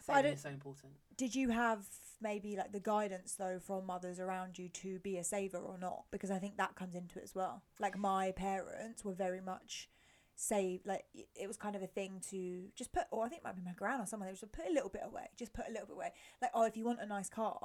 saving 0.00 0.32
is 0.34 0.40
so 0.42 0.48
important. 0.50 0.92
Did 1.16 1.34
you 1.34 1.50
have 1.50 1.84
maybe 2.22 2.56
like 2.56 2.72
the 2.72 2.80
guidance 2.80 3.34
though 3.34 3.58
from 3.58 3.84
mothers 3.86 4.18
around 4.20 4.58
you 4.58 4.68
to 4.70 4.98
be 5.00 5.18
a 5.18 5.24
saver 5.24 5.58
or 5.58 5.76
not? 5.78 6.04
Because 6.12 6.30
I 6.30 6.38
think 6.38 6.56
that 6.58 6.76
comes 6.76 6.94
into 6.94 7.18
it 7.18 7.24
as 7.24 7.34
well. 7.34 7.62
Like 7.80 7.98
my 7.98 8.30
parents 8.30 9.04
were 9.04 9.12
very 9.14 9.40
much 9.40 9.90
save 10.38 10.80
like 10.84 11.04
it 11.34 11.46
was 11.48 11.56
kind 11.56 11.74
of 11.74 11.82
a 11.82 11.86
thing 11.86 12.20
to 12.30 12.64
just 12.76 12.92
put 12.92 13.04
or 13.10 13.24
I 13.24 13.28
think 13.28 13.40
it 13.40 13.44
might 13.44 13.56
be 13.56 13.62
my 13.64 13.72
gran 13.74 14.00
or 14.00 14.06
someone 14.06 14.28
they 14.28 14.34
just 14.34 14.52
put 14.52 14.66
a 14.68 14.72
little 14.72 14.90
bit 14.90 15.00
away 15.04 15.28
just 15.36 15.54
put 15.54 15.64
a 15.66 15.70
little 15.72 15.86
bit 15.86 15.94
away 15.96 16.12
like 16.42 16.50
oh 16.52 16.64
if 16.64 16.76
you 16.76 16.84
want 16.84 17.00
a 17.00 17.06
nice 17.06 17.30
car 17.30 17.58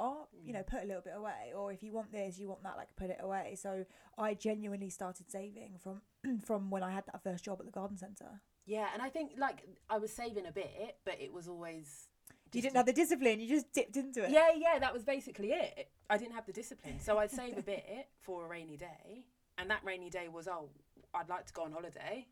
you 0.44 0.54
know 0.54 0.60
Mm. 0.62 0.68
put 0.68 0.84
a 0.84 0.86
little 0.86 1.01
bit 1.01 1.13
away 1.16 1.51
or 1.54 1.74
if 1.74 1.84
you 1.84 1.92
want 1.92 2.13
this 2.13 2.40
you 2.40 2.48
want 2.48 2.63
that 2.63 2.78
like 2.78 2.96
put 2.96 3.10
it 3.10 3.18
away 3.20 3.56
so 3.62 3.86
I 4.18 4.34
genuinely 4.36 4.90
started 4.90 5.30
saving 5.30 5.80
from 5.84 6.01
from 6.46 6.70
when 6.70 6.82
I 6.82 6.92
had 6.92 7.06
that 7.08 7.22
first 7.22 7.44
job 7.44 7.58
at 7.60 7.66
the 7.66 7.72
garden 7.74 7.98
centre 7.98 8.40
Yeah, 8.66 8.88
and 8.94 9.01
I 9.01 9.10
think 9.10 9.32
like 9.38 9.63
I 9.90 9.98
was 9.98 10.13
saving 10.13 10.46
a 10.46 10.51
bit, 10.54 10.96
but 11.04 11.20
it 11.20 11.34
was 11.34 11.48
always. 11.50 12.08
you 12.54 12.62
didn't 12.62 12.78
have 12.78 12.86
the 12.86 12.94
discipline 12.94 13.40
you 13.42 13.50
just 13.50 13.74
dipped 13.74 13.98
into 13.98 14.24
it 14.24 14.32
Yeah, 14.32 14.51
yeah, 14.56 14.80
that 14.80 14.94
was 14.94 15.04
basically 15.04 15.51
it. 15.51 15.90
I 16.10 16.18
didn't 16.18 16.36
have 16.36 16.46
the 16.46 16.54
discipline, 16.54 17.00
so 17.01 17.18
I'd 17.18 17.32
save 17.32 17.58
a 17.58 17.62
bit 17.74 18.08
for 18.22 18.46
a 18.46 18.48
rainy 18.48 18.78
day, 18.78 19.25
and 19.58 19.70
that 19.70 19.82
rainy 19.84 20.10
day 20.10 20.28
was 20.30 20.48
oh, 20.48 20.70
I'd 21.13 21.28
like 21.28 21.46
to 21.48 21.54
go 21.54 21.63
on 21.63 21.72
holiday. 21.74 22.28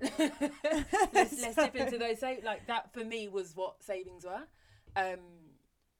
let's, 1.12 1.40
let's 1.40 1.56
dip 1.56 1.76
into 1.76 1.98
those. 1.98 2.18
Sa- 2.20 2.34
like 2.44 2.66
that 2.66 2.92
for 2.92 3.04
me 3.04 3.28
was 3.28 3.52
what 3.54 3.82
savings 3.82 4.24
were. 4.24 4.42
Um, 4.96 5.18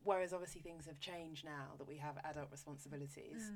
whereas 0.02 0.32
obviously 0.32 0.60
things 0.62 0.86
have 0.86 0.98
changed 1.00 1.44
now 1.44 1.68
that 1.78 1.86
we 1.86 1.96
have 1.98 2.14
adult 2.24 2.48
responsibilities, 2.50 3.50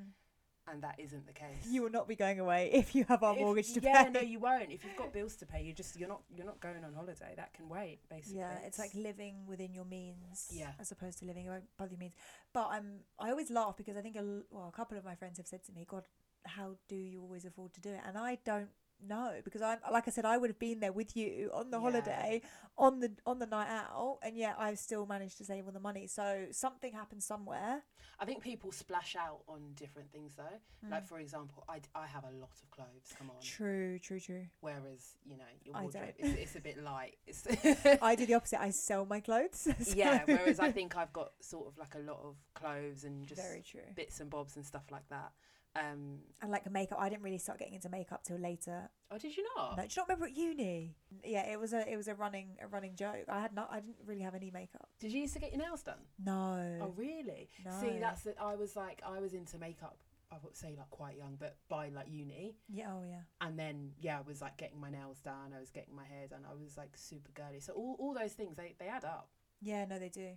and 0.67 0.81
that 0.83 0.95
isn't 0.99 1.27
the 1.27 1.33
case. 1.33 1.65
Mm. 1.67 1.71
You 1.73 1.81
will 1.83 1.89
not 1.91 2.07
be 2.07 2.15
going 2.15 2.39
away 2.39 2.69
if 2.73 2.95
you 2.95 3.03
have 3.05 3.23
our 3.23 3.33
If- 3.33 3.39
mortgage 3.41 3.73
to 3.73 3.81
yeah, 3.81 4.03
pay. 4.03 4.09
Yeah, 4.13 4.21
no, 4.21 4.21
you 4.21 4.39
won't. 4.39 4.71
If 4.71 4.83
you've 4.85 4.95
got 4.97 5.11
bills 5.13 5.35
to 5.37 5.45
pay, 5.45 5.63
you 5.63 5.73
just 5.73 5.99
you're 5.99 6.09
not 6.09 6.21
you're 6.35 6.45
not 6.45 6.59
going 6.59 6.83
on 6.83 6.93
holiday. 6.93 7.33
That 7.35 7.53
can 7.53 7.67
wait, 7.69 7.99
basically. 8.09 8.39
yeah, 8.39 8.57
it's 8.65 8.79
like 8.79 8.91
living 8.95 9.45
within 9.47 9.73
your 9.73 9.85
means, 9.85 10.49
Yeah. 10.51 10.71
as 10.79 10.91
opposed 10.91 11.19
to 11.19 11.25
living 11.25 11.47
above 11.47 11.91
your 11.91 11.99
means. 11.99 12.13
But 12.53 12.67
I'm, 12.71 12.99
I 13.19 13.29
always 13.31 13.49
laugh 13.51 13.75
because 13.77 13.97
I 13.97 14.01
think 14.01 14.15
a, 14.15 14.19
l- 14.19 14.43
well, 14.49 14.67
a 14.73 14.75
couple 14.75 14.97
of 14.97 15.03
my 15.05 15.15
friends 15.15 15.37
have 15.37 15.47
said 15.47 15.63
to 15.65 15.71
me, 15.73 15.85
"God, 15.87 16.03
how 16.45 16.75
do 16.87 16.95
you 16.95 17.21
always 17.21 17.45
afford 17.45 17.73
to 17.73 17.81
do 17.81 17.89
it?" 17.89 17.99
And 18.07 18.17
I 18.17 18.37
don't 18.45 18.69
know 19.01 19.33
because 19.43 19.61
I'm, 19.61 19.79
like 19.91 20.07
I 20.07 20.11
said, 20.11 20.25
I 20.25 20.37
would 20.37 20.49
have 20.49 20.59
been 20.59 20.79
there 20.79 20.91
with 20.91 21.15
you 21.15 21.51
on 21.53 21.71
the 21.71 21.77
Yeah. 21.77 21.81
holiday, 21.81 22.41
on 22.77 22.99
the 22.99 23.11
on 23.25 23.39
the 23.39 23.45
night 23.45 23.67
out, 23.69 24.19
and 24.21 24.37
yet 24.37 24.55
I've 24.59 24.79
still 24.79 25.05
managed 25.05 25.37
to 25.39 25.45
save 25.45 25.65
all 25.65 25.71
the 25.71 25.79
money. 25.79 26.07
So 26.07 26.47
something 26.51 26.93
happened 26.93 27.23
somewhere. 27.23 27.83
I 28.19 28.25
think 28.25 28.41
people 28.41 28.71
splash 28.71 29.15
out 29.15 29.41
on 29.47 29.73
different 29.75 30.11
things 30.11 30.33
though. 30.35 30.59
Mm. 30.85 30.91
Like 30.91 31.07
for 31.07 31.19
example, 31.19 31.63
I, 31.67 31.81
I 31.93 32.07
have 32.07 32.23
a 32.23 32.31
lot 32.31 32.51
of 32.63 32.71
clothes. 32.71 33.13
Come 33.17 33.29
on. 33.29 33.41
True, 33.41 33.99
true, 33.99 34.19
true. 34.19 34.45
Whereas 34.61 35.17
you 35.25 35.37
know 35.37 35.43
your 35.63 35.75
I 35.75 35.81
wardrobe 35.81 36.13
is 36.17 36.33
it's 36.33 36.55
a 36.55 36.61
bit 36.61 36.81
light. 36.81 37.15
I 38.01 38.15
do 38.15 38.25
the 38.25 38.35
opposite. 38.35 38.61
I 38.61 38.69
sell 38.69 39.05
my 39.05 39.19
clothes. 39.19 39.67
yeah. 39.95 40.23
Whereas 40.25 40.59
I 40.59 40.71
think 40.71 40.95
I've 40.95 41.13
got 41.13 41.31
sort 41.41 41.67
of 41.67 41.77
like 41.77 41.95
a 41.95 41.99
lot 41.99 42.19
of 42.23 42.35
clothes 42.53 43.03
and 43.03 43.25
just 43.27 43.41
very 43.41 43.61
true. 43.61 43.81
bits 43.95 44.19
and 44.19 44.29
bobs 44.29 44.55
and 44.55 44.65
stuff 44.65 44.83
like 44.91 45.07
that. 45.09 45.31
Um, 45.75 46.19
And 46.41 46.51
like 46.51 46.69
makeup, 46.71 46.97
I 47.01 47.09
didn't 47.09 47.23
really 47.23 47.37
start 47.37 47.59
getting 47.59 47.73
into 47.73 47.89
makeup 47.89 48.23
till 48.23 48.37
later. 48.37 48.89
oh, 49.11 49.17
did 49.17 49.35
you 49.35 49.45
not? 49.57 49.77
No, 49.77 49.83
do 49.83 49.89
you 49.89 49.95
not 49.97 50.07
remember 50.07 50.25
at 50.27 50.37
uni? 50.37 50.95
Yeah, 51.23 51.45
it 51.51 51.59
was 51.59 51.73
a 51.73 51.91
it 51.91 51.97
was 51.97 52.07
a 52.07 52.15
running 52.15 52.57
a 52.61 52.67
running 52.67 52.95
joke. 52.95 53.25
I 53.27 53.41
had 53.41 53.53
not 53.53 53.69
I 53.71 53.79
didn't 53.81 53.97
really 54.05 54.21
have 54.21 54.35
any 54.35 54.51
makeup. 54.51 54.87
Did 54.99 55.11
you 55.11 55.21
used 55.21 55.33
to 55.33 55.39
get 55.39 55.51
your 55.53 55.61
nails 55.61 55.83
done? 55.83 55.99
No. 56.23 56.79
Oh, 56.81 56.93
really? 56.95 57.49
no. 57.65 57.71
See, 57.81 57.97
that's 57.99 58.23
the, 58.23 58.33
I 58.41 58.55
was 58.55 58.75
like 58.75 59.01
I 59.05 59.19
was 59.19 59.33
into 59.33 59.57
makeup. 59.57 59.97
I 60.31 60.37
would 60.43 60.55
say 60.57 60.75
like 60.77 60.89
quite 60.89 61.17
young, 61.17 61.35
but 61.39 61.57
by 61.69 61.89
like 61.89 62.07
uni. 62.09 62.57
yeah. 62.69 62.87
Oh 62.91 63.03
yeah. 63.07 63.21
and 63.41 63.57
then 63.59 63.91
yeah, 63.99 64.17
I 64.17 64.21
was 64.21 64.41
like 64.41 64.57
getting 64.57 64.79
my 64.79 64.89
nails 64.89 65.19
done, 65.19 65.53
I 65.55 65.59
was 65.59 65.69
getting 65.71 65.95
my 65.95 66.03
hair 66.05 66.27
done, 66.27 66.41
I 66.49 66.53
was 66.61 66.77
like 66.77 66.91
super 66.95 67.31
girly. 67.33 67.59
So 67.59 67.73
all, 67.73 67.95
all 67.99 68.13
those 68.13 68.33
things 68.33 68.55
they, 68.55 68.73
they 68.79 68.87
add 68.87 69.05
up. 69.05 69.29
Yeah. 69.61 69.85
No, 69.85 69.99
they 69.99 70.09
do. 70.09 70.31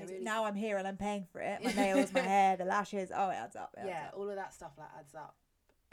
They 0.00 0.06
They 0.06 0.08
do. 0.08 0.12
really- 0.14 0.24
Now 0.24 0.44
I'm 0.44 0.54
here 0.54 0.76
and 0.76 0.86
I'm 0.86 0.96
paying 0.96 1.24
for 1.32 1.40
it. 1.40 1.62
My 1.64 1.72
nails, 1.76 2.12
my 2.12 2.20
hair, 2.20 2.56
the 2.56 2.64
lashes. 2.64 3.10
Oh, 3.14 3.30
it 3.30 3.34
adds 3.34 3.56
up. 3.56 3.74
It 3.76 3.80
adds 3.80 3.88
yeah, 3.88 4.06
up. 4.08 4.14
all 4.16 4.28
of 4.28 4.36
that 4.36 4.52
stuff 4.54 4.72
like 4.78 4.88
adds 4.98 5.14
up. 5.14 5.36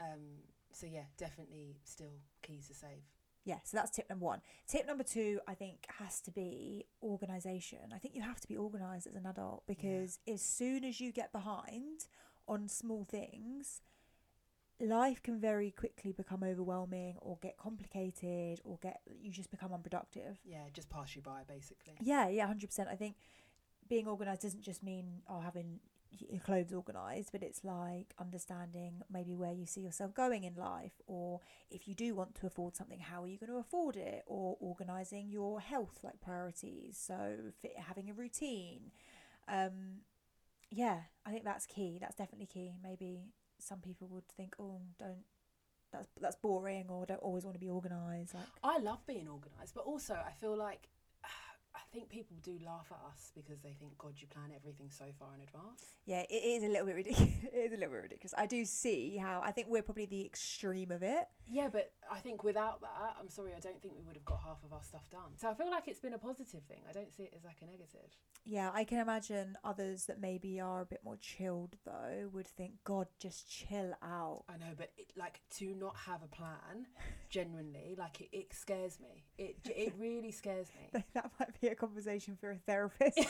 Um, 0.00 0.42
so 0.72 0.86
yeah, 0.86 1.04
definitely 1.16 1.76
still 1.84 2.12
keys 2.42 2.68
to 2.68 2.74
save. 2.74 3.02
Yeah, 3.44 3.58
so 3.64 3.78
that's 3.78 3.90
tip 3.90 4.08
number 4.10 4.26
one. 4.26 4.40
Tip 4.66 4.86
number 4.86 5.02
two, 5.04 5.40
I 5.48 5.54
think, 5.54 5.86
has 5.98 6.20
to 6.22 6.30
be 6.30 6.84
organization. 7.02 7.78
I 7.94 7.98
think 7.98 8.14
you 8.14 8.20
have 8.22 8.40
to 8.40 8.48
be 8.48 8.56
organized 8.56 9.06
as 9.06 9.14
an 9.14 9.24
adult 9.26 9.62
because 9.66 10.18
as 10.28 10.42
soon 10.42 10.84
as 10.84 11.00
you 11.00 11.12
get 11.12 11.32
behind 11.32 12.06
on 12.46 12.68
small 12.68 13.04
things, 13.04 13.80
life 14.80 15.22
can 15.22 15.40
very 15.40 15.70
quickly 15.70 16.12
become 16.12 16.42
overwhelming 16.44 17.16
or 17.20 17.38
get 17.40 17.56
complicated 17.56 18.60
or 18.64 18.78
get 18.82 19.00
you 19.20 19.30
just 19.32 19.50
become 19.50 19.72
unproductive. 19.72 20.38
Yeah, 20.44 20.64
just 20.72 20.90
pass 20.90 21.16
you 21.16 21.22
by 21.22 21.42
basically. 21.48 21.94
Yeah, 22.02 22.28
yeah, 22.28 22.46
hundred 22.46 22.66
percent. 22.66 22.88
I 22.92 22.96
think 22.96 23.16
being 23.88 24.06
organized 24.06 24.42
doesn't 24.42 24.62
just 24.62 24.82
mean 24.82 25.22
oh 25.28 25.40
having 25.40 25.80
your 26.10 26.40
clothes 26.40 26.72
organized, 26.72 27.30
but 27.32 27.42
it's 27.42 27.64
like 27.64 28.14
understanding 28.18 29.02
maybe 29.12 29.34
where 29.34 29.52
you 29.52 29.66
see 29.66 29.82
yourself 29.82 30.14
going 30.14 30.44
in 30.44 30.54
life, 30.54 31.00
or 31.06 31.40
if 31.70 31.86
you 31.86 31.94
do 31.94 32.14
want 32.14 32.34
to 32.36 32.46
afford 32.46 32.76
something, 32.76 32.98
how 32.98 33.22
are 33.22 33.26
you 33.26 33.38
going 33.38 33.52
to 33.52 33.58
afford 33.58 33.96
it, 33.96 34.22
or 34.26 34.56
organizing 34.60 35.28
your 35.30 35.60
health 35.60 35.98
like 36.02 36.20
priorities. 36.20 36.96
So 36.98 37.34
fit, 37.60 37.74
having 37.78 38.10
a 38.10 38.14
routine. 38.14 38.90
Um, 39.48 40.00
yeah, 40.70 41.00
I 41.24 41.30
think 41.30 41.44
that's 41.44 41.66
key. 41.66 41.98
That's 42.00 42.16
definitely 42.16 42.46
key. 42.46 42.74
Maybe 42.82 43.20
some 43.58 43.80
people 43.80 44.08
would 44.08 44.28
think, 44.28 44.54
oh, 44.58 44.80
don't. 44.98 45.24
That's 45.90 46.08
that's 46.20 46.36
boring, 46.36 46.86
or 46.90 47.06
don't 47.06 47.20
always 47.20 47.44
want 47.44 47.54
to 47.54 47.60
be 47.60 47.70
organized. 47.70 48.34
Like, 48.34 48.44
I 48.62 48.78
love 48.78 49.06
being 49.06 49.26
organised, 49.26 49.74
but 49.74 49.84
also 49.84 50.14
I 50.14 50.32
feel 50.32 50.54
like 50.54 50.90
I 51.88 51.94
think 51.94 52.10
people 52.10 52.36
do 52.42 52.58
laugh 52.66 52.86
at 52.90 52.98
us 53.10 53.32
because 53.34 53.60
they 53.62 53.74
think, 53.80 53.96
God, 53.96 54.12
you 54.16 54.26
plan 54.26 54.50
everything 54.54 54.90
so 54.90 55.06
far 55.18 55.28
in 55.34 55.40
advance. 55.40 55.84
Yeah, 56.04 56.22
it 56.28 56.34
is 56.34 56.62
a 56.62 56.68
little 56.68 56.86
bit 56.86 56.96
ridiculous. 56.96 57.32
it 57.52 57.56
is 57.56 57.72
a 57.72 57.76
little 57.76 57.94
bit 57.94 58.02
ridiculous. 58.02 58.34
I 58.36 58.44
do 58.44 58.64
see 58.66 59.16
how 59.16 59.40
I 59.42 59.52
think 59.52 59.68
we're 59.70 59.82
probably 59.82 60.04
the 60.04 60.24
extreme 60.24 60.90
of 60.90 61.02
it. 61.02 61.24
Yeah, 61.46 61.68
but 61.72 61.92
I 62.12 62.18
think 62.18 62.44
without 62.44 62.82
that, 62.82 63.16
I'm 63.18 63.30
sorry, 63.30 63.52
I 63.56 63.60
don't 63.60 63.80
think 63.80 63.94
we 63.96 64.02
would 64.04 64.16
have 64.16 64.24
got 64.26 64.40
half 64.44 64.58
of 64.64 64.72
our 64.74 64.82
stuff 64.82 65.08
done. 65.10 65.32
So 65.36 65.48
I 65.48 65.54
feel 65.54 65.70
like 65.70 65.88
it's 65.88 66.00
been 66.00 66.12
a 66.12 66.18
positive 66.18 66.62
thing. 66.68 66.82
I 66.88 66.92
don't 66.92 67.12
see 67.14 67.22
it 67.22 67.32
as 67.34 67.44
like 67.44 67.56
a 67.62 67.66
negative. 67.66 68.10
Yeah, 68.44 68.70
I 68.72 68.84
can 68.84 68.98
imagine 68.98 69.56
others 69.64 70.04
that 70.06 70.20
maybe 70.20 70.60
are 70.60 70.82
a 70.82 70.86
bit 70.86 71.00
more 71.04 71.16
chilled 71.16 71.76
though 71.86 72.28
would 72.32 72.46
think, 72.46 72.72
God, 72.84 73.06
just 73.18 73.50
chill 73.50 73.94
out. 74.02 74.44
I 74.48 74.58
know, 74.58 74.74
but 74.76 74.90
it, 74.98 75.12
like 75.16 75.40
to 75.56 75.74
not 75.74 75.96
have 76.06 76.22
a 76.22 76.28
plan, 76.28 76.86
genuinely, 77.30 77.94
like 77.98 78.20
it, 78.20 78.28
it 78.32 78.54
scares 78.54 78.98
me. 79.00 79.24
It 79.38 79.56
it 79.64 79.94
really 79.98 80.32
scares 80.32 80.68
me. 80.74 81.02
that 81.14 81.30
might 81.38 81.60
be 81.60 81.68
a 81.68 81.74
conversation 81.78 82.36
for 82.40 82.50
a 82.50 82.56
therapist. 82.56 83.18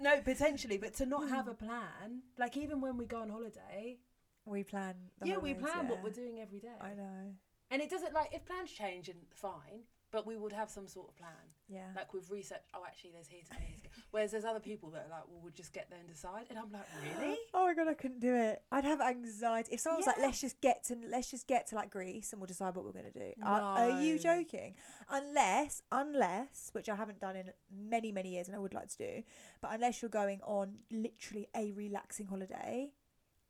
no, 0.00 0.20
potentially, 0.24 0.78
but 0.78 0.94
to 0.94 1.06
not 1.06 1.28
have 1.28 1.44
hmm. 1.44 1.50
a 1.50 1.54
plan, 1.54 2.22
like 2.38 2.56
even 2.56 2.80
when 2.80 2.96
we 2.96 3.04
go 3.06 3.18
on 3.18 3.28
holiday, 3.30 3.98
we 4.44 4.64
plan. 4.64 4.94
The 5.20 5.28
yeah, 5.28 5.38
we 5.38 5.52
holidays, 5.52 5.72
plan 5.72 5.88
what 5.88 6.02
we're 6.02 6.10
doing 6.10 6.40
every 6.40 6.58
day. 6.58 6.74
I 6.80 6.94
know. 6.94 7.34
And 7.70 7.80
it 7.80 7.90
doesn't 7.90 8.12
like 8.12 8.30
if 8.32 8.44
plans 8.44 8.70
change 8.70 9.08
and 9.08 9.18
fine, 9.30 9.84
but 10.12 10.26
we 10.26 10.36
would 10.36 10.52
have 10.52 10.70
some 10.70 10.86
sort 10.86 11.08
of 11.08 11.16
plan. 11.16 11.30
Yeah. 11.68 11.86
Like 11.96 12.12
with 12.12 12.30
research, 12.30 12.60
oh, 12.74 12.82
actually, 12.86 13.10
there's 13.14 13.28
here 13.28 13.40
to 13.42 13.50
go, 13.50 13.58
here 13.58 13.76
to 13.76 13.82
go. 13.82 13.88
Whereas 14.10 14.30
there's 14.30 14.44
other 14.44 14.60
people 14.60 14.90
that 14.90 15.06
are 15.06 15.10
like, 15.10 15.24
well, 15.28 15.40
we'll 15.42 15.52
just 15.54 15.72
get 15.72 15.88
there 15.88 15.98
and 15.98 16.08
decide. 16.08 16.46
And 16.50 16.58
I'm 16.58 16.70
like, 16.70 16.86
really? 17.18 17.38
Oh 17.54 17.66
my 17.66 17.74
god, 17.74 17.88
I 17.88 17.94
couldn't 17.94 18.20
do 18.20 18.34
it. 18.34 18.62
I'd 18.70 18.84
have 18.84 19.00
anxiety 19.00 19.72
if 19.72 19.80
someone 19.80 20.00
was 20.00 20.06
like, 20.06 20.18
"Let's 20.18 20.40
just 20.40 20.60
get 20.60 20.84
to 20.84 20.96
let's 21.08 21.30
just 21.30 21.46
get 21.46 21.68
to 21.68 21.76
like 21.76 21.90
Greece 21.90 22.32
and 22.32 22.40
we'll 22.40 22.46
decide 22.46 22.74
what 22.74 22.84
we're 22.84 22.92
gonna 22.92 23.10
do." 23.10 23.32
Are, 23.42 23.60
are 23.60 24.00
you 24.02 24.18
joking? 24.18 24.74
Unless, 25.10 25.82
unless, 25.90 26.70
which 26.72 26.88
I 26.88 26.96
haven't 26.96 27.20
done 27.20 27.36
in 27.36 27.50
many 27.70 28.12
many 28.12 28.30
years 28.30 28.48
and 28.48 28.56
I 28.56 28.58
would 28.58 28.74
like 28.74 28.88
to 28.88 28.98
do, 28.98 29.22
but 29.60 29.72
unless 29.72 30.02
you're 30.02 30.08
going 30.08 30.40
on 30.44 30.76
literally 30.90 31.48
a 31.56 31.72
relaxing 31.72 32.26
holiday, 32.26 32.90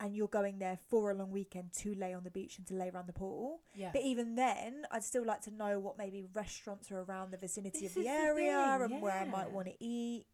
and 0.02 0.16
you're 0.16 0.26
going 0.26 0.58
there 0.58 0.76
for 0.90 1.12
a 1.12 1.14
long 1.14 1.30
weekend 1.30 1.72
to 1.72 1.94
lay 1.94 2.12
on 2.12 2.24
the 2.24 2.30
beach 2.30 2.58
and 2.58 2.66
to 2.66 2.74
lay 2.74 2.90
around 2.90 3.06
the 3.06 3.12
pool. 3.12 3.60
Yeah. 3.74 3.90
But 3.92 4.02
even 4.02 4.34
then, 4.34 4.84
I'd 4.90 5.04
still 5.04 5.24
like 5.24 5.42
to 5.42 5.52
know 5.52 5.78
what 5.78 5.96
maybe 5.96 6.24
restaurants 6.34 6.90
are 6.90 7.02
around 7.02 7.30
the 7.30 7.36
vicinity 7.36 7.82
This 7.82 7.90
of 7.90 7.94
the 7.94 8.02
the 8.02 8.08
area 8.08 8.78
thing, 8.80 8.92
and 8.94 9.02
where 9.02 9.12
I 9.12 9.24
might 9.24 9.52
want 9.52 9.68
to 9.68 9.74
eat. 9.78 10.26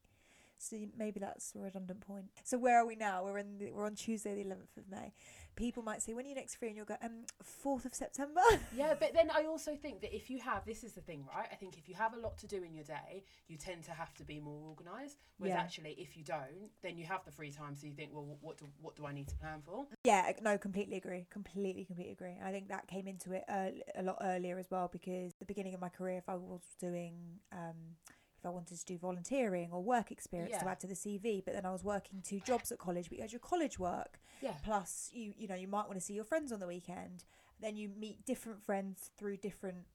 So 0.57 0.77
maybe 0.97 1.21
that's 1.21 1.55
a 1.55 1.61
redundant 1.61 2.01
point. 2.01 2.25
So 2.45 2.57
where 2.59 2.79
are 2.79 2.87
we 2.87 2.97
now? 2.97 3.25
We're 3.25 3.39
in 3.39 3.59
the, 3.59 3.71
we're 3.71 3.85
on 3.85 3.95
Tuesday, 3.95 4.35
the 4.35 4.41
eleventh 4.41 4.77
of 4.77 4.89
May. 4.91 5.13
People 5.59 5.83
might 5.83 6.03
say, 6.03 6.15
"When 6.15 6.25
are 6.25 6.29
you 6.29 6.37
next 6.37 6.55
free?" 6.55 6.69
And 6.69 6.77
you'll 6.77 6.87
go, 6.87 6.97
"Um, 7.03 7.25
fourth 7.43 7.85
of 7.85 7.93
September." 7.95 8.41
Yeah, 8.73 8.95
but 8.99 9.13
then 9.13 9.29
I 9.35 9.45
also 9.45 9.75
think 9.75 10.01
that 10.03 10.15
if 10.15 10.31
you 10.31 10.39
have, 10.41 10.65
this 10.65 10.85
is 10.85 10.93
the 10.93 11.01
thing, 11.01 11.25
right? 11.35 11.49
I 11.51 11.57
think 11.57 11.77
if 11.77 11.89
you 11.89 11.97
have 11.97 12.15
a 12.15 12.19
lot 12.19 12.39
to 12.39 12.47
do 12.47 12.63
in 12.63 12.75
your 12.75 12.85
day, 12.85 13.25
you 13.49 13.57
tend 13.57 13.83
to 13.85 13.91
have 13.91 14.15
to 14.15 14.25
be 14.25 14.39
more 14.39 14.61
organised. 14.69 15.19
Whereas 15.39 15.55
Yeah. 15.55 15.61
actually, 15.61 15.93
if 15.99 16.17
you 16.17 16.23
don't, 16.23 16.71
then 16.83 16.97
you 16.97 17.05
have 17.07 17.25
the 17.25 17.33
free 17.33 17.51
time, 17.51 17.75
so 17.75 17.87
you 17.89 17.95
think, 17.95 18.13
well, 18.13 18.39
what 18.41 18.59
do 18.59 18.67
what 18.81 18.95
do 18.95 19.05
I 19.05 19.13
need 19.13 19.27
to 19.29 19.37
plan 19.37 19.63
for? 19.63 19.87
yeah, 20.05 20.31
no, 20.43 20.57
completely 20.59 20.97
agree. 20.97 21.27
Completely, 21.31 21.85
completely 21.85 22.13
agree. 22.13 22.37
I 22.43 22.53
think 22.53 22.69
that 22.69 22.87
came 22.87 23.09
into 23.09 23.33
it 23.33 23.45
a 23.49 24.03
lot 24.03 24.19
earlier 24.23 24.59
as 24.59 24.71
well 24.71 24.89
because 24.89 25.35
the 25.35 25.45
beginning 25.45 25.75
of 25.75 25.81
my 25.81 25.89
career, 25.89 26.19
if 26.19 26.29
I 26.29 26.37
was 26.37 26.63
doing, 26.79 27.41
um, 27.53 27.97
if 28.39 28.47
I 28.47 28.51
wanted 28.51 28.79
to 28.79 28.85
do 28.85 28.97
volunteering 28.99 29.71
or 29.73 29.83
work 29.83 30.11
experience 30.13 30.53
to 30.63 30.69
add 30.69 30.81
to 30.81 30.87
the 30.87 30.95
CV, 30.95 31.45
but 31.45 31.55
then 31.55 31.67
I 31.67 31.73
was 31.73 31.83
working 31.83 32.23
two 32.23 32.41
jobs 32.41 32.71
at 32.71 32.79
college, 32.79 33.09
but 33.09 33.19
you 33.19 33.23
had 33.23 33.33
your 33.33 33.41
college 33.41 33.79
work. 33.79 34.21
Yeah. 34.41 34.53
plus 34.65 35.11
you 35.13 35.35
you 35.37 35.49
know 35.49 35.57
you 35.57 35.67
might 35.67 35.87
want 35.89 35.95
to 35.95 36.01
see 36.01 36.15
your 36.15 36.25
friends 36.25 36.53
on 36.53 36.61
the 36.61 36.67
weekend 36.69 37.25
then 37.61 37.77
you 37.77 37.89
meet 37.89 38.25
different 38.25 38.63
friends 38.63 39.11
through 39.19 39.37
different 39.39 39.87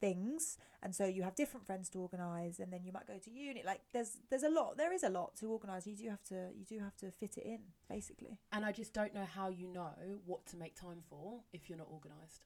things 0.00 0.56
and 0.82 0.94
so 0.94 1.04
you 1.04 1.22
have 1.22 1.34
different 1.34 1.66
friends 1.66 1.88
to 1.90 1.98
organize 2.00 2.58
and 2.58 2.72
then 2.72 2.84
you 2.84 2.92
might 2.92 3.06
go 3.06 3.18
to 3.18 3.30
uni 3.30 3.62
like 3.66 3.80
there's 3.92 4.18
there's 4.30 4.42
a 4.42 4.48
lot 4.48 4.76
there 4.78 4.92
is 4.92 5.02
a 5.02 5.08
lot 5.10 5.34
to 5.36 5.50
organize 5.50 5.86
you 5.86 5.94
do 5.94 6.08
have 6.08 6.22
to 6.22 6.48
you 6.54 6.64
do 6.64 6.78
have 6.78 6.96
to 6.96 7.10
fit 7.10 7.36
it 7.36 7.44
in 7.44 7.60
basically 7.88 8.38
And 8.52 8.64
I 8.64 8.72
just 8.72 8.92
don't 8.94 9.12
know 9.14 9.26
how 9.38 9.48
you 9.50 9.68
know 9.68 9.90
what 10.24 10.46
to 10.46 10.56
make 10.56 10.74
time 10.74 11.02
for 11.08 11.40
if 11.52 11.68
you're 11.68 11.78
not 11.78 11.88
organised. 11.92 12.42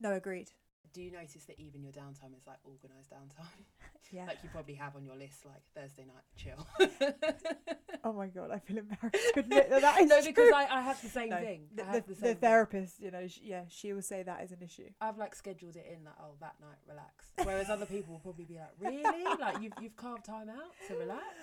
no 0.00 0.12
agreed 0.14 0.50
Do 0.92 1.00
you 1.02 1.10
notice 1.10 1.44
that 1.46 1.58
even 1.58 1.82
your 1.82 1.92
downtime 1.92 2.36
is 2.36 2.46
like 2.46 2.58
organised 2.66 3.10
downtime? 3.10 3.64
yeah 4.12 4.24
like 4.28 4.38
you 4.42 4.48
probably 4.52 4.74
have 4.74 4.94
on 4.96 5.04
your 5.04 5.16
list, 5.16 5.44
like 5.46 5.62
Thursday 5.74 6.04
night 6.04 6.24
chill. 6.36 6.66
oh 8.04 8.12
my 8.12 8.26
god 8.26 8.50
i 8.50 8.58
feel 8.58 8.78
embarrassed 8.78 9.32
to 9.34 9.40
admit 9.40 9.70
that 9.70 9.80
that 9.80 10.00
is 10.00 10.08
no, 10.10 10.16
true. 10.18 10.26
because 10.26 10.52
I, 10.52 10.66
I 10.68 10.80
have 10.80 11.00
the 11.00 11.08
same 11.08 11.28
No, 11.30 11.36
thing. 11.38 11.66
the, 11.72 11.82
the, 11.84 11.92
the, 11.92 12.00
the 12.08 12.14
thing. 12.14 12.36
therapist 12.36 13.00
you 13.00 13.12
know 13.12 13.28
sh- 13.28 13.38
yeah 13.44 13.62
she 13.68 13.92
will 13.92 14.02
say 14.02 14.24
that 14.24 14.42
is 14.42 14.50
an 14.50 14.58
issue 14.60 14.88
I've 15.00 15.18
like 15.18 15.34
scheduled 15.36 15.76
it 15.76 15.86
in 15.96 16.02
that 16.04 16.16
oh 16.20 16.32
that 16.40 16.56
night 16.60 16.78
relax. 16.88 17.26
Whereas 17.44 17.70
other 17.70 17.86
people 17.86 18.14
will 18.14 18.20
probably 18.20 18.44
be 18.44 18.54
like, 18.56 18.72
really? 18.80 19.24
like 19.40 19.62
you've 19.62 19.72
you've 19.80 19.96
carved 19.96 20.24
time 20.24 20.48
out 20.48 20.72
to 20.88 20.94
relax? 20.96 21.22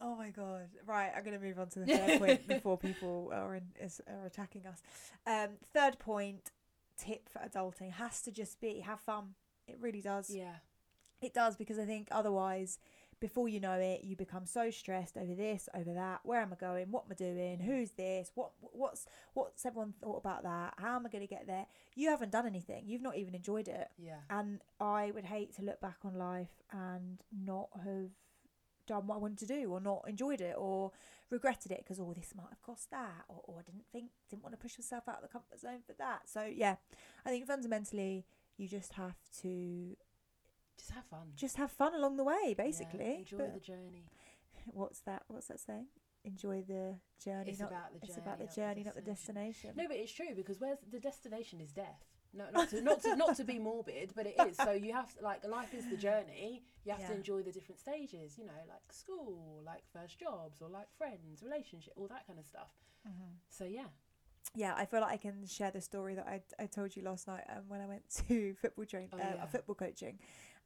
Oh 0.00 0.16
my 0.16 0.30
god! 0.30 0.68
Right, 0.86 1.10
I'm 1.16 1.22
going 1.24 1.38
to 1.38 1.42
move 1.42 1.58
on 1.58 1.68
to 1.68 1.78
the 1.78 1.86
third 1.86 2.18
point 2.18 2.48
before 2.48 2.76
people 2.76 3.30
are 3.32 3.54
in, 3.54 3.62
is, 3.80 4.00
are 4.08 4.26
attacking 4.26 4.66
us. 4.66 4.82
Um, 5.24 5.50
third 5.72 5.98
point, 6.00 6.50
tip 6.98 7.28
for 7.28 7.40
adulting 7.40 7.92
has 7.92 8.20
to 8.22 8.32
just 8.32 8.60
be 8.60 8.80
have 8.80 9.00
fun. 9.00 9.34
It 9.66 9.78
really 9.80 10.00
does. 10.00 10.30
Yeah. 10.30 10.56
It 11.20 11.32
does 11.32 11.56
because 11.56 11.78
I 11.78 11.84
think 11.84 12.08
otherwise, 12.10 12.78
before 13.20 13.48
you 13.48 13.60
know 13.60 13.78
it, 13.78 14.04
you 14.04 14.16
become 14.16 14.44
so 14.44 14.70
stressed 14.70 15.16
over 15.16 15.34
this, 15.34 15.68
over 15.74 15.94
that. 15.94 16.20
Where 16.24 16.40
am 16.42 16.52
I 16.52 16.56
going? 16.56 16.90
What 16.90 17.04
am 17.04 17.12
I 17.12 17.14
doing? 17.14 17.60
Who's 17.60 17.92
this? 17.92 18.30
What 18.34 18.50
what's 18.60 19.06
what's 19.32 19.64
everyone 19.64 19.94
thought 20.02 20.18
about 20.18 20.42
that? 20.42 20.74
How 20.76 20.96
am 20.96 21.06
I 21.06 21.08
going 21.08 21.26
to 21.26 21.34
get 21.34 21.46
there? 21.46 21.66
You 21.94 22.10
haven't 22.10 22.32
done 22.32 22.46
anything. 22.46 22.84
You've 22.86 23.02
not 23.02 23.16
even 23.16 23.34
enjoyed 23.34 23.68
it. 23.68 23.88
Yeah. 23.98 24.18
And 24.28 24.60
I 24.80 25.12
would 25.14 25.24
hate 25.24 25.54
to 25.56 25.62
look 25.62 25.80
back 25.80 25.98
on 26.04 26.18
life 26.18 26.62
and 26.72 27.22
not 27.32 27.68
have 27.84 28.10
done 28.86 29.06
what 29.06 29.16
I 29.16 29.18
wanted 29.18 29.38
to 29.38 29.46
do 29.46 29.70
or 29.72 29.80
not 29.80 30.04
enjoyed 30.08 30.40
it 30.40 30.54
or 30.58 30.92
regretted 31.30 31.72
it 31.72 31.78
because, 31.78 31.98
oh, 32.00 32.12
this 32.14 32.32
might 32.36 32.48
have 32.50 32.62
cost 32.62 32.90
that 32.90 33.24
or, 33.28 33.40
or 33.44 33.60
I 33.60 33.62
didn't 33.62 33.86
think, 33.92 34.10
didn't 34.30 34.42
want 34.42 34.54
to 34.54 34.58
push 34.60 34.78
myself 34.78 35.08
out 35.08 35.16
of 35.16 35.22
the 35.22 35.28
comfort 35.28 35.60
zone 35.60 35.80
for 35.86 35.94
that. 35.98 36.22
So, 36.28 36.44
yeah, 36.44 36.76
I 37.24 37.30
think 37.30 37.46
fundamentally 37.46 38.24
you 38.56 38.68
just 38.68 38.92
have 38.94 39.16
to 39.42 39.96
Just 40.78 40.90
have 40.90 41.04
fun. 41.06 41.32
just 41.36 41.56
have 41.56 41.70
fun 41.70 41.94
along 41.94 42.16
the 42.16 42.24
way, 42.24 42.38
Yeah, 42.48 42.54
basically. 42.64 43.16
Enjoy 43.18 43.38
But 43.38 43.54
the 43.54 43.60
journey. 43.60 44.04
what's 44.66 45.00
that? 45.00 45.22
What's 45.28 45.48
that 45.48 45.60
saying? 45.60 45.86
Enjoy 46.24 46.62
the 46.62 46.94
journey. 47.22 47.50
It's 47.50 47.60
not, 47.60 47.70
about 47.70 47.92
the 47.92 47.98
it's 48.02 48.14
journey. 48.14 48.22
about 48.26 48.38
the 48.38 48.54
journey, 48.54 48.82
not 48.84 48.94
the 48.94 49.02
destination. 49.02 49.70
No, 49.76 49.86
but 49.88 49.96
it's 49.96 50.12
true 50.12 50.34
because 50.34 50.58
where's 50.60 50.78
the 50.90 50.98
destination 51.00 51.60
is 51.60 51.70
death. 51.72 52.02
No, 52.36 52.44
not 52.52 52.68
to 52.70 52.80
not 52.82 53.00
to 53.02 53.16
not 53.16 53.36
to 53.36 53.44
be 53.44 53.58
morbid, 53.58 54.12
but 54.16 54.26
it 54.26 54.34
is. 54.48 54.56
So 54.56 54.72
you 54.72 54.92
have 54.92 55.14
to 55.16 55.22
like 55.24 55.44
life 55.46 55.72
is 55.74 55.86
the 55.88 55.96
journey. 55.96 56.62
You 56.84 56.92
have 56.92 57.00
to 57.08 57.14
enjoy 57.14 57.42
the 57.42 57.52
different 57.52 57.80
stages. 57.80 58.36
You 58.38 58.44
know, 58.46 58.52
like 58.68 58.92
school, 58.92 59.62
like 59.64 59.84
first 59.92 60.18
jobs, 60.18 60.60
or 60.60 60.68
like 60.68 60.88
friends, 60.98 61.42
relationship, 61.42 61.92
all 61.96 62.08
that 62.08 62.26
kind 62.26 62.38
of 62.38 62.46
stuff. 62.46 62.72
Mhm. 63.06 63.36
So 63.48 63.64
yeah, 63.64 63.86
yeah, 64.54 64.74
I 64.76 64.84
feel 64.84 65.00
like 65.00 65.12
I 65.12 65.16
can 65.16 65.46
share 65.46 65.70
the 65.70 65.80
story 65.80 66.14
that 66.14 66.26
I, 66.26 66.42
I 66.62 66.66
told 66.66 66.94
you 66.96 67.02
last 67.02 67.26
night 67.26 67.44
um, 67.48 67.64
when 67.68 67.80
I 67.80 67.86
went 67.86 68.02
to 68.28 68.54
football 68.54 68.84
train, 68.84 69.08
Oh, 69.12 69.16
uh, 69.16 69.20
yeah. 69.36 69.46
football 69.46 69.74
coaching, 69.74 70.18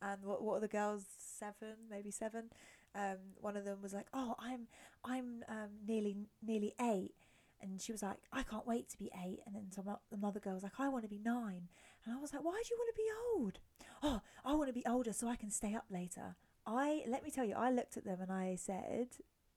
and 0.03 0.23
what 0.25 0.43
what 0.43 0.55
are 0.57 0.61
the 0.61 0.69
girls 0.69 1.05
seven 1.19 1.75
maybe 1.91 2.11
seven, 2.11 2.51
um, 2.95 3.19
one 3.41 3.57
of 3.57 3.65
them 3.65 3.79
was 3.83 3.93
like, 3.93 4.07
oh 4.13 4.35
I'm 4.39 4.67
I'm 5.05 5.45
um, 5.49 5.71
nearly 5.87 6.17
nearly 6.43 6.75
eight, 6.81 7.15
and 7.61 7.81
she 7.81 7.93
was 7.93 8.03
like 8.03 8.19
I 8.33 8.43
can't 8.43 8.67
wait 8.67 8.89
to 8.91 8.99
be 8.99 9.11
eight, 9.25 9.41
and 9.47 9.55
then 9.55 9.71
some 9.71 9.85
another 10.13 10.41
girl 10.41 10.55
was 10.55 10.63
like 10.63 10.79
I 10.79 10.89
want 10.89 11.05
to 11.05 11.09
be 11.09 11.19
nine, 11.19 11.69
and 12.05 12.15
I 12.15 12.21
was 12.21 12.33
like 12.33 12.45
why 12.45 12.61
do 12.63 12.69
you 12.71 12.79
want 12.79 12.95
to 12.95 13.03
be 13.03 13.11
old? 13.37 13.59
Oh 14.03 14.21
I 14.45 14.55
want 14.55 14.69
to 14.69 14.73
be 14.75 14.85
older 14.87 15.13
so 15.13 15.29
I 15.29 15.37
can 15.37 15.51
stay 15.51 15.75
up 15.75 15.87
later. 15.91 16.37
I 16.67 17.03
let 17.09 17.25
me 17.25 17.31
tell 17.31 17.45
you 17.45 17.55
I 17.57 17.71
looked 17.71 17.97
at 17.97 18.05
them 18.05 18.21
and 18.21 18.31
I 18.33 18.57
said 18.57 19.09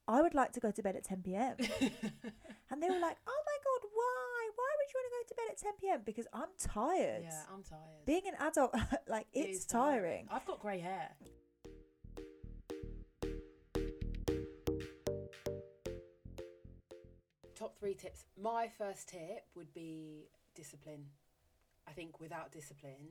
I 0.07 0.21
would 0.21 0.33
like 0.33 0.51
to 0.53 0.59
go 0.59 0.71
to 0.71 0.81
bed 0.83 0.95
at 0.95 1.03
ten 1.03 1.21
p.m. 1.21 1.55
And 2.71 2.81
they 2.81 2.89
were 2.89 2.99
like, 2.99 3.17
"Oh 3.27 3.41
my 3.45 3.57
god, 3.65 3.89
why? 3.93 4.49
Why 4.55 4.69
would 4.77 4.87
you 4.93 4.99
want 4.99 5.07
to 5.07 5.15
go 5.17 5.27
to 5.27 5.35
bed 5.35 5.51
at 5.51 5.57
10 5.57 5.73
p.m. 5.79 6.01
because 6.05 6.27
I'm 6.33 6.49
tired. 6.57 7.23
Yeah, 7.23 7.43
I'm 7.53 7.63
tired. 7.63 8.05
Being 8.05 8.21
an 8.27 8.35
adult, 8.39 8.73
like, 9.07 9.27
It 9.33 9.49
it's 9.49 9.59
is 9.59 9.65
tiring. 9.65 10.27
I've 10.31 10.45
got 10.45 10.59
grey 10.59 10.79
hair. 10.79 11.09
Top 17.71 17.79
three 17.79 17.93
tips. 17.93 18.25
My 18.37 18.67
first 18.67 19.07
tip 19.07 19.45
would 19.55 19.73
be 19.73 20.27
discipline. 20.55 21.05
I 21.87 21.91
think 21.93 22.19
without 22.19 22.51
discipline, 22.51 23.07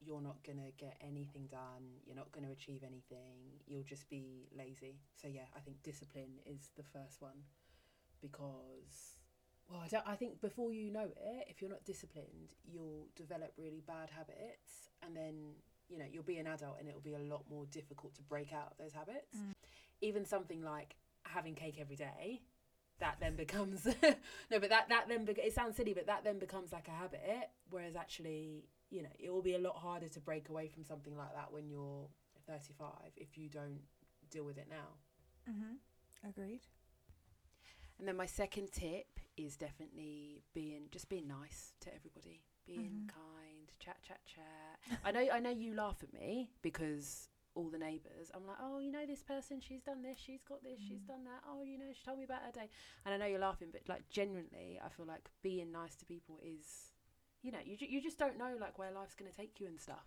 you're 0.00 0.20
not 0.20 0.42
going 0.44 0.58
to 0.58 0.72
get 0.76 0.96
anything 1.00 1.46
done. 1.48 2.00
You're 2.04 2.16
not 2.16 2.32
going 2.32 2.44
to 2.44 2.50
achieve 2.50 2.82
anything. 2.82 3.60
You'll 3.64 3.84
just 3.84 4.10
be 4.10 4.48
lazy. 4.58 4.96
So, 5.14 5.28
yeah, 5.28 5.46
I 5.56 5.60
think 5.60 5.84
discipline 5.84 6.40
is 6.44 6.70
the 6.76 6.82
first 6.82 7.22
one 7.22 7.44
because, 8.20 9.20
well, 9.70 9.80
I, 9.84 9.86
don't, 9.86 10.04
I 10.04 10.16
think 10.16 10.40
before 10.40 10.72
you 10.72 10.90
know 10.90 11.06
it, 11.16 11.46
if 11.48 11.60
you're 11.60 11.70
not 11.70 11.84
disciplined, 11.84 12.54
you'll 12.64 13.06
develop 13.14 13.52
really 13.56 13.84
bad 13.86 14.10
habits 14.10 14.90
and 15.06 15.16
then 15.16 15.34
you 15.88 15.98
know 15.98 16.06
you'll 16.10 16.24
be 16.24 16.38
an 16.38 16.48
adult 16.48 16.76
and 16.80 16.88
it'll 16.88 17.00
be 17.00 17.14
a 17.14 17.18
lot 17.18 17.44
more 17.48 17.66
difficult 17.66 18.14
to 18.16 18.22
break 18.22 18.52
out 18.52 18.72
of 18.72 18.78
those 18.78 18.92
habits 18.92 19.36
Mm. 19.36 19.52
even 20.00 20.24
something 20.24 20.62
like 20.62 20.94
having 21.24 21.54
cake 21.54 21.76
every 21.78 21.96
day 21.96 22.40
that 23.02 23.16
then 23.20 23.34
becomes 23.36 23.84
no 24.50 24.58
but 24.62 24.68
that 24.74 24.88
that 24.88 25.04
then 25.08 25.24
bec 25.24 25.38
it 25.38 25.52
sounds 25.54 25.76
silly 25.76 25.92
but 25.98 26.06
that 26.06 26.22
then 26.24 26.38
becomes 26.38 26.72
like 26.72 26.88
a 26.88 26.96
habit 27.02 27.50
whereas 27.70 27.94
actually 27.96 28.64
you 28.90 29.02
know 29.02 29.14
it 29.18 29.30
will 29.32 29.42
be 29.42 29.54
a 29.54 29.58
lot 29.68 29.76
harder 29.76 30.08
to 30.08 30.20
break 30.20 30.48
away 30.48 30.66
from 30.68 30.84
something 30.84 31.16
like 31.16 31.32
that 31.34 31.52
when 31.52 31.68
you're 31.68 32.06
35 32.46 32.88
if 33.16 33.36
you 33.38 33.48
don't 33.48 33.80
deal 34.30 34.44
with 34.44 34.58
it 34.58 34.68
now 34.70 34.88
Mm-hmm. 35.50 36.28
Agreed. 36.30 36.60
and 37.98 38.06
then 38.08 38.16
my 38.16 38.26
second 38.26 38.70
tip 38.72 39.06
is 39.36 39.56
definitely 39.56 40.42
being 40.54 40.82
just 40.92 41.08
being 41.08 41.26
nice 41.26 41.72
to 41.80 41.88
everybody 41.94 42.40
being 42.66 43.06
Mhm. 43.06 43.08
kind 43.08 43.72
chat 43.80 43.96
chat 44.06 44.20
chat 44.24 44.78
I 45.04 45.10
know 45.10 45.26
I 45.32 45.40
know 45.40 45.50
you 45.50 45.74
laugh 45.74 46.02
at 46.02 46.12
me 46.12 46.50
because 46.62 47.28
all 47.54 47.68
the 47.68 47.78
neighbours 47.78 48.30
I'm 48.34 48.46
like 48.46 48.56
oh 48.62 48.78
you 48.78 48.90
know 48.92 49.04
this 49.06 49.22
person 49.22 49.60
she's 49.60 49.82
done 49.82 50.02
this 50.02 50.18
she's 50.18 50.42
got 50.42 50.62
this 50.62 50.78
she's 50.80 51.02
Mm. 51.02 51.08
done 51.08 51.24
that 51.24 51.42
oh 51.48 51.62
you 51.64 51.78
know 51.78 51.92
she 51.92 52.02
told 52.04 52.18
me 52.18 52.24
about 52.24 52.42
her 52.46 52.52
day 52.52 52.68
and 53.04 53.14
I 53.14 53.18
know 53.18 53.26
you're 53.26 53.38
laughing 53.38 53.68
but 53.72 53.82
like 53.88 54.08
genuinely 54.10 54.80
I 54.84 54.88
feel 54.88 55.06
like 55.06 55.28
being 55.42 55.70
nice 55.72 55.94
to 55.96 56.04
people 56.06 56.38
is 56.42 56.92
you 57.42 57.52
know 57.52 57.58
you, 57.64 57.76
ju- 57.76 57.86
you 57.90 58.00
just 58.00 58.18
don't 58.18 58.38
know 58.38 58.56
like 58.60 58.78
where 58.78 58.90
life's 58.90 59.14
going 59.14 59.30
to 59.30 59.36
take 59.36 59.60
you 59.60 59.66
and 59.66 59.78
stuff 59.80 60.06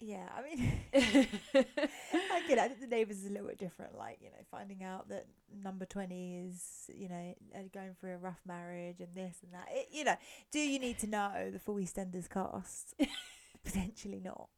Yeah, 0.00 0.28
I 0.36 0.42
mean, 0.42 0.72
I 0.94 2.40
get 2.46 2.58
it. 2.58 2.58
I 2.60 2.68
think 2.68 2.80
the 2.80 2.86
neighbours 2.86 3.18
is 3.18 3.26
a 3.30 3.32
little 3.32 3.48
bit 3.48 3.58
different. 3.58 3.96
Like, 3.98 4.18
you 4.20 4.28
know, 4.30 4.44
finding 4.48 4.84
out 4.84 5.08
that 5.08 5.26
number 5.52 5.86
20 5.86 6.46
is, 6.48 6.88
you 6.94 7.08
know, 7.08 7.34
uh, 7.52 7.62
going 7.74 7.94
through 7.98 8.14
a 8.14 8.18
rough 8.18 8.38
marriage 8.46 9.00
and 9.00 9.12
this 9.16 9.38
and 9.42 9.52
that. 9.54 9.66
It, 9.72 9.88
you 9.90 10.04
know, 10.04 10.14
do 10.52 10.60
you 10.60 10.78
need 10.78 11.00
to 11.00 11.08
know 11.08 11.50
the 11.52 11.58
full 11.58 11.74
EastEnders 11.76 12.28
cast? 12.30 12.94
Potentially 13.64 14.20
not. 14.20 14.48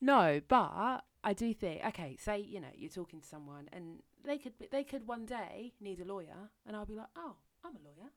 No, 0.00 0.40
but 0.48 1.04
I 1.22 1.32
do 1.32 1.54
think 1.54 1.84
okay, 1.86 2.16
say 2.18 2.38
you 2.38 2.60
know 2.60 2.72
you're 2.74 2.90
talking 2.90 3.20
to 3.20 3.26
someone 3.26 3.68
and 3.72 4.02
they 4.24 4.38
could 4.38 4.52
they 4.70 4.84
could 4.84 5.06
one 5.06 5.26
day 5.26 5.72
need 5.80 6.00
a 6.00 6.04
lawyer, 6.04 6.50
and 6.66 6.76
I'll 6.76 6.86
be 6.86 6.94
like, 6.96 7.08
oh, 7.16 7.36
I'm 7.64 7.76
a 7.76 7.84
lawyer, 7.84 8.10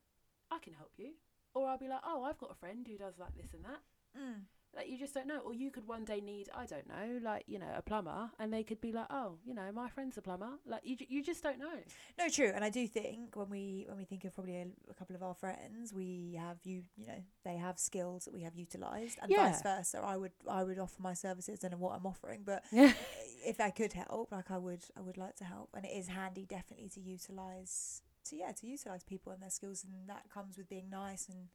I 0.52 0.60
can 0.60 0.74
help 0.74 0.92
you, 0.98 1.12
or 1.54 1.68
I'll 1.68 1.78
be 1.78 1.88
like, 1.88 2.02
oh, 2.06 2.24
I've 2.24 2.38
got 2.38 2.52
a 2.52 2.56
friend 2.56 2.86
who 2.88 2.98
does 2.98 3.18
like 3.20 3.36
this 3.36 3.54
and 3.54 3.64
that. 3.66 3.82
Mm. 4.20 4.42
Like 4.76 4.90
you 4.90 4.98
just 4.98 5.14
don't 5.14 5.26
know, 5.28 5.40
or 5.40 5.54
you 5.54 5.72
could 5.72 5.88
one 5.88 6.06
day 6.06 6.22
need 6.22 6.50
I 6.56 6.66
don't 6.66 6.88
know, 6.88 7.20
like 7.24 7.46
you 7.48 7.58
know 7.58 7.72
a 7.76 7.82
plumber, 7.82 8.30
and 8.40 8.54
they 8.54 8.64
could 8.64 8.80
be 8.80 8.92
like, 8.92 9.08
oh, 9.10 9.38
you 9.46 9.54
know 9.56 9.72
my 9.74 9.90
friend's 9.90 10.18
a 10.18 10.22
plumber. 10.22 10.52
Like 10.68 10.82
you 10.84 10.98
you 11.08 11.24
just 11.24 11.42
don't 11.42 11.58
know. 11.60 11.78
No, 12.20 12.30
true, 12.30 12.52
and 12.54 12.64
I 12.64 12.70
do 12.70 12.88
think 12.88 13.36
when 13.36 13.50
we 13.50 13.86
when 13.88 13.98
we 13.98 14.06
think 14.06 14.24
of 14.26 14.36
probably 14.36 14.58
a, 14.58 14.68
a 14.90 14.94
couple 14.94 15.16
of 15.16 15.24
our 15.24 15.34
friends, 15.34 15.94
we 15.94 16.38
have 16.40 16.58
you 16.64 16.84
you 16.96 17.08
know 17.08 17.24
they 17.44 17.56
have 17.58 17.80
skills 17.80 18.26
that 18.26 18.34
we 18.34 18.44
have 18.44 18.56
utilised, 18.56 19.18
and 19.22 19.32
vice 19.36 19.62
versa. 19.64 20.00
I 20.04 20.16
would 20.18 20.34
I 20.50 20.64
would 20.64 20.78
offer 20.80 21.02
my 21.02 21.14
services. 21.14 21.64
and 21.64 21.80
what 21.80 21.96
I'm 21.96 22.06
offering, 22.06 22.42
but 22.46 22.64
Yeah. 22.72 22.94
if 23.46 23.60
I 23.60 23.72
could 23.72 23.94
help, 23.94 24.32
like 24.32 24.52
I 24.52 24.58
would 24.58 24.84
I 24.96 25.02
would 25.02 25.18
like 25.18 25.36
to 25.38 25.44
help, 25.44 25.70
and 25.76 25.86
it 25.86 25.92
is 25.92 26.08
handy 26.08 26.46
definitely 26.46 26.90
to 26.90 27.00
utilise 27.02 28.02
to 28.26 28.36
yeah 28.36 28.52
to 28.52 28.68
utilise 28.68 29.04
people 29.04 29.32
and 29.32 29.42
their 29.42 29.50
skills, 29.50 29.84
and 29.84 30.08
that 30.08 30.30
comes 30.32 30.58
with 30.58 30.70
being 30.70 30.90
nice 30.90 31.30
and 31.30 31.48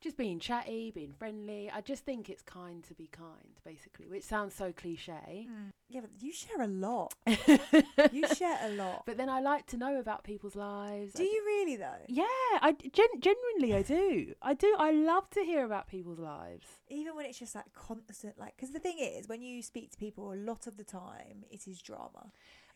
just 0.00 0.16
being 0.16 0.38
chatty, 0.38 0.90
being 0.90 1.12
friendly. 1.12 1.70
I 1.72 1.80
just 1.80 2.04
think 2.04 2.28
it's 2.28 2.42
kind 2.42 2.84
to 2.84 2.94
be 2.94 3.08
kind, 3.08 3.60
basically, 3.64 4.08
which 4.08 4.24
sounds 4.24 4.54
so 4.54 4.72
cliche. 4.72 5.48
Mm. 5.50 5.70
yeah. 5.88 6.00
But 6.00 6.10
you 6.20 6.32
share 6.32 6.62
a 6.62 6.66
lot. 6.66 7.14
You 8.12 8.26
share 8.34 8.58
a 8.62 8.70
lot. 8.70 9.02
But 9.06 9.16
then 9.16 9.28
I 9.28 9.40
like 9.40 9.66
to 9.68 9.76
know 9.76 9.98
about 9.98 10.22
people's 10.22 10.54
lives. 10.54 11.14
Do 11.14 11.22
I 11.22 11.26
you 11.26 11.42
really 11.46 11.76
though? 11.76 12.04
Yeah, 12.08 12.24
I 12.60 12.72
gen- 12.72 13.20
genuinely 13.20 13.74
I 13.74 13.82
do. 13.82 14.34
I 14.42 14.54
do. 14.54 14.74
I 14.78 14.90
love 14.92 15.28
to 15.30 15.40
hear 15.40 15.64
about 15.64 15.88
people's 15.88 16.18
lives. 16.18 16.66
Even 16.88 17.16
when 17.16 17.26
it's 17.26 17.38
just 17.38 17.54
like 17.54 17.72
constant, 17.74 18.38
like 18.38 18.54
because 18.56 18.72
the 18.72 18.78
thing 18.78 18.98
is, 18.98 19.28
when 19.28 19.42
you 19.42 19.62
speak 19.62 19.90
to 19.92 19.98
people, 19.98 20.32
a 20.32 20.36
lot 20.36 20.66
of 20.66 20.76
the 20.76 20.84
time 20.84 21.44
it 21.50 21.66
is 21.66 21.80
drama. 21.80 22.32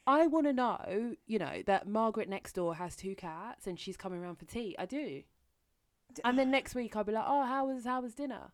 I 0.06 0.26
want 0.26 0.46
to 0.46 0.52
know, 0.52 1.14
you 1.26 1.38
know, 1.38 1.62
that 1.66 1.86
Margaret 1.86 2.28
next 2.28 2.54
door 2.54 2.74
has 2.76 2.96
two 2.96 3.14
cats 3.14 3.66
and 3.66 3.78
she's 3.78 3.96
coming 3.96 4.20
around 4.22 4.36
for 4.36 4.46
tea. 4.46 4.74
I 4.78 4.86
do. 4.86 5.22
And 6.24 6.38
then 6.38 6.50
next 6.50 6.74
week 6.74 6.96
I'll 6.96 7.04
be 7.04 7.12
like, 7.12 7.24
"Oh, 7.26 7.44
how 7.44 7.66
was 7.66 7.84
how 7.84 8.00
was 8.00 8.14
dinner?" 8.14 8.52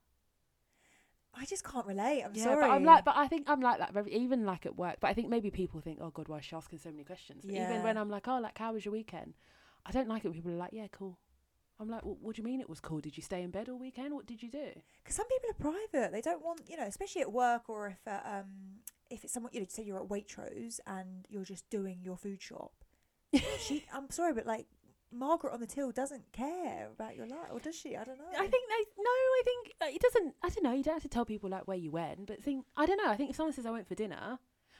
I 1.38 1.44
just 1.44 1.64
can't 1.64 1.86
relate. 1.86 2.22
I'm 2.22 2.32
yeah, 2.34 2.44
sorry. 2.44 2.62
but 2.62 2.70
I'm 2.70 2.84
like, 2.84 3.04
but 3.04 3.16
I 3.16 3.28
think 3.28 3.48
I'm 3.50 3.60
like 3.60 3.78
that 3.78 3.92
very, 3.92 4.10
even 4.14 4.46
like 4.46 4.64
at 4.64 4.76
work. 4.76 4.96
But 5.00 5.08
I 5.08 5.12
think 5.12 5.28
maybe 5.28 5.50
people 5.50 5.80
think, 5.80 5.98
"Oh 6.00 6.10
God, 6.10 6.28
why 6.28 6.38
is 6.38 6.44
she 6.46 6.56
asking 6.56 6.78
so 6.78 6.90
many 6.90 7.04
questions?" 7.04 7.44
But 7.44 7.54
even 7.54 7.82
when 7.82 7.98
I'm 7.98 8.08
like, 8.08 8.26
"Oh, 8.26 8.40
like 8.40 8.58
how 8.58 8.72
was 8.72 8.84
your 8.84 8.92
weekend?" 8.92 9.34
I 9.84 9.92
don't 9.92 10.08
like 10.08 10.24
it. 10.24 10.28
when 10.28 10.34
People 10.34 10.52
are 10.52 10.56
like, 10.56 10.72
"Yeah, 10.72 10.86
cool." 10.90 11.18
I'm 11.78 11.90
like, 11.90 12.06
well, 12.06 12.16
"What 12.20 12.36
do 12.36 12.40
you 12.40 12.44
mean 12.44 12.60
it 12.60 12.70
was 12.70 12.80
cool? 12.80 13.00
Did 13.00 13.18
you 13.18 13.22
stay 13.22 13.42
in 13.42 13.50
bed 13.50 13.68
all 13.68 13.78
weekend? 13.78 14.14
What 14.14 14.26
did 14.26 14.42
you 14.42 14.50
do?" 14.50 14.70
because 15.02 15.16
some 15.16 15.26
people 15.28 15.50
are 15.50 15.72
private. 15.72 16.12
They 16.12 16.22
don't 16.22 16.42
want, 16.42 16.62
you 16.68 16.76
know, 16.76 16.84
especially 16.86 17.20
at 17.20 17.32
work 17.32 17.68
or 17.68 17.88
if 17.88 18.08
uh, 18.08 18.20
um 18.24 18.80
if 19.10 19.24
it's 19.24 19.32
someone 19.32 19.52
you 19.52 19.60
know, 19.60 19.66
say 19.68 19.82
you're 19.82 20.00
at 20.00 20.08
Waitrose 20.08 20.80
and 20.86 21.26
you're 21.28 21.44
just 21.44 21.68
doing 21.70 22.00
your 22.02 22.16
food 22.16 22.40
shop. 22.40 22.72
she, 23.60 23.84
I'm 23.92 24.10
sorry, 24.10 24.32
but 24.32 24.46
like 24.46 24.66
Margaret 25.12 25.52
on 25.52 25.60
the 25.60 25.66
till 25.66 25.92
doesn't 25.92 26.32
care 26.32 26.88
about 26.92 27.16
your 27.16 27.26
life, 27.26 27.48
or 27.52 27.60
does 27.60 27.76
she? 27.76 27.96
I 27.96 28.04
don't 28.04 28.18
know. 28.18 28.24
I 28.32 28.46
think 28.46 28.68
they 28.68 28.84
no. 28.98 29.10
I 29.10 29.42
think 29.44 29.72
uh, 29.80 29.86
it 29.86 30.00
doesn't. 30.00 30.34
I 30.42 30.48
don't 30.48 30.62
know. 30.64 30.72
You 30.72 30.82
don't 30.82 30.94
have 30.94 31.02
to 31.02 31.08
tell 31.08 31.24
people 31.24 31.48
like 31.50 31.66
where 31.66 31.76
you 31.76 31.90
went, 31.90 32.26
but 32.26 32.42
think. 32.42 32.64
I 32.76 32.86
don't 32.86 32.98
know. 32.98 33.10
I 33.10 33.16
think 33.16 33.30
if 33.30 33.36
someone 33.36 33.52
says 33.52 33.66
I 33.66 33.70
went 33.70 33.86
for 33.86 33.94
dinner, 33.94 34.38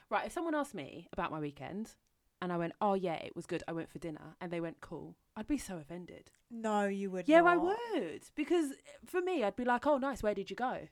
right? 0.09 0.25
If 0.25 0.33
someone 0.33 0.55
asked 0.55 0.75
me 0.75 1.07
about 1.13 1.31
my 1.31 1.39
weekend, 1.39 1.95
and 2.41 2.51
I 2.51 2.57
went, 2.57 2.73
oh 2.81 2.93
yeah, 2.93 3.15
it 3.15 3.35
was 3.35 3.45
good. 3.45 3.63
I 3.67 3.71
went 3.71 3.89
for 3.89 3.99
dinner, 3.99 4.35
and 4.41 4.51
they 4.51 4.59
went, 4.59 4.81
cool. 4.81 5.15
I'd 5.35 5.47
be 5.47 5.57
so 5.57 5.77
offended. 5.77 6.31
no, 6.51 6.85
you 6.85 7.09
would. 7.11 7.27
Yeah, 7.27 7.43
I 7.43 7.57
would 7.57 8.23
because 8.35 8.73
for 9.05 9.21
me, 9.21 9.43
I'd 9.43 9.55
be 9.55 9.65
like, 9.65 9.87
oh 9.87 9.97
nice. 9.97 10.21
Where 10.23 10.33
did 10.35 10.49
you 10.49 10.55
go? 10.55 10.87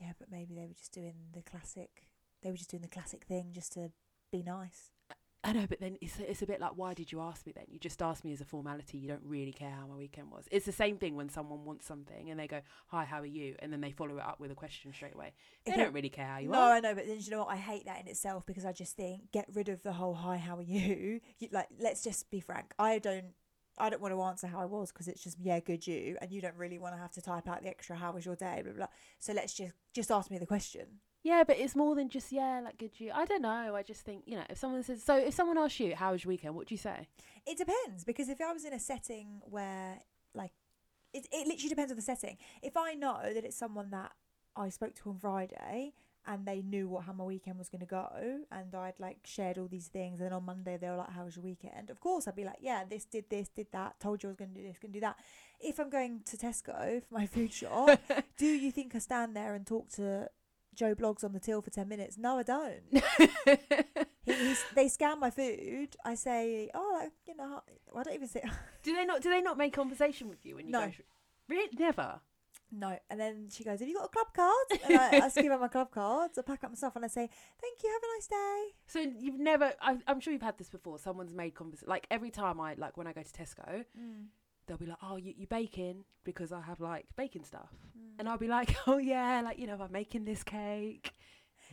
Yeah, 0.00 0.12
but 0.18 0.30
maybe 0.30 0.54
they 0.54 0.66
were 0.66 0.74
just 0.74 0.92
doing 0.92 1.14
the 1.32 1.42
classic. 1.42 2.08
They 2.42 2.50
were 2.50 2.56
just 2.56 2.70
doing 2.70 2.82
the 2.82 2.88
classic 2.88 3.24
thing 3.24 3.50
just 3.52 3.72
to 3.74 3.90
be 4.30 4.42
nice. 4.42 4.90
I 5.44 5.52
know, 5.52 5.66
but 5.68 5.78
then 5.78 5.98
it's 6.00 6.18
it's 6.18 6.40
a 6.40 6.46
bit 6.46 6.58
like, 6.58 6.72
why 6.74 6.94
did 6.94 7.12
you 7.12 7.20
ask 7.20 7.44
me 7.44 7.52
then? 7.54 7.66
You 7.68 7.78
just 7.78 8.00
asked 8.00 8.24
me 8.24 8.32
as 8.32 8.40
a 8.40 8.46
formality. 8.46 8.96
You 8.96 9.08
don't 9.08 9.22
really 9.24 9.52
care 9.52 9.70
how 9.70 9.86
my 9.86 9.94
weekend 9.94 10.30
was. 10.30 10.46
It's 10.50 10.64
the 10.64 10.72
same 10.72 10.96
thing 10.96 11.16
when 11.16 11.28
someone 11.28 11.66
wants 11.66 11.86
something 11.86 12.30
and 12.30 12.40
they 12.40 12.46
go, 12.46 12.62
hi, 12.86 13.04
how 13.04 13.20
are 13.20 13.26
you? 13.26 13.54
And 13.58 13.70
then 13.70 13.82
they 13.82 13.90
follow 13.90 14.16
it 14.16 14.24
up 14.24 14.40
with 14.40 14.50
a 14.50 14.54
question 14.54 14.94
straight 14.94 15.14
away. 15.14 15.34
They 15.66 15.72
don't 15.72 15.92
really 15.92 16.08
care 16.08 16.26
how 16.26 16.38
you 16.38 16.48
no, 16.48 16.58
are. 16.58 16.68
No, 16.68 16.72
I 16.72 16.80
know, 16.80 16.94
but 16.94 17.06
then 17.06 17.18
you 17.20 17.30
know 17.30 17.40
what? 17.40 17.48
I 17.48 17.56
hate 17.56 17.84
that 17.84 18.00
in 18.00 18.08
itself 18.08 18.46
because 18.46 18.64
I 18.64 18.72
just 18.72 18.96
think 18.96 19.32
get 19.32 19.46
rid 19.52 19.68
of 19.68 19.82
the 19.82 19.92
whole 19.92 20.14
"Hi, 20.14 20.38
how 20.38 20.56
are 20.56 20.62
you?" 20.62 21.20
you 21.38 21.48
like, 21.52 21.68
let's 21.78 22.02
just 22.02 22.30
be 22.30 22.40
frank. 22.40 22.72
I 22.78 22.98
don't, 22.98 23.34
I 23.76 23.90
don't 23.90 24.00
want 24.00 24.14
to 24.14 24.22
answer 24.22 24.46
how 24.46 24.60
I 24.60 24.64
was 24.64 24.92
because 24.92 25.08
it's 25.08 25.22
just 25.22 25.36
yeah, 25.38 25.60
good 25.60 25.86
you, 25.86 26.16
and 26.22 26.32
you 26.32 26.40
don't 26.40 26.56
really 26.56 26.78
want 26.78 26.94
to 26.94 27.00
have 27.00 27.12
to 27.12 27.22
type 27.22 27.48
out 27.48 27.62
the 27.62 27.68
extra 27.68 27.96
"How 27.96 28.12
was 28.12 28.24
your 28.24 28.36
day?" 28.36 28.62
Blah 28.62 28.72
blah. 28.72 28.86
blah. 28.86 28.94
So 29.18 29.34
let's 29.34 29.52
just 29.52 29.74
just 29.92 30.10
ask 30.10 30.30
me 30.30 30.38
the 30.38 30.46
question. 30.46 31.00
Yeah, 31.24 31.42
but 31.42 31.58
it's 31.58 31.74
more 31.74 31.94
than 31.94 32.10
just 32.10 32.30
yeah, 32.30 32.60
like 32.62 32.76
good 32.76 33.00
you. 33.00 33.10
I 33.12 33.24
don't 33.24 33.40
know. 33.40 33.74
I 33.74 33.82
just 33.82 34.02
think 34.02 34.24
you 34.26 34.36
know, 34.36 34.44
if 34.50 34.58
someone 34.58 34.82
says 34.82 35.02
so, 35.02 35.16
if 35.16 35.32
someone 35.32 35.56
asks 35.56 35.80
you 35.80 35.96
how 35.96 36.12
was 36.12 36.22
your 36.22 36.28
weekend, 36.28 36.54
what 36.54 36.68
do 36.68 36.74
you 36.74 36.78
say? 36.78 37.08
It 37.46 37.56
depends 37.56 38.04
because 38.04 38.28
if 38.28 38.40
I 38.42 38.52
was 38.52 38.66
in 38.66 38.74
a 38.74 38.78
setting 38.78 39.40
where 39.46 40.02
like 40.34 40.52
it, 41.14 41.26
it 41.32 41.48
literally 41.48 41.70
depends 41.70 41.90
on 41.90 41.96
the 41.96 42.02
setting. 42.02 42.36
If 42.62 42.76
I 42.76 42.92
know 42.92 43.20
that 43.22 43.42
it's 43.42 43.56
someone 43.56 43.90
that 43.90 44.12
I 44.54 44.68
spoke 44.68 44.94
to 44.96 45.08
on 45.08 45.18
Friday 45.18 45.94
and 46.26 46.44
they 46.44 46.60
knew 46.60 46.88
what 46.88 47.04
how 47.04 47.14
my 47.14 47.24
weekend 47.24 47.58
was 47.58 47.70
going 47.70 47.80
to 47.80 47.86
go 47.86 48.40
and 48.52 48.74
I'd 48.74 48.98
like 48.98 49.18
shared 49.24 49.56
all 49.56 49.66
these 49.66 49.88
things 49.88 50.20
and 50.20 50.26
then 50.26 50.32
on 50.34 50.44
Monday 50.44 50.76
they 50.76 50.88
were 50.88 50.96
like 50.96 51.10
how 51.10 51.24
was 51.24 51.36
your 51.36 51.44
weekend? 51.44 51.88
Of 51.88 52.00
course 52.00 52.28
I'd 52.28 52.36
be 52.36 52.44
like 52.44 52.58
yeah 52.60 52.84
this 52.84 53.06
did 53.06 53.30
this 53.30 53.48
did 53.48 53.68
that 53.72 53.98
told 53.98 54.22
you 54.22 54.28
I 54.28 54.30
was 54.30 54.36
going 54.36 54.52
to 54.52 54.60
do 54.60 54.66
this 54.66 54.78
going 54.78 54.92
to 54.92 54.96
do 54.98 55.00
that. 55.00 55.16
If 55.58 55.80
I'm 55.80 55.88
going 55.88 56.20
to 56.26 56.36
Tesco 56.36 57.02
for 57.02 57.14
my 57.14 57.26
food 57.26 57.52
shop, 57.52 57.98
do 58.36 58.46
you 58.46 58.70
think 58.70 58.94
I 58.94 58.98
stand 58.98 59.34
there 59.34 59.54
and 59.54 59.66
talk 59.66 59.88
to 59.92 60.28
Joe 60.74 60.94
Bloggs 60.94 61.24
on 61.24 61.32
the 61.32 61.40
till 61.40 61.62
for 61.62 61.70
10 61.70 61.88
minutes? 61.88 62.18
No, 62.18 62.38
I 62.38 62.42
don't. 62.42 62.82
He, 64.26 64.54
they 64.74 64.88
scan 64.88 65.20
my 65.20 65.28
food. 65.28 65.96
I 66.02 66.14
say, 66.14 66.70
oh, 66.74 66.98
like, 67.02 67.12
you 67.26 67.36
know, 67.36 67.60
I 67.94 68.02
don't 68.02 68.14
even 68.14 68.26
say 68.26 68.42
do 68.82 68.94
they 68.94 69.04
not? 69.04 69.20
Do 69.20 69.28
they 69.28 69.42
not 69.42 69.58
make 69.58 69.74
conversation 69.74 70.28
with 70.30 70.46
you 70.46 70.56
when 70.56 70.66
you 70.66 70.72
No. 70.72 70.86
go? 70.86 70.92
Through? 70.92 71.04
Really, 71.50 71.68
never. 71.78 72.20
no. 72.72 72.98
And 73.10 73.20
then 73.20 73.48
she 73.52 73.64
goes, 73.64 73.80
have 73.80 73.88
you 73.88 73.94
got 73.94 74.06
a 74.06 74.08
club 74.08 74.28
card? 74.34 74.80
And 74.88 74.96
I, 74.98 75.26
I 75.26 75.28
give 75.42 75.52
her 75.52 75.58
my 75.58 75.68
club 75.68 75.90
cards. 75.90 76.38
I 76.38 76.42
pack 76.42 76.64
up 76.64 76.70
my 76.70 76.74
stuff 76.74 76.96
and 76.96 77.04
I 77.04 77.08
say, 77.08 77.28
thank 77.60 77.82
you, 77.82 77.90
have 77.90 78.02
a 78.02 78.16
nice 78.16 78.26
day. 78.28 78.74
So 78.86 79.20
you've 79.22 79.38
never. 79.38 79.74
I, 79.82 79.98
I'm 80.06 80.20
sure 80.20 80.32
you've 80.32 80.40
had 80.40 80.56
this 80.56 80.70
before. 80.70 80.98
Someone's 80.98 81.34
made 81.34 81.54
conversation. 81.54 81.90
Like 81.90 82.06
every 82.10 82.30
time 82.30 82.58
I 82.62 82.72
like 82.78 82.96
when 82.96 83.06
I 83.06 83.12
go 83.12 83.22
to 83.22 83.30
Tesco, 83.30 83.84
mm. 84.00 84.24
They'll 84.66 84.76
be 84.78 84.86
like, 84.86 84.98
"Oh, 85.02 85.16
you 85.16 85.32
you 85.36 85.46
baking?" 85.46 86.04
Because 86.24 86.52
I 86.52 86.60
have 86.62 86.80
like 86.80 87.06
baking 87.16 87.44
stuff, 87.44 87.70
Mm. 87.98 88.14
and 88.18 88.28
I'll 88.28 88.38
be 88.38 88.48
like, 88.48 88.74
"Oh 88.86 88.98
yeah, 88.98 89.40
like 89.42 89.58
you 89.58 89.66
know, 89.66 89.78
I'm 89.80 89.92
making 89.92 90.24
this 90.24 90.42
cake." 90.42 91.12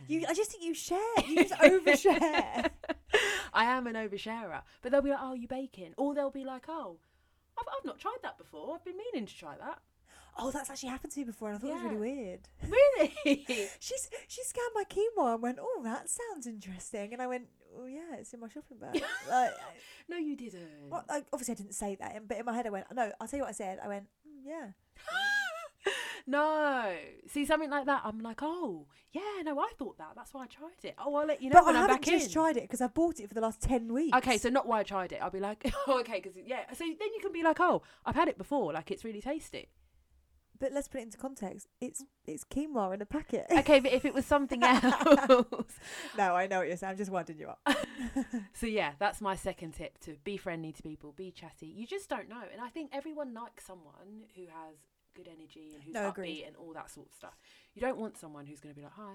You, 0.08 0.24
I 0.28 0.34
just 0.34 0.50
think 0.50 0.64
you 0.64 0.74
share. 0.74 0.98
You 1.28 1.36
just 1.36 1.52
overshare. 1.54 2.70
I 3.54 3.64
am 3.66 3.86
an 3.86 3.94
oversharer, 3.94 4.62
but 4.80 4.90
they'll 4.90 5.02
be 5.02 5.10
like, 5.10 5.18
"Oh, 5.22 5.34
you 5.34 5.46
baking?" 5.48 5.94
Or 5.96 6.14
they'll 6.14 6.30
be 6.30 6.44
like, 6.44 6.64
"Oh, 6.68 6.98
I've 7.58 7.66
I've 7.78 7.84
not 7.84 7.98
tried 7.98 8.18
that 8.22 8.38
before. 8.38 8.74
I've 8.74 8.84
been 8.84 8.96
meaning 8.96 9.26
to 9.26 9.36
try 9.36 9.56
that." 9.58 9.78
Oh, 10.38 10.50
that's 10.50 10.70
actually 10.70 10.88
happened 10.88 11.12
to 11.12 11.20
me 11.20 11.24
before, 11.24 11.48
and 11.50 11.58
I 11.58 11.60
thought 11.60 11.68
it 11.70 11.74
was 11.74 11.82
really 11.82 11.96
weird. 11.96 12.48
Really? 12.66 13.68
She's 13.80 14.08
she 14.28 14.42
scanned 14.44 14.72
my 14.74 14.84
quinoa 14.84 15.34
and 15.34 15.42
went, 15.42 15.58
"Oh, 15.60 15.80
that 15.84 16.08
sounds 16.08 16.46
interesting," 16.46 17.12
and 17.12 17.20
I 17.20 17.26
went, 17.26 17.48
"Oh 17.76 17.86
yeah, 17.86 18.16
it's 18.18 18.32
in 18.32 18.40
my 18.40 18.48
shopping 18.48 18.78
bag." 18.78 19.02
like, 19.28 19.50
no, 20.08 20.16
you 20.16 20.36
didn't. 20.36 20.90
well, 20.90 21.04
like, 21.08 21.26
obviously 21.32 21.52
I 21.52 21.56
didn't 21.56 21.74
say 21.74 21.96
that, 21.96 22.28
but 22.28 22.38
in 22.38 22.44
my 22.44 22.54
head 22.54 22.66
I 22.66 22.70
went, 22.70 22.86
"No." 22.94 23.12
I'll 23.20 23.26
tell 23.26 23.38
you 23.38 23.42
what 23.44 23.50
I 23.50 23.52
said. 23.52 23.78
I 23.82 23.88
went, 23.88 24.04
mm, 24.26 24.44
"Yeah." 24.44 24.68
no. 26.26 26.94
See 27.28 27.44
something 27.44 27.70
like 27.70 27.86
that, 27.86 28.02
I'm 28.04 28.20
like, 28.20 28.40
oh, 28.42 28.86
yeah, 29.12 29.42
no, 29.44 29.58
I 29.58 29.70
thought 29.78 29.98
that. 29.98 30.12
That's 30.14 30.32
why 30.32 30.44
I 30.44 30.46
tried 30.46 30.84
it. 30.84 30.94
Oh, 30.98 31.14
I'll 31.14 31.26
let 31.26 31.42
you 31.42 31.50
know 31.50 31.54
but 31.54 31.66
when 31.66 31.76
I 31.76 31.80
I'm 31.80 31.88
haven't 31.88 32.04
back 32.04 32.20
just 32.20 32.32
tried 32.32 32.56
it 32.56 32.62
because 32.62 32.80
I've 32.80 32.94
bought 32.94 33.20
it 33.20 33.28
for 33.28 33.34
the 33.34 33.40
last 33.40 33.60
ten 33.60 33.92
weeks. 33.92 34.16
Okay, 34.18 34.38
so 34.38 34.48
not 34.48 34.66
why 34.66 34.80
I 34.80 34.82
tried 34.82 35.12
it. 35.12 35.18
I'll 35.22 35.30
be 35.30 35.40
like, 35.40 35.70
oh, 35.86 36.00
okay, 36.00 36.20
because 36.20 36.32
yeah. 36.46 36.64
So 36.72 36.84
then 36.84 37.08
you 37.14 37.20
can 37.20 37.32
be 37.32 37.42
like, 37.42 37.60
oh, 37.60 37.82
I've 38.04 38.14
had 38.14 38.28
it 38.28 38.38
before. 38.38 38.72
Like 38.72 38.90
it's 38.90 39.04
really 39.04 39.20
tasty. 39.20 39.68
But 40.62 40.72
let's 40.72 40.86
put 40.86 41.00
it 41.00 41.02
into 41.02 41.18
context. 41.18 41.66
It's 41.80 42.04
it's 42.24 42.44
quinoa 42.44 42.94
in 42.94 43.02
a 43.02 43.04
packet. 43.06 43.46
Okay, 43.62 43.80
but 43.80 43.92
if 43.92 44.04
it 44.04 44.14
was 44.14 44.24
something 44.24 44.62
else. 44.62 44.84
no, 46.16 46.36
I 46.36 46.46
know 46.46 46.58
what 46.58 46.68
you're 46.68 46.76
saying. 46.76 46.92
I'm 46.92 46.96
just 46.96 47.10
winding 47.10 47.36
you 47.40 47.48
up. 47.48 47.68
so 48.54 48.66
yeah, 48.66 48.92
that's 49.00 49.20
my 49.20 49.34
second 49.34 49.72
tip: 49.72 49.98
to 50.02 50.16
be 50.22 50.36
friendly 50.36 50.70
to 50.70 50.80
people, 50.80 51.12
be 51.16 51.32
chatty. 51.32 51.66
You 51.66 51.84
just 51.84 52.08
don't 52.08 52.28
know, 52.28 52.44
and 52.52 52.60
I 52.62 52.68
think 52.68 52.90
everyone 52.92 53.34
likes 53.34 53.66
someone 53.66 54.28
who 54.36 54.42
has 54.42 54.76
good 55.16 55.26
energy 55.26 55.72
and 55.74 55.82
who's 55.82 55.94
No, 55.94 56.02
upbeat 56.02 56.10
agreed. 56.10 56.44
and 56.46 56.56
all 56.56 56.72
that 56.74 56.90
sort 56.90 57.08
of 57.08 57.12
stuff. 57.14 57.36
You 57.74 57.80
don't 57.82 57.98
want 57.98 58.16
someone 58.16 58.46
who's 58.46 58.60
going 58.60 58.72
to 58.72 58.78
be 58.80 58.84
like, 58.84 58.94
hi, 58.94 59.14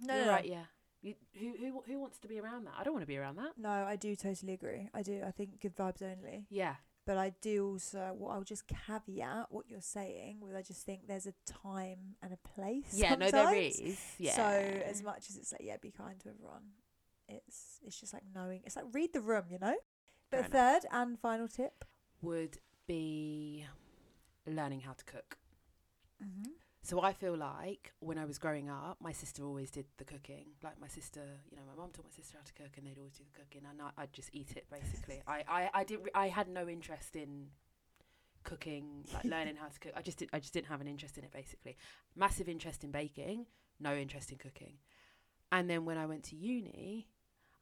No, 0.00 0.16
you're 0.16 0.24
no, 0.26 0.32
right, 0.32 0.44
yeah. 0.44 0.64
You, 1.02 1.14
who 1.38 1.52
who 1.58 1.82
who 1.86 2.00
wants 2.00 2.18
to 2.18 2.28
be 2.28 2.40
around 2.40 2.64
that? 2.64 2.74
I 2.78 2.82
don't 2.82 2.92
want 2.92 3.04
to 3.04 3.06
be 3.06 3.16
around 3.16 3.36
that. 3.36 3.52
no, 3.56 3.70
I 3.70 3.94
do 3.94 4.16
totally 4.16 4.54
agree. 4.54 4.88
I 4.92 5.02
do. 5.02 5.22
I 5.24 5.30
think 5.30 5.60
good 5.60 5.76
vibes 5.76 6.02
only. 6.02 6.46
Yeah, 6.50 6.74
But 7.10 7.18
I 7.18 7.32
do 7.40 7.66
also. 7.66 8.14
What 8.16 8.34
I'll 8.34 8.44
just 8.44 8.68
caveat 8.68 9.46
what 9.50 9.64
you're 9.68 9.80
saying 9.80 10.36
with. 10.40 10.54
I 10.54 10.62
just 10.62 10.86
think 10.86 11.08
there's 11.08 11.26
a 11.26 11.34
time 11.44 12.14
and 12.22 12.32
a 12.32 12.36
place. 12.36 12.92
yeah, 12.92 13.16
no, 13.16 13.28
there 13.32 13.46
sometimes. 13.46 13.98
Yeah. 14.16 14.36
So 14.36 14.42
as 14.42 15.02
much 15.02 15.28
as 15.28 15.36
it's 15.36 15.50
like, 15.50 15.62
yeah, 15.64 15.76
be 15.82 15.90
kind 15.90 16.20
to 16.20 16.28
everyone. 16.28 16.62
It's 17.28 17.80
it's 17.84 17.98
just 17.98 18.12
like 18.14 18.22
knowing. 18.32 18.60
It's 18.64 18.76
like 18.76 18.84
read 18.92 19.12
the 19.12 19.20
room, 19.20 19.46
you 19.50 19.58
know. 19.60 19.74
But 20.30 20.52
third 20.52 20.82
and 20.92 21.18
final 21.18 21.48
tip. 21.48 21.84
would 22.22 22.58
be 22.86 23.66
learning 24.46 24.82
how 24.82 24.92
to 24.92 25.04
cook. 25.04 25.36
Mm-hmm. 26.22 26.50
So 26.82 27.02
I 27.02 27.12
feel 27.12 27.36
like 27.36 27.92
when 28.00 28.18
I 28.18 28.24
was 28.24 28.38
growing 28.38 28.70
up, 28.70 28.96
my 29.00 29.12
sister 29.12 29.44
always 29.44 29.70
did 29.70 29.84
the 29.98 30.04
cooking. 30.04 30.46
Like 30.62 30.80
my 30.80 30.88
sister, 30.88 31.20
you 31.50 31.56
know, 31.56 31.62
my 31.68 31.80
mom 31.80 31.90
taught 31.90 32.06
my 32.06 32.10
sister 32.10 32.38
how 32.38 32.44
to 32.44 32.52
cook, 32.54 32.78
and 32.78 32.86
they'd 32.86 32.98
always 32.98 33.12
do 33.12 33.24
the 33.24 33.38
cooking, 33.38 33.62
and 33.68 33.80
I, 33.82 34.02
I'd 34.02 34.12
just 34.12 34.30
eat 34.32 34.52
it 34.56 34.66
basically. 34.70 35.22
I, 35.26 35.44
I, 35.46 35.70
I 35.74 35.84
didn't. 35.84 36.04
re- 36.04 36.10
I 36.14 36.28
had 36.28 36.48
no 36.48 36.68
interest 36.68 37.16
in 37.16 37.48
cooking, 38.44 39.04
like 39.12 39.24
learning 39.24 39.56
how 39.56 39.68
to 39.68 39.78
cook. 39.78 39.92
I 39.94 40.00
just 40.02 40.18
did. 40.18 40.30
I 40.32 40.38
just 40.40 40.54
didn't 40.54 40.68
have 40.68 40.80
an 40.80 40.88
interest 40.88 41.18
in 41.18 41.24
it. 41.24 41.32
Basically, 41.32 41.76
massive 42.16 42.48
interest 42.48 42.82
in 42.82 42.90
baking, 42.90 43.46
no 43.78 43.94
interest 43.94 44.32
in 44.32 44.38
cooking. 44.38 44.78
And 45.52 45.68
then 45.68 45.84
when 45.84 45.98
I 45.98 46.06
went 46.06 46.24
to 46.24 46.36
uni, 46.36 47.08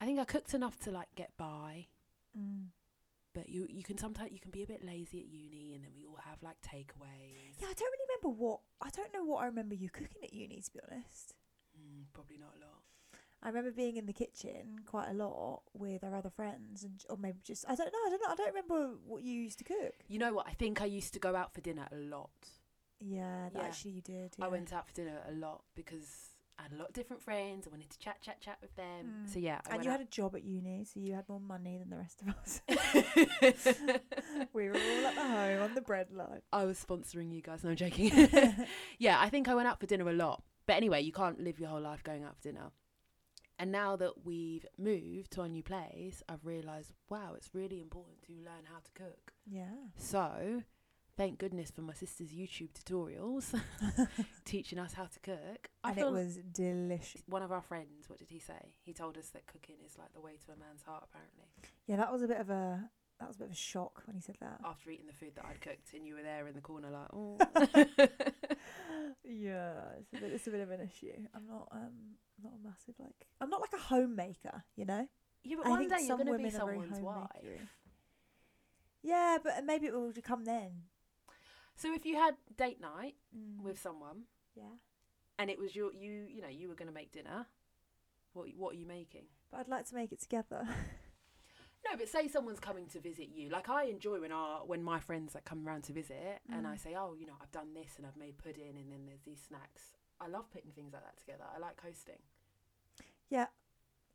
I 0.00 0.04
think 0.04 0.20
I 0.20 0.24
cooked 0.24 0.54
enough 0.54 0.78
to 0.80 0.90
like 0.92 1.08
get 1.16 1.36
by. 1.36 1.86
Mm. 2.38 2.66
But 3.38 3.48
you, 3.48 3.66
you 3.70 3.84
can 3.84 3.96
sometimes 3.96 4.32
you 4.32 4.40
can 4.40 4.50
be 4.50 4.64
a 4.64 4.66
bit 4.66 4.84
lazy 4.84 5.20
at 5.20 5.26
uni, 5.28 5.74
and 5.76 5.84
then 5.84 5.92
we 5.96 6.04
all 6.04 6.18
have 6.24 6.42
like 6.42 6.56
takeaways. 6.60 7.54
Yeah, 7.60 7.68
I 7.70 7.74
don't 7.74 7.88
really 7.92 8.08
remember 8.20 8.36
what. 8.42 8.60
I 8.82 8.90
don't 8.90 9.14
know 9.14 9.24
what 9.24 9.42
I 9.42 9.46
remember 9.46 9.76
you 9.76 9.90
cooking 9.90 10.22
at 10.24 10.32
uni. 10.32 10.60
To 10.60 10.70
be 10.72 10.80
honest. 10.90 11.34
Mm, 11.78 12.06
probably 12.12 12.36
not 12.38 12.54
a 12.56 12.60
lot. 12.60 12.82
I 13.40 13.46
remember 13.48 13.70
being 13.70 13.96
in 13.96 14.06
the 14.06 14.12
kitchen 14.12 14.80
quite 14.84 15.10
a 15.10 15.14
lot 15.14 15.62
with 15.72 16.02
our 16.02 16.16
other 16.16 16.30
friends, 16.30 16.82
and 16.82 17.00
or 17.08 17.16
maybe 17.16 17.38
just 17.44 17.64
I 17.68 17.76
don't 17.76 17.92
know. 17.92 17.98
I 18.06 18.10
don't 18.10 18.22
know. 18.22 18.32
I 18.32 18.34
don't 18.34 18.48
remember 18.48 18.96
what 19.06 19.22
you 19.22 19.34
used 19.40 19.58
to 19.58 19.64
cook. 19.64 19.94
You 20.08 20.18
know 20.18 20.32
what? 20.34 20.48
I 20.48 20.52
think 20.54 20.82
I 20.82 20.86
used 20.86 21.12
to 21.14 21.20
go 21.20 21.36
out 21.36 21.54
for 21.54 21.60
dinner 21.60 21.86
a 21.92 21.96
lot. 21.96 22.30
Yeah, 22.98 23.50
Yeah. 23.54 23.60
actually 23.62 23.92
you 23.92 24.00
did. 24.02 24.34
I 24.40 24.48
went 24.48 24.72
out 24.72 24.88
for 24.88 24.94
dinner 24.94 25.20
a 25.28 25.32
lot 25.32 25.62
because 25.76 26.27
I 26.58 26.62
had 26.64 26.72
a 26.72 26.76
lot 26.76 26.88
of 26.88 26.94
different 26.94 27.22
friends. 27.22 27.66
I 27.66 27.70
wanted 27.70 27.90
to 27.90 27.98
chat, 27.98 28.20
chat, 28.20 28.40
chat 28.40 28.58
with 28.60 28.74
them. 28.74 29.24
Mm. 29.24 29.32
So 29.32 29.38
yeah, 29.38 29.60
I 29.70 29.74
and 29.74 29.84
you 29.84 29.90
went 29.90 30.00
had 30.00 30.08
a 30.08 30.10
job 30.10 30.34
at 30.34 30.44
uni, 30.44 30.84
so 30.84 30.98
you 30.98 31.14
had 31.14 31.28
more 31.28 31.40
money 31.40 31.78
than 31.78 31.88
the 31.88 31.96
rest 31.96 32.20
of 32.22 32.28
us. 32.30 32.60
we 34.52 34.68
were 34.68 34.74
all 34.74 35.06
at 35.06 35.14
the 35.14 35.22
home 35.22 35.62
on 35.62 35.74
the 35.74 35.80
breadline. 35.80 36.40
I 36.52 36.64
was 36.64 36.84
sponsoring 36.84 37.32
you 37.32 37.42
guys. 37.42 37.62
No, 37.62 37.70
I'm 37.70 37.76
joking. 37.76 38.10
yeah, 38.98 39.20
I 39.20 39.28
think 39.28 39.48
I 39.48 39.54
went 39.54 39.68
out 39.68 39.78
for 39.78 39.86
dinner 39.86 40.08
a 40.08 40.12
lot. 40.12 40.42
But 40.66 40.76
anyway, 40.76 41.00
you 41.02 41.12
can't 41.12 41.40
live 41.40 41.60
your 41.60 41.68
whole 41.68 41.80
life 41.80 42.02
going 42.02 42.24
out 42.24 42.36
for 42.36 42.42
dinner. 42.42 42.70
And 43.60 43.72
now 43.72 43.96
that 43.96 44.24
we've 44.24 44.66
moved 44.78 45.32
to 45.32 45.42
our 45.42 45.48
new 45.48 45.62
place, 45.62 46.22
I've 46.28 46.44
realised, 46.44 46.92
wow, 47.08 47.32
it's 47.36 47.50
really 47.54 47.80
important 47.80 48.22
to 48.26 48.32
learn 48.32 48.64
how 48.64 48.78
to 48.78 48.90
cook. 48.94 49.32
Yeah. 49.46 49.74
So, 49.96 50.62
thank 51.18 51.36
goodness 51.36 51.72
for 51.72 51.82
my 51.82 51.92
sister's 51.92 52.28
YouTube 52.28 52.70
tutorials 52.72 53.52
teaching 54.44 54.78
us 54.78 54.92
how 54.92 55.04
to 55.04 55.20
cook. 55.20 55.68
I 55.82 55.90
and 55.90 55.98
it 55.98 56.10
was 56.10 56.38
delicious. 56.52 57.22
one 57.26 57.42
of 57.42 57.50
our 57.50 57.60
friends, 57.60 58.08
what 58.08 58.20
did 58.20 58.30
he 58.30 58.38
say? 58.38 58.76
He 58.84 58.94
told 58.94 59.18
us 59.18 59.28
that 59.30 59.46
cooking 59.48 59.78
is 59.84 59.98
like 59.98 60.14
the 60.14 60.20
way 60.20 60.38
to 60.46 60.52
a 60.52 60.56
man's 60.56 60.84
heart, 60.84 61.08
apparently. 61.10 61.46
Yeah, 61.88 61.96
that 61.96 62.12
was 62.12 62.22
a 62.22 62.28
bit 62.28 62.40
of 62.40 62.50
a 62.50 62.88
that 63.18 63.26
was 63.26 63.34
a 63.34 63.40
bit 63.40 63.46
of 63.46 63.52
a 63.52 63.56
shock 63.56 64.04
when 64.06 64.14
he 64.14 64.22
said 64.22 64.36
that. 64.40 64.60
After 64.64 64.90
eating 64.90 65.08
the 65.08 65.12
food 65.12 65.32
that 65.34 65.44
I'd 65.44 65.60
cooked, 65.60 65.92
and 65.92 66.06
you 66.06 66.14
were 66.14 66.22
there 66.22 66.46
in 66.46 66.54
the 66.54 66.60
corner, 66.60 66.88
like, 66.88 67.08
oh. 67.12 67.36
yeah, 69.24 69.72
it's 69.98 70.12
a 70.14 70.20
bit 70.20 70.32
it's 70.32 70.46
a 70.46 70.50
bit 70.50 70.60
of 70.60 70.70
an 70.70 70.82
issue. 70.82 71.26
I'm 71.34 71.48
not 71.48 71.66
um 71.72 72.14
not 72.40 72.52
a 72.52 72.64
massive 72.64 72.94
like 73.00 73.26
I'm 73.40 73.50
not 73.50 73.60
like 73.60 73.72
a 73.74 73.82
homemaker, 73.82 74.62
you 74.76 74.84
know. 74.84 75.08
yeah, 75.42 75.56
but 75.56 75.66
I 75.66 75.70
one 75.70 75.88
day 75.88 75.96
you're 75.98 76.16
going 76.16 76.26
to 76.28 76.38
be 76.38 76.44
women 76.44 76.60
are 76.60 76.64
very 76.64 76.78
someone's 76.78 77.00
wife. 77.00 77.68
Yeah, 79.02 79.38
but 79.42 79.64
maybe 79.64 79.86
it 79.86 79.94
will 79.94 80.12
come 80.22 80.44
then. 80.44 80.82
So 81.78 81.94
if 81.94 82.04
you 82.04 82.16
had 82.16 82.34
date 82.56 82.80
night 82.80 83.14
Mm. 83.36 83.62
with 83.62 83.78
someone, 83.80 84.24
yeah, 84.54 84.74
and 85.38 85.48
it 85.50 85.58
was 85.58 85.74
your 85.76 85.92
you, 85.94 86.26
you 86.28 86.42
know, 86.42 86.48
you 86.48 86.68
were 86.68 86.74
going 86.74 86.88
to 86.88 86.94
make 86.94 87.12
dinner. 87.12 87.46
What 88.34 88.48
what 88.56 88.74
are 88.74 88.78
you 88.78 88.86
making? 88.86 89.26
but 89.50 89.60
I'd 89.60 89.68
like 89.68 89.86
to 89.86 89.94
make 89.94 90.12
it 90.12 90.20
together. 90.20 90.68
No, 91.88 91.96
but 91.96 92.08
say 92.08 92.26
someone's 92.28 92.58
coming 92.60 92.86
to 92.88 92.98
visit 93.00 93.28
you. 93.32 93.48
Like 93.50 93.68
I 93.68 93.84
enjoy 93.84 94.20
when 94.20 94.32
our 94.32 94.66
when 94.66 94.82
my 94.82 94.98
friends 94.98 95.34
like 95.34 95.44
come 95.44 95.66
around 95.66 95.84
to 95.84 95.92
visit, 95.92 96.40
and 96.52 96.66
I 96.66 96.74
Mm. 96.74 96.80
say, 96.80 96.94
oh, 96.96 97.14
you 97.18 97.24
know, 97.24 97.36
I've 97.40 97.52
done 97.52 97.72
this 97.72 97.92
and 97.96 98.04
I've 98.06 98.16
made 98.16 98.36
pudding, 98.36 98.76
and 98.76 98.90
then 98.92 99.06
there's 99.06 99.22
these 99.22 99.40
snacks. 99.48 99.92
I 100.20 100.26
love 100.26 100.50
putting 100.50 100.72
things 100.72 100.92
like 100.92 101.04
that 101.04 101.16
together. 101.16 101.44
I 101.54 101.58
like 101.58 101.80
hosting. 101.80 102.18
yeah, 103.30 103.46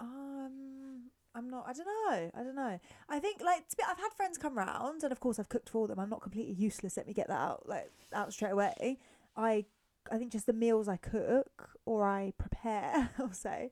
um, 0.02 1.10
I'm 1.36 1.50
not. 1.50 1.66
I 1.68 1.74
don't 1.74 1.88
know. 1.88 2.32
I 2.36 2.44
don't 2.44 2.56
know. 2.56 2.80
I 3.10 3.20
think 3.20 3.42
like 3.42 3.68
to 3.70 3.78
be, 3.78 3.84
I've 3.88 3.98
had 3.98 4.14
friends 4.16 4.38
come 4.38 4.58
round, 4.58 5.04
and 5.04 5.12
of 5.12 5.20
course 5.20 5.40
I've 5.40 5.50
cooked 5.50 5.70
for 5.70 5.88
them. 5.88 6.00
I'm 6.00 6.10
not 6.10 6.22
completely 6.22 6.54
useless. 6.54 6.98
Let 6.98 7.08
me 7.08 7.14
get 7.14 7.28
that 7.28 7.40
out 7.40 7.68
like 7.68 7.92
out 8.14 8.34
straight 8.34 8.52
away. 8.52 9.00
I 9.36 9.66
I 10.12 10.18
think 10.18 10.32
just 10.32 10.46
the 10.46 10.54
meals 10.54 10.88
I 10.88 10.98
cook 10.98 11.78
or 11.86 12.04
I 12.04 12.34
prepare, 12.38 13.10
I'll 13.20 13.32
say, 13.34 13.72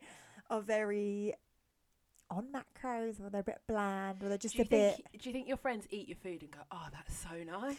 are 0.50 0.62
very 0.62 1.34
on 2.32 2.48
macros, 2.48 3.20
or 3.20 3.30
they're 3.30 3.42
a 3.42 3.44
bit 3.44 3.62
bland, 3.68 4.24
or 4.24 4.30
they're 4.30 4.38
just 4.38 4.56
do 4.56 4.62
a 4.62 4.66
bit. 4.66 5.02
do 5.20 5.30
you 5.30 5.34
think 5.34 5.48
your 5.48 5.58
friends 5.58 5.86
eat 5.90 6.08
your 6.08 6.16
food 6.16 6.42
and 6.42 6.52
go, 6.52 6.60
oh, 6.72 6.88
that's 6.92 7.16
so 7.16 7.44
nice? 7.44 7.78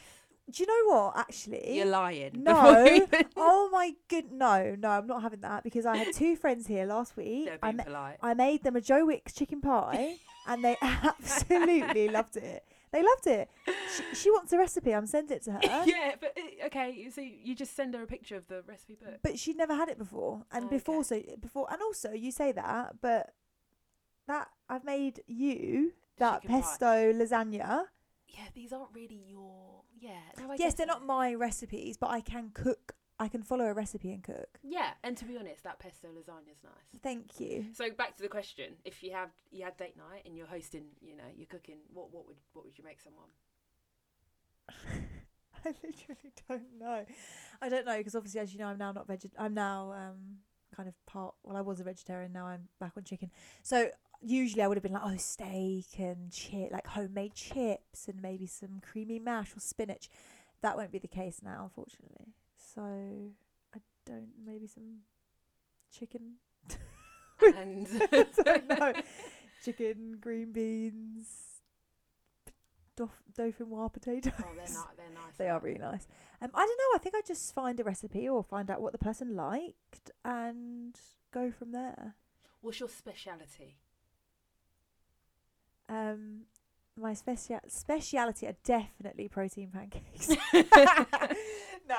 Do 0.50 0.62
you 0.62 0.66
know 0.66 0.94
what? 0.96 1.16
Actually, 1.16 1.76
You're 1.76 1.86
lying. 1.86 2.42
No. 2.42 2.84
even- 2.94 3.26
oh 3.36 3.68
my 3.72 3.92
good, 4.08 4.32
no, 4.32 4.74
no, 4.78 4.88
I'm 4.88 5.06
not 5.06 5.22
having 5.22 5.40
that 5.40 5.62
because 5.64 5.86
I 5.86 5.96
had 5.96 6.12
two 6.12 6.36
friends 6.42 6.66
here 6.66 6.84
last 6.84 7.16
week. 7.16 7.48
I, 7.62 7.72
ma- 7.72 7.84
polite. 7.84 8.16
I 8.22 8.34
made 8.34 8.62
them 8.62 8.76
a 8.76 8.80
Joe 8.80 9.06
Wicks 9.06 9.32
chicken 9.32 9.60
pie, 9.60 10.16
and 10.46 10.64
they 10.64 10.76
absolutely 10.82 12.08
loved 12.08 12.36
it. 12.36 12.64
They 12.92 13.02
loved 13.02 13.26
it. 13.26 13.48
She, 13.96 14.02
she 14.14 14.30
wants 14.30 14.50
the 14.50 14.58
recipe. 14.58 14.92
I'm 14.94 15.06
sending 15.06 15.36
it 15.38 15.42
to 15.44 15.52
her. 15.52 15.60
yeah, 15.86 16.14
but 16.20 16.36
uh, 16.36 16.66
okay. 16.66 17.08
So 17.10 17.22
you 17.22 17.54
just 17.54 17.74
send 17.74 17.94
her 17.94 18.02
a 18.02 18.06
picture 18.06 18.36
of 18.36 18.46
the 18.48 18.62
recipe 18.68 18.96
book. 19.02 19.14
But 19.22 19.38
she'd 19.38 19.56
never 19.56 19.74
had 19.74 19.88
it 19.88 19.96
before, 19.96 20.42
and 20.52 20.68
before 20.68 21.02
so 21.04 21.22
before, 21.40 21.68
and 21.72 21.80
also 21.80 22.12
you 22.12 22.30
say 22.30 22.52
that, 22.52 22.96
but 23.00 23.32
that 24.28 24.48
I've 24.68 24.84
made 24.84 25.22
you 25.26 25.92
that 26.18 26.42
Chicken 26.42 26.56
pie. 26.56 26.60
pesto 26.60 27.12
lasagna. 27.14 27.84
Yeah, 28.28 28.44
these 28.54 28.72
aren't 28.74 28.94
really 28.94 29.22
your. 29.26 29.82
Yeah. 30.02 30.18
No, 30.36 30.50
I 30.50 30.56
yes, 30.58 30.74
they're 30.74 30.86
not 30.86 31.06
my 31.06 31.32
recipes, 31.32 31.96
but 31.96 32.10
I 32.10 32.20
can 32.20 32.50
cook. 32.52 32.94
I 33.20 33.28
can 33.28 33.44
follow 33.44 33.66
a 33.66 33.72
recipe 33.72 34.12
and 34.12 34.22
cook. 34.22 34.58
Yeah, 34.64 34.90
and 35.04 35.16
to 35.16 35.24
be 35.24 35.36
honest, 35.36 35.62
that 35.62 35.78
pesto 35.78 36.08
lasagna 36.08 36.50
is 36.50 36.64
nice. 36.64 37.00
Thank 37.02 37.38
you. 37.38 37.66
So 37.72 37.88
back 37.90 38.16
to 38.16 38.22
the 38.22 38.28
question: 38.28 38.74
If 38.84 39.02
you 39.04 39.12
have 39.12 39.30
you 39.52 39.64
had 39.64 39.76
date 39.76 39.96
night 39.96 40.22
and 40.26 40.36
you're 40.36 40.46
hosting, 40.46 40.86
you 41.00 41.16
know, 41.16 41.30
you're 41.36 41.46
cooking, 41.46 41.76
what 41.92 42.12
what 42.12 42.26
would 42.26 42.38
what 42.52 42.64
would 42.64 42.76
you 42.76 42.82
make 42.82 43.00
someone? 43.00 43.28
I 45.64 45.68
literally 45.68 46.32
don't 46.48 46.80
know. 46.80 47.04
I 47.60 47.68
don't 47.68 47.86
know 47.86 47.96
because 47.96 48.16
obviously, 48.16 48.40
as 48.40 48.52
you 48.52 48.58
know, 48.58 48.66
I'm 48.66 48.78
now 48.78 48.90
not 48.90 49.06
veg. 49.06 49.20
I'm 49.38 49.54
now 49.54 49.92
um 49.92 50.38
kind 50.74 50.88
of 50.88 50.94
part. 51.06 51.34
Well, 51.44 51.56
I 51.56 51.60
was 51.60 51.78
a 51.78 51.84
vegetarian. 51.84 52.32
Now 52.32 52.46
I'm 52.46 52.66
back 52.80 52.94
on 52.96 53.04
chicken. 53.04 53.30
So 53.62 53.90
usually 54.22 54.62
I 54.62 54.68
would 54.68 54.76
have 54.76 54.82
been 54.82 54.92
like, 54.92 55.02
oh, 55.04 55.16
steak 55.16 55.98
and 55.98 56.30
chip, 56.30 56.70
like 56.70 56.86
homemade 56.86 57.34
chips 57.34 58.08
and 58.08 58.22
maybe 58.22 58.46
some 58.46 58.80
creamy 58.80 59.18
mash 59.18 59.56
or 59.56 59.60
spinach. 59.60 60.08
That 60.62 60.76
won't 60.76 60.92
be 60.92 60.98
the 60.98 61.08
case 61.08 61.40
now, 61.42 61.64
unfortunately. 61.64 62.34
So 62.74 62.82
I 63.74 63.78
don't 64.06 64.28
maybe 64.44 64.66
some 64.66 65.00
chicken. 65.90 66.34
and 67.40 67.86
don't 68.44 69.04
chicken, 69.64 70.18
green 70.20 70.52
beans, 70.52 71.60
dof- 72.96 73.10
dauphinoise 73.36 73.92
potatoes. 73.92 74.32
Oh, 74.38 74.44
they're 74.56 74.74
not. 74.74 74.96
They're 74.96 75.10
nice. 75.14 75.36
They 75.38 75.48
are 75.48 75.60
really 75.60 75.78
nice. 75.78 76.06
Um, 76.40 76.50
I 76.54 76.60
don't 76.60 76.78
know. 76.78 76.96
I 76.96 76.98
think 76.98 77.14
I 77.14 77.20
just 77.26 77.54
find 77.54 77.78
a 77.80 77.84
recipe 77.84 78.28
or 78.28 78.42
find 78.42 78.70
out 78.70 78.80
what 78.80 78.92
the 78.92 78.98
person 78.98 79.36
liked 79.36 80.10
and 80.24 80.98
go 81.32 81.50
from 81.50 81.72
there. 81.72 82.14
What's 82.60 82.80
your 82.80 82.88
speciality? 82.88 83.76
Um, 85.92 86.42
my 87.00 87.14
special 87.14 87.60
speciality 87.68 88.46
are 88.46 88.56
definitely 88.64 89.28
protein 89.28 89.70
pancakes. 89.70 90.28
no, 91.88 91.96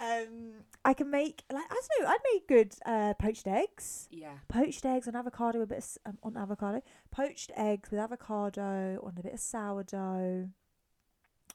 um, 0.00 0.52
I 0.84 0.94
can 0.94 1.10
make 1.10 1.42
like 1.52 1.64
I 1.70 1.74
don't 1.74 2.02
know. 2.02 2.08
I'd 2.08 2.18
make 2.32 2.48
good 2.48 2.74
uh, 2.86 3.14
poached 3.14 3.46
eggs. 3.46 4.08
Yeah. 4.10 4.38
Poached 4.48 4.84
eggs 4.84 5.06
on 5.06 5.16
avocado, 5.16 5.58
with 5.58 5.70
a 5.70 5.74
bit 5.74 5.84
of, 5.84 5.98
um, 6.06 6.18
on 6.22 6.36
avocado. 6.36 6.82
Poached 7.10 7.52
eggs 7.56 7.90
with 7.90 8.00
avocado 8.00 8.98
on 9.02 9.14
a 9.18 9.22
bit 9.22 9.34
of 9.34 9.40
sourdough, 9.40 10.48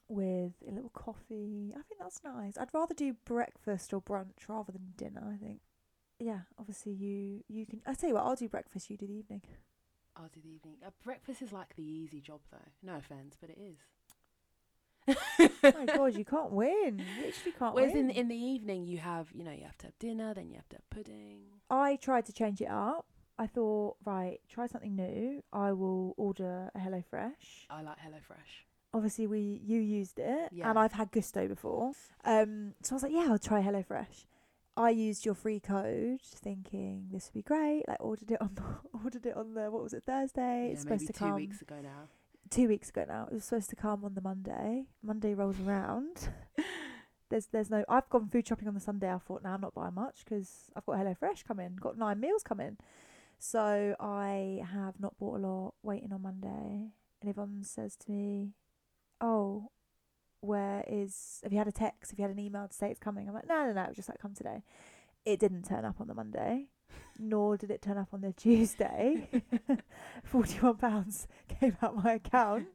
with 0.07 0.53
a 0.67 0.71
little 0.71 0.91
coffee. 0.91 1.73
I 1.73 1.81
think 1.81 1.99
that's 1.99 2.21
nice. 2.23 2.57
I'd 2.57 2.73
rather 2.73 2.93
do 2.93 3.15
breakfast 3.25 3.93
or 3.93 4.01
brunch 4.01 4.47
rather 4.47 4.71
than 4.71 4.93
dinner. 4.95 5.33
I 5.33 5.43
think. 5.43 5.61
Yeah, 6.19 6.41
obviously 6.59 6.93
you 6.93 7.43
you 7.47 7.65
can. 7.65 7.81
I 7.85 7.93
tell 7.93 8.09
you 8.09 8.15
what, 8.15 8.25
I'll 8.25 8.35
do 8.35 8.49
breakfast. 8.49 8.89
You 8.89 8.97
do 8.97 9.07
the 9.07 9.13
evening. 9.13 9.41
I'll 10.17 10.29
do 10.33 10.41
the 10.41 10.49
evening. 10.49 10.75
Uh, 10.85 10.89
breakfast 11.03 11.41
is 11.41 11.51
like 11.53 11.75
the 11.75 11.83
easy 11.83 12.19
job, 12.21 12.39
though. 12.51 12.57
No 12.83 12.95
offense, 12.97 13.37
but 13.39 13.49
it 13.49 13.57
is. 13.59 13.77
oh 15.09 15.49
my 15.77 15.85
god, 15.85 16.15
you 16.17 16.25
can't 16.35 16.51
win. 16.51 16.99
You 16.99 17.25
literally 17.25 17.51
can't 17.57 17.75
Whereas 17.75 17.93
win. 17.93 18.09
in 18.09 18.15
in 18.17 18.27
the 18.27 18.35
evening, 18.35 18.85
you 18.85 18.97
have 18.97 19.29
you 19.33 19.43
know 19.43 19.51
you 19.51 19.63
have 19.63 19.77
to 19.79 19.85
have 19.87 19.99
dinner, 19.99 20.33
then 20.33 20.49
you 20.49 20.55
have 20.55 20.67
to 20.69 20.75
have 20.77 20.89
pudding. 20.89 21.39
I 21.69 21.95
tried 21.97 22.25
to 22.25 22.33
change 22.33 22.61
it 22.61 22.69
up. 22.69 23.05
I 23.39 23.45
thought, 23.45 23.97
right, 24.03 24.39
try 24.49 24.65
something 24.65 24.95
new. 24.95 25.43
I 25.53 25.71
will 25.71 26.15
order 26.17 26.71
a 26.73 26.79
HelloFresh. 26.79 27.67
I 27.69 27.83
like 27.83 27.97
HelloFresh. 27.99 28.65
Obviously, 28.93 29.27
we 29.27 29.61
you 29.63 29.79
used 29.79 30.17
it, 30.17 30.49
Yeah. 30.51 30.69
and 30.69 30.79
I've 30.79 30.93
had 30.93 31.11
Gousto 31.11 31.47
before. 31.47 31.91
Um, 32.25 32.73
so 32.81 32.93
I 32.93 32.95
was 32.95 33.03
like, 33.03 33.11
yeah, 33.11 33.27
I'll 33.29 33.37
try 33.37 33.61
HelloFresh. 33.61 34.25
I 34.77 34.91
used 34.91 35.25
your 35.25 35.33
free 35.33 35.59
code, 35.59 36.21
thinking 36.23 37.07
this 37.11 37.25
would 37.33 37.39
be 37.39 37.41
great. 37.41 37.83
Like 37.87 37.97
ordered 37.99 38.31
it 38.31 38.41
on 38.41 38.55
ordered 39.03 39.25
it 39.25 39.35
on 39.35 39.53
the 39.55 39.71
what 39.71 39.83
was 39.83 39.93
it 39.93 40.03
Thursday? 40.05 40.67
yeah, 40.67 40.71
it's 40.71 40.81
supposed 40.81 41.07
to 41.07 41.13
two 41.13 41.19
come 41.19 41.35
weeks 41.35 41.61
ago 41.61 41.75
now. 41.81 42.07
two 42.49 42.67
weeks 42.67 42.89
ago 42.89 43.03
now. 43.07 43.27
It 43.29 43.33
was 43.33 43.43
supposed 43.45 43.69
to 43.71 43.75
come 43.75 44.05
on 44.05 44.13
the 44.13 44.21
Monday. 44.21 44.85
Monday 45.01 45.33
rolls 45.33 45.59
around. 45.59 46.29
there's 47.29 47.47
there's 47.47 47.69
no. 47.71 47.83
I've 47.89 48.07
gone 48.09 48.29
food 48.29 48.47
shopping 48.47 48.67
on 48.67 48.75
the 48.75 48.79
Sunday. 48.79 49.11
I 49.11 49.17
thought, 49.17 49.43
now 49.43 49.53
I'm 49.55 49.61
not 49.61 49.73
buying 49.73 49.95
much 49.95 50.23
because 50.23 50.69
I've 50.75 50.85
got 50.85 50.97
HelloFresh 50.97 51.45
coming. 51.45 51.75
Got 51.79 51.97
nine 51.97 52.19
meals 52.19 52.43
coming. 52.43 52.77
So 53.39 53.95
I 53.99 54.61
have 54.73 54.99
not 54.99 55.17
bought 55.17 55.37
a 55.39 55.41
lot. 55.47 55.73
Waiting 55.83 56.13
on 56.13 56.21
Monday, 56.21 56.91
and 57.21 57.29
Yvonne 57.29 57.63
says 57.63 57.95
to 57.97 58.11
me, 58.11 58.53
"Oh, 59.21 59.71
where 60.41 60.83
is? 60.87 61.39
Have 61.43 61.51
you 61.51 61.57
had 61.57 61.67
a 61.67 61.71
text? 61.71 62.11
Have 62.11 62.19
you 62.19 62.23
had 62.23 62.31
an 62.31 62.39
email 62.39 62.67
to 62.67 62.73
say 62.73 62.89
it's 62.89 62.99
coming?" 62.99 63.27
I'm 63.27 63.33
like, 63.33 63.47
"No, 63.47 63.65
no, 63.65 63.73
no. 63.73 63.83
It 63.83 63.89
was 63.89 63.97
just 63.97 64.09
like 64.09 64.19
come 64.19 64.33
today." 64.33 64.63
It 65.25 65.39
didn't 65.39 65.63
turn 65.63 65.83
up 65.83 65.99
on 65.99 66.07
the 66.07 66.13
Monday, 66.13 66.67
nor 67.19 67.57
did 67.57 67.71
it 67.71 67.81
turn 67.81 67.97
up 67.97 68.09
on 68.13 68.21
the 68.21 68.31
Tuesday. 68.33 69.27
Forty-one 70.23 70.77
pounds 70.77 71.27
came 71.47 71.77
out 71.81 72.01
my 72.03 72.13
account. 72.13 72.67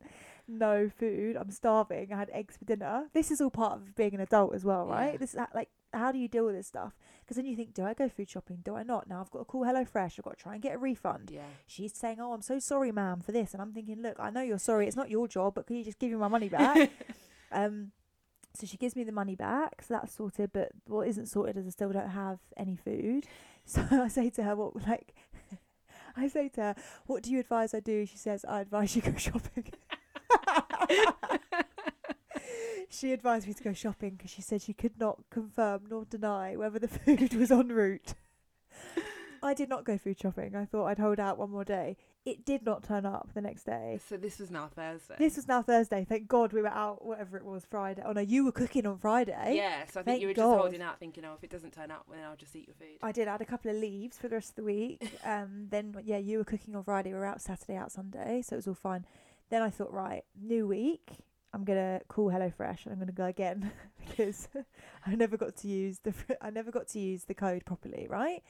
No 0.48 0.88
food. 0.88 1.36
I'm 1.36 1.50
starving. 1.50 2.12
I 2.12 2.16
had 2.16 2.30
eggs 2.30 2.56
for 2.56 2.64
dinner. 2.64 3.06
This 3.14 3.30
is 3.30 3.40
all 3.40 3.50
part 3.50 3.74
of 3.74 3.94
being 3.94 4.14
an 4.14 4.20
adult 4.20 4.54
as 4.54 4.64
well, 4.64 4.86
right? 4.86 5.12
Yeah. 5.12 5.18
This 5.18 5.34
is 5.34 5.40
like, 5.54 5.70
how 5.94 6.10
do 6.10 6.18
you 6.18 6.28
deal 6.28 6.44
with 6.44 6.54
this 6.54 6.66
stuff? 6.66 6.92
Because 7.20 7.36
then 7.36 7.46
you 7.46 7.54
think, 7.56 7.74
do 7.74 7.84
I 7.84 7.94
go 7.94 8.08
food 8.08 8.28
shopping? 8.28 8.58
Do 8.64 8.74
I 8.74 8.82
not? 8.82 9.08
Now 9.08 9.20
I've 9.20 9.30
got 9.30 9.38
to 9.40 9.44
call 9.44 9.64
HelloFresh. 9.64 10.18
I've 10.18 10.24
got 10.24 10.36
to 10.36 10.42
try 10.42 10.54
and 10.54 10.62
get 10.62 10.74
a 10.74 10.78
refund. 10.78 11.30
Yeah. 11.32 11.42
She's 11.66 11.94
saying, 11.94 12.18
"Oh, 12.20 12.32
I'm 12.32 12.42
so 12.42 12.58
sorry, 12.58 12.92
ma'am, 12.92 13.20
for 13.20 13.32
this," 13.32 13.52
and 13.52 13.62
I'm 13.62 13.72
thinking, 13.72 14.02
"Look, 14.02 14.16
I 14.18 14.30
know 14.30 14.42
you're 14.42 14.58
sorry. 14.58 14.86
It's 14.86 14.96
not 14.96 15.10
your 15.10 15.28
job, 15.28 15.54
but 15.54 15.66
can 15.66 15.76
you 15.76 15.84
just 15.84 15.98
give 15.98 16.10
me 16.10 16.16
my 16.16 16.28
money 16.28 16.48
back?" 16.48 16.90
um, 17.52 17.92
so 18.54 18.66
she 18.66 18.76
gives 18.76 18.96
me 18.96 19.04
the 19.04 19.12
money 19.12 19.34
back, 19.34 19.82
so 19.82 19.94
that's 19.94 20.14
sorted. 20.14 20.50
But 20.52 20.72
what 20.86 21.08
isn't 21.08 21.26
sorted 21.26 21.56
is 21.56 21.66
I 21.66 21.70
still 21.70 21.92
don't 21.92 22.10
have 22.10 22.38
any 22.56 22.76
food. 22.76 23.26
So 23.64 23.80
I 23.92 24.08
say 24.08 24.28
to 24.30 24.42
her, 24.42 24.56
"What 24.56 24.74
like?" 24.88 25.14
I 26.16 26.26
say 26.26 26.48
to 26.48 26.60
her, 26.60 26.74
"What 27.06 27.22
do 27.22 27.30
you 27.30 27.38
advise 27.38 27.74
I 27.74 27.78
do?" 27.78 28.04
She 28.06 28.16
says, 28.16 28.44
"I 28.44 28.60
advise 28.60 28.96
you 28.96 29.02
go 29.02 29.14
shopping." 29.14 29.70
she 32.90 33.12
advised 33.12 33.46
me 33.46 33.54
to 33.54 33.62
go 33.62 33.72
shopping 33.72 34.16
because 34.16 34.32
she 34.32 34.42
said 34.42 34.62
she 34.62 34.72
could 34.72 34.98
not 34.98 35.20
confirm 35.30 35.82
nor 35.88 36.04
deny 36.04 36.56
whether 36.56 36.80
the 36.80 36.88
food 36.88 37.34
was 37.34 37.52
en 37.52 37.68
route. 37.68 38.14
I 39.42 39.54
did 39.54 39.68
not 39.68 39.84
go 39.84 39.98
food 39.98 40.18
shopping. 40.20 40.54
I 40.54 40.64
thought 40.64 40.86
I'd 40.86 40.98
hold 40.98 41.18
out 41.18 41.36
one 41.38 41.50
more 41.50 41.64
day. 41.64 41.96
It 42.24 42.44
did 42.44 42.64
not 42.64 42.84
turn 42.84 43.04
up 43.04 43.30
the 43.34 43.40
next 43.40 43.64
day. 43.64 43.98
So 44.08 44.16
this 44.16 44.38
was 44.38 44.50
now 44.50 44.68
Thursday. 44.74 45.16
This 45.18 45.34
was 45.34 45.48
now 45.48 45.62
Thursday. 45.62 46.06
Thank 46.08 46.28
God 46.28 46.52
we 46.52 46.62
were 46.62 46.68
out, 46.68 47.04
whatever 47.04 47.36
it 47.36 47.44
was, 47.44 47.64
Friday. 47.68 48.02
Oh 48.06 48.12
no, 48.12 48.20
you 48.20 48.44
were 48.44 48.52
cooking 48.52 48.86
on 48.86 48.98
Friday. 48.98 49.54
yeah. 49.56 49.84
So 49.86 50.00
I 50.00 50.02
think 50.02 50.04
Thank 50.04 50.20
you 50.22 50.28
were 50.28 50.34
God. 50.34 50.52
just 50.52 50.60
holding 50.62 50.82
out, 50.82 51.00
thinking, 51.00 51.24
oh, 51.24 51.34
if 51.36 51.42
it 51.42 51.50
doesn't 51.50 51.72
turn 51.72 51.90
up, 51.90 52.06
then 52.08 52.20
I'll 52.24 52.36
just 52.36 52.54
eat 52.54 52.68
your 52.68 52.76
food. 52.76 52.98
I 53.02 53.10
did. 53.10 53.26
I 53.26 53.32
had 53.32 53.40
a 53.40 53.44
couple 53.44 53.70
of 53.72 53.76
leaves 53.78 54.16
for 54.18 54.28
the 54.28 54.36
rest 54.36 54.50
of 54.50 54.54
the 54.56 54.64
week. 54.64 55.02
Um, 55.24 55.66
then 55.70 55.94
yeah, 56.04 56.18
you 56.18 56.38
were 56.38 56.44
cooking 56.44 56.74
on 56.76 56.84
Friday. 56.84 57.10
We 57.12 57.18
were 57.18 57.26
out 57.26 57.40
Saturday, 57.40 57.76
out 57.76 57.90
Sunday, 57.92 58.42
so 58.42 58.54
it 58.54 58.58
was 58.58 58.68
all 58.68 58.74
fine. 58.74 59.04
Then 59.50 59.62
I 59.62 59.70
thought, 59.70 59.92
right, 59.92 60.24
new 60.40 60.66
week. 60.66 61.10
I'm 61.54 61.64
gonna 61.64 62.00
call 62.08 62.30
HelloFresh. 62.30 62.86
and 62.86 62.92
I'm 62.92 62.98
gonna 62.98 63.12
go 63.12 63.26
again 63.26 63.70
because 64.08 64.48
I 65.06 65.14
never 65.14 65.36
got 65.36 65.56
to 65.56 65.68
use 65.68 65.98
the 65.98 66.14
I 66.40 66.50
never 66.50 66.70
got 66.70 66.88
to 66.88 66.98
use 67.00 67.24
the 67.24 67.34
code 67.34 67.64
properly, 67.64 68.06
right? 68.08 68.42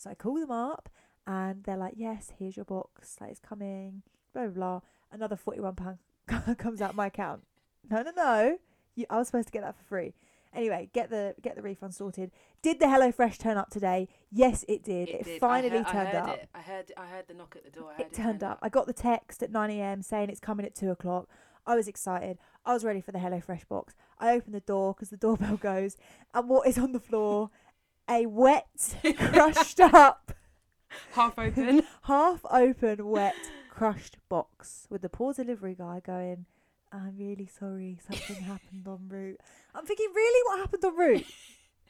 So 0.00 0.08
I 0.08 0.14
call 0.14 0.40
them 0.40 0.50
up, 0.50 0.88
and 1.26 1.62
they're 1.64 1.76
like, 1.76 1.92
"Yes, 1.96 2.32
here's 2.38 2.56
your 2.56 2.64
box. 2.64 3.16
Like 3.20 3.32
it's 3.32 3.38
coming." 3.40 4.02
Blah 4.32 4.44
blah 4.44 4.52
blah. 4.52 4.80
Another 5.12 5.36
forty-one 5.36 5.74
pound 5.74 5.98
comes 6.58 6.80
out 6.80 6.94
my 6.94 7.08
account. 7.08 7.42
No, 7.90 8.00
no, 8.02 8.10
no. 8.16 8.58
You, 8.94 9.04
I 9.10 9.18
was 9.18 9.26
supposed 9.26 9.48
to 9.48 9.52
get 9.52 9.62
that 9.62 9.76
for 9.76 9.84
free. 9.84 10.14
Anyway, 10.54 10.88
get 10.94 11.10
the 11.10 11.34
get 11.42 11.54
the 11.54 11.60
refund 11.60 11.94
sorted. 11.94 12.30
Did 12.62 12.80
the 12.80 12.86
HelloFresh 12.86 13.36
turn 13.38 13.58
up 13.58 13.68
today? 13.68 14.08
Yes, 14.32 14.64
it 14.68 14.82
did. 14.82 15.10
It, 15.10 15.24
did. 15.24 15.36
I 15.36 15.38
finally 15.38 15.68
heard- 15.68 15.86
I 15.86 15.92
turned 15.92 16.08
heard 16.08 16.16
up. 16.16 16.28
It. 16.38 16.48
I 16.54 16.60
heard. 16.60 16.92
I 16.96 17.06
heard 17.06 17.28
the 17.28 17.34
knock 17.34 17.54
at 17.56 17.64
the 17.64 17.70
door. 17.70 17.90
I 17.92 17.96
heard 17.98 18.06
It 18.06 18.14
turned 18.14 18.42
up. 18.42 18.58
I 18.62 18.70
got 18.70 18.86
the 18.86 18.94
text 18.94 19.42
at 19.42 19.50
9 19.52 19.70
a.m. 19.70 20.00
saying 20.02 20.30
it's 20.30 20.40
coming 20.40 20.64
at 20.64 20.74
2 20.74 20.90
o'clock. 20.90 21.28
I 21.66 21.76
was 21.76 21.86
excited. 21.88 22.38
I 22.64 22.72
was 22.72 22.84
ready 22.84 23.02
for 23.02 23.12
the 23.12 23.18
HelloFresh 23.18 23.68
box. 23.68 23.94
I 24.18 24.32
opened 24.34 24.54
the 24.54 24.60
door 24.60 24.94
because 24.94 25.10
the 25.10 25.16
doorbell 25.18 25.56
goes, 25.60 25.96
and 26.32 26.48
what 26.48 26.66
is 26.66 26.78
on 26.78 26.92
the 26.92 27.00
floor? 27.00 27.50
A 28.10 28.26
wet, 28.26 28.96
crushed 29.16 29.78
up, 29.80 30.32
half 31.12 31.38
open. 31.38 31.84
half 32.02 32.40
open, 32.50 33.06
wet, 33.06 33.36
crushed 33.70 34.16
box 34.28 34.88
with 34.90 35.02
the 35.02 35.08
poor 35.08 35.32
delivery 35.32 35.76
guy 35.78 36.00
going, 36.04 36.46
I'm 36.90 37.16
really 37.16 37.46
sorry, 37.46 38.00
something 38.04 38.42
happened 38.42 38.86
en 38.86 39.08
route. 39.08 39.40
I'm 39.74 39.86
thinking, 39.86 40.08
really? 40.12 40.42
What 40.46 40.58
happened 40.58 40.84
en 40.84 40.96
route? 40.96 41.26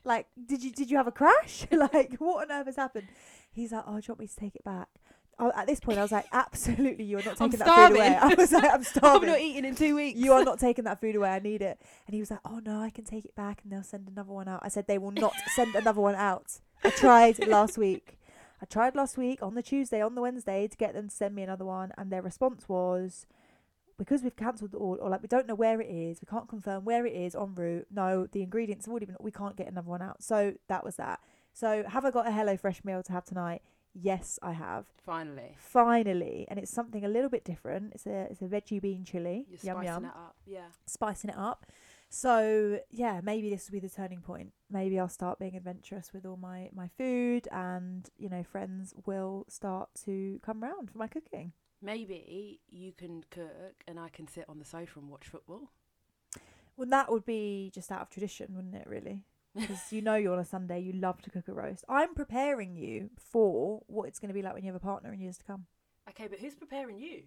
like, 0.05 0.27
did 0.47 0.63
you 0.63 0.73
did 0.73 0.91
you 0.91 0.97
have 0.97 1.07
a 1.07 1.13
crash? 1.13 1.67
like, 1.73 2.17
what 2.19 2.51
on 2.51 2.57
earth 2.57 2.67
has 2.67 2.77
happened? 2.77 3.09
He's 3.51 3.73
like, 3.73 3.85
oh, 3.87 3.93
do 3.93 3.97
you 3.97 4.05
want 4.09 4.21
me 4.21 4.27
to 4.27 4.37
take 4.37 4.57
it 4.57 4.65
back? 4.65 4.89
At 5.41 5.67
this 5.67 5.81
point, 5.81 5.99
I 5.99 6.03
was 6.03 6.13
like, 6.13 6.27
absolutely, 6.33 7.05
you 7.05 7.19
are 7.19 7.23
not 7.23 7.41
I'm 7.41 7.51
taking 7.51 7.65
that 7.67 7.89
food 7.89 7.97
away. 7.97 8.17
I 8.21 8.35
was 8.35 8.53
like, 8.53 8.71
I'm 8.71 8.85
starving. 8.85 9.23
I'm 9.29 9.35
not 9.35 9.41
eating 9.41 9.65
in 9.65 9.75
two 9.75 9.97
weeks. 9.97 10.19
you 10.19 10.33
are 10.33 10.45
not 10.45 10.59
taking 10.61 10.85
that 10.85 11.01
food 11.01 11.17
away. 11.17 11.31
I 11.31 11.39
need 11.39 11.63
it. 11.63 11.81
And 12.07 12.15
he 12.15 12.21
was 12.21 12.31
like, 12.31 12.41
oh 12.45 12.61
no, 12.65 12.81
I 12.81 12.91
can 12.91 13.05
take 13.05 13.25
it 13.25 13.35
back 13.35 13.61
and 13.63 13.73
they'll 13.73 13.83
send 13.83 14.09
another 14.09 14.33
one 14.33 14.49
out. 14.49 14.61
I 14.63 14.69
said, 14.69 14.87
they 14.87 14.99
will 14.99 15.11
not 15.11 15.33
send 15.55 15.75
another 15.75 16.01
one 16.01 16.15
out. 16.15 16.61
I 16.85 16.91
tried 16.91 17.47
last 17.47 17.79
week. 17.79 18.19
I 18.63 18.67
tried 18.67 18.95
last 18.95 19.17
week 19.17 19.43
on 19.43 19.55
the 19.55 19.63
Tuesday, 19.63 20.03
on 20.03 20.15
the 20.15 20.21
Wednesday 20.21 20.69
to 20.69 20.77
get 20.77 20.93
them 20.93 21.09
to 21.09 21.15
send 21.15 21.35
me 21.35 21.43
another 21.43 21.65
one, 21.65 21.93
and 21.97 22.13
their 22.13 22.21
response 22.21 22.69
was, 22.69 23.27
because 23.97 24.23
we've 24.23 24.37
cancelled 24.37 24.73
the 24.73 24.79
order, 24.79 25.03
or 25.03 25.09
like 25.09 25.23
we 25.23 25.29
don't 25.29 25.47
know 25.47 25.55
where 25.55 25.81
it 25.81 25.89
is, 25.89 26.21
we 26.21 26.27
can't 26.27 26.49
confirm 26.49 26.85
where 26.85 27.07
it 27.07 27.15
is 27.15 27.35
en 27.35 27.55
route. 27.55 27.87
No, 27.91 28.27
the 28.27 28.43
ingredients 28.43 28.85
have 28.85 28.93
already 28.93 29.07
been. 29.07 29.17
We 29.21 29.31
can't 29.31 29.57
get 29.57 29.69
another 29.69 29.89
one 29.89 30.03
out. 30.03 30.23
So 30.23 30.55
that 30.69 30.85
was 30.85 30.97
that. 30.97 31.21
So 31.55 31.85
have 31.89 32.05
I 32.05 32.11
got 32.11 32.27
a 32.27 32.31
HelloFresh 32.31 32.85
meal 32.85 33.03
to 33.03 33.13
have 33.13 33.25
tonight? 33.25 33.63
Yes, 33.93 34.39
I 34.43 34.53
have. 34.53 34.87
Finally, 35.03 35.57
Finally, 35.59 36.47
and 36.49 36.59
it's 36.59 36.71
something 36.71 37.05
a 37.05 37.09
little 37.09 37.29
bit 37.31 37.45
different. 37.45 37.93
It's 37.95 38.07
a 38.07 38.29
it's 38.31 38.41
a 38.41 38.45
veggie 38.45 38.81
bean 38.81 39.05
chili. 39.05 39.47
you're 39.49 39.59
yum 39.63 39.77
spicing 39.79 39.85
yum 39.93 40.05
it 40.05 40.09
up. 40.17 40.37
Yeah. 40.47 40.69
spicing 40.87 41.31
it 41.31 41.37
up. 41.37 41.67
So 42.09 42.81
yeah, 42.91 43.21
maybe 43.23 43.51
this 43.51 43.69
will 43.69 43.81
be 43.81 43.87
the 43.87 43.93
turning 43.95 44.21
point. 44.21 44.53
Maybe 44.71 44.99
I'll 44.99 45.09
start 45.09 45.39
being 45.39 45.57
adventurous 45.57 46.13
with 46.13 46.25
all 46.27 46.37
my 46.37 46.71
my 46.73 46.89
food, 46.99 47.49
and 47.53 48.09
you 48.17 48.29
know, 48.29 48.43
friends 48.45 48.95
will 49.07 49.45
start 49.49 49.89
to 50.05 50.41
come 50.43 50.63
round 50.63 50.91
for 50.91 50.99
my 50.99 51.09
cooking. 51.09 51.53
Maybe 51.83 52.61
you 52.69 52.93
can 52.93 53.25
cook 53.31 53.85
and 53.89 53.99
I 53.99 54.09
can 54.11 54.29
sit 54.29 54.45
on 54.49 54.59
the 54.59 54.65
sofa 54.65 54.99
and 55.01 55.09
watch 55.09 55.27
football. 55.27 55.71
Well, 56.77 56.89
that 56.91 57.11
would 57.11 57.25
be 57.25 57.71
just 57.75 57.91
out 57.91 58.03
of 58.03 58.11
tradition, 58.11 58.55
wouldn't 58.55 58.75
it? 58.75 58.87
Really, 58.87 59.23
because 59.55 59.93
you 59.93 60.03
know 60.03 60.15
you're 60.17 60.33
on 60.33 60.39
a 60.39 60.45
Sunday, 60.45 60.81
you 60.81 60.93
love 60.93 61.21
to 61.23 61.31
cook 61.31 61.49
a 61.49 61.53
roast. 61.53 61.85
I'm 61.89 62.15
preparing 62.15 62.77
you 62.77 63.11
for 63.19 63.83
what 63.87 64.09
it's 64.09 64.19
going 64.19 64.29
to 64.29 64.35
be 64.35 64.43
like 64.43 64.55
when 64.55 64.63
you 64.65 64.73
have 64.73 64.81
a 64.81 64.85
partner 64.85 65.13
in 65.13 65.21
years 65.21 65.39
to 65.39 65.45
come. 65.45 65.67
Okay, 66.11 66.27
but 66.29 66.39
who's 66.39 66.55
preparing 66.55 66.99
you? 66.99 67.23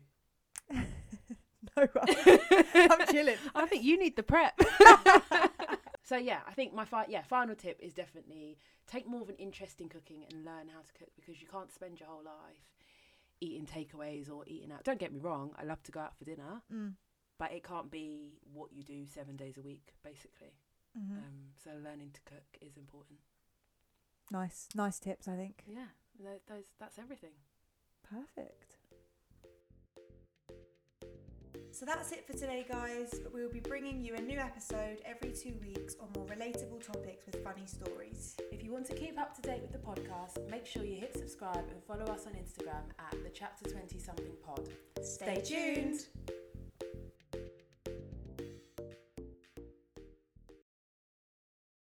no, 0.72 1.88
I'm 2.76 3.08
chilling. 3.12 3.38
I 3.56 3.66
think 3.66 3.84
you 3.84 3.98
need 4.00 4.16
the 4.16 4.24
prep. 4.24 4.60
so 6.04 6.18
yeah, 6.18 6.40
I 6.48 6.52
think 6.54 6.74
my 6.74 6.86
fi- 6.86 7.06
yeah 7.10 7.22
final 7.24 7.56
tip 7.56 7.80
is 7.82 7.94
definitely 7.94 8.58
take 8.88 9.08
more 9.08 9.22
of 9.22 9.30
an 9.30 9.36
interest 9.36 9.80
in 9.82 9.90
cooking 9.90 10.24
and 10.32 10.46
learn 10.46 10.68
how 10.74 10.82
to 10.82 10.94
cook 10.98 11.10
because 11.16 11.42
you 11.42 11.48
can't 11.48 11.72
spend 11.72 12.00
your 12.00 12.10
whole 12.10 12.24
life 12.24 12.70
eating 13.42 13.66
takeaways 13.66 14.30
or 14.32 14.44
eating 14.48 14.72
out. 14.72 14.84
Don't 14.84 15.00
get 15.00 15.12
me 15.14 15.20
wrong, 15.20 15.52
I 15.60 15.64
love 15.66 15.84
to 15.84 15.92
go 15.92 16.00
out 16.00 16.18
for 16.18 16.24
dinner, 16.26 16.62
Mm. 16.74 16.94
but 17.38 17.52
it 17.52 17.64
can't 17.64 17.92
be 17.92 18.40
what 18.54 18.72
you 18.72 18.84
do 18.84 19.06
seven 19.06 19.36
days 19.36 19.58
a 19.58 19.62
week, 19.62 19.94
basically. 20.04 20.54
Hmm 20.96 21.18
Um, 21.18 21.52
so 21.64 21.72
learning 21.84 22.12
to 22.14 22.22
cook 22.26 22.58
is 22.62 22.78
important. 22.78 23.20
Nice, 24.32 24.68
nice 24.76 25.00
tips. 25.00 25.28
I 25.28 25.36
think. 25.36 25.64
Yeah, 25.68 25.88
tho- 26.20 26.42
those 26.48 26.66
that's 26.80 26.98
everything. 27.00 27.34
Perfect. 28.10 28.78
So 31.72 31.86
that's 31.88 32.12
it 32.12 32.26
for 32.28 32.34
today, 32.34 32.66
guys. 32.70 33.20
But 33.24 33.34
we 33.34 33.42
will 33.42 33.52
be 33.52 33.60
bringing 33.60 34.00
you 34.04 34.14
a 34.16 34.22
new 34.22 34.38
episode 34.38 34.98
every 35.06 35.32
two 35.32 35.56
weeks 35.60 35.96
on 36.00 36.10
more 36.16 36.26
relatable 36.28 36.86
topics 36.86 37.26
with 37.26 37.44
funny 37.44 37.66
stories. 37.66 38.36
If 38.52 38.64
you 38.64 38.72
want 38.72 38.86
to 38.88 38.94
keep 38.94 39.20
up 39.20 39.36
to 39.36 39.42
date 39.42 39.62
with 39.62 39.72
the 39.72 39.80
podcast, 39.80 40.48
make 40.50 40.66
sure 40.68 40.84
you 40.84 40.98
hit 41.00 41.18
subscribe 41.18 41.66
and 41.72 41.84
follow 41.84 42.06
us 42.14 42.28
on 42.28 42.34
Instagram 42.34 42.84
at 43.00 43.24
the 43.24 43.30
Chapter 43.30 43.70
Twenty 43.70 43.98
Something 43.98 44.36
Pod. 44.46 44.70
Stay 45.04 45.42
tuned. 45.42 46.06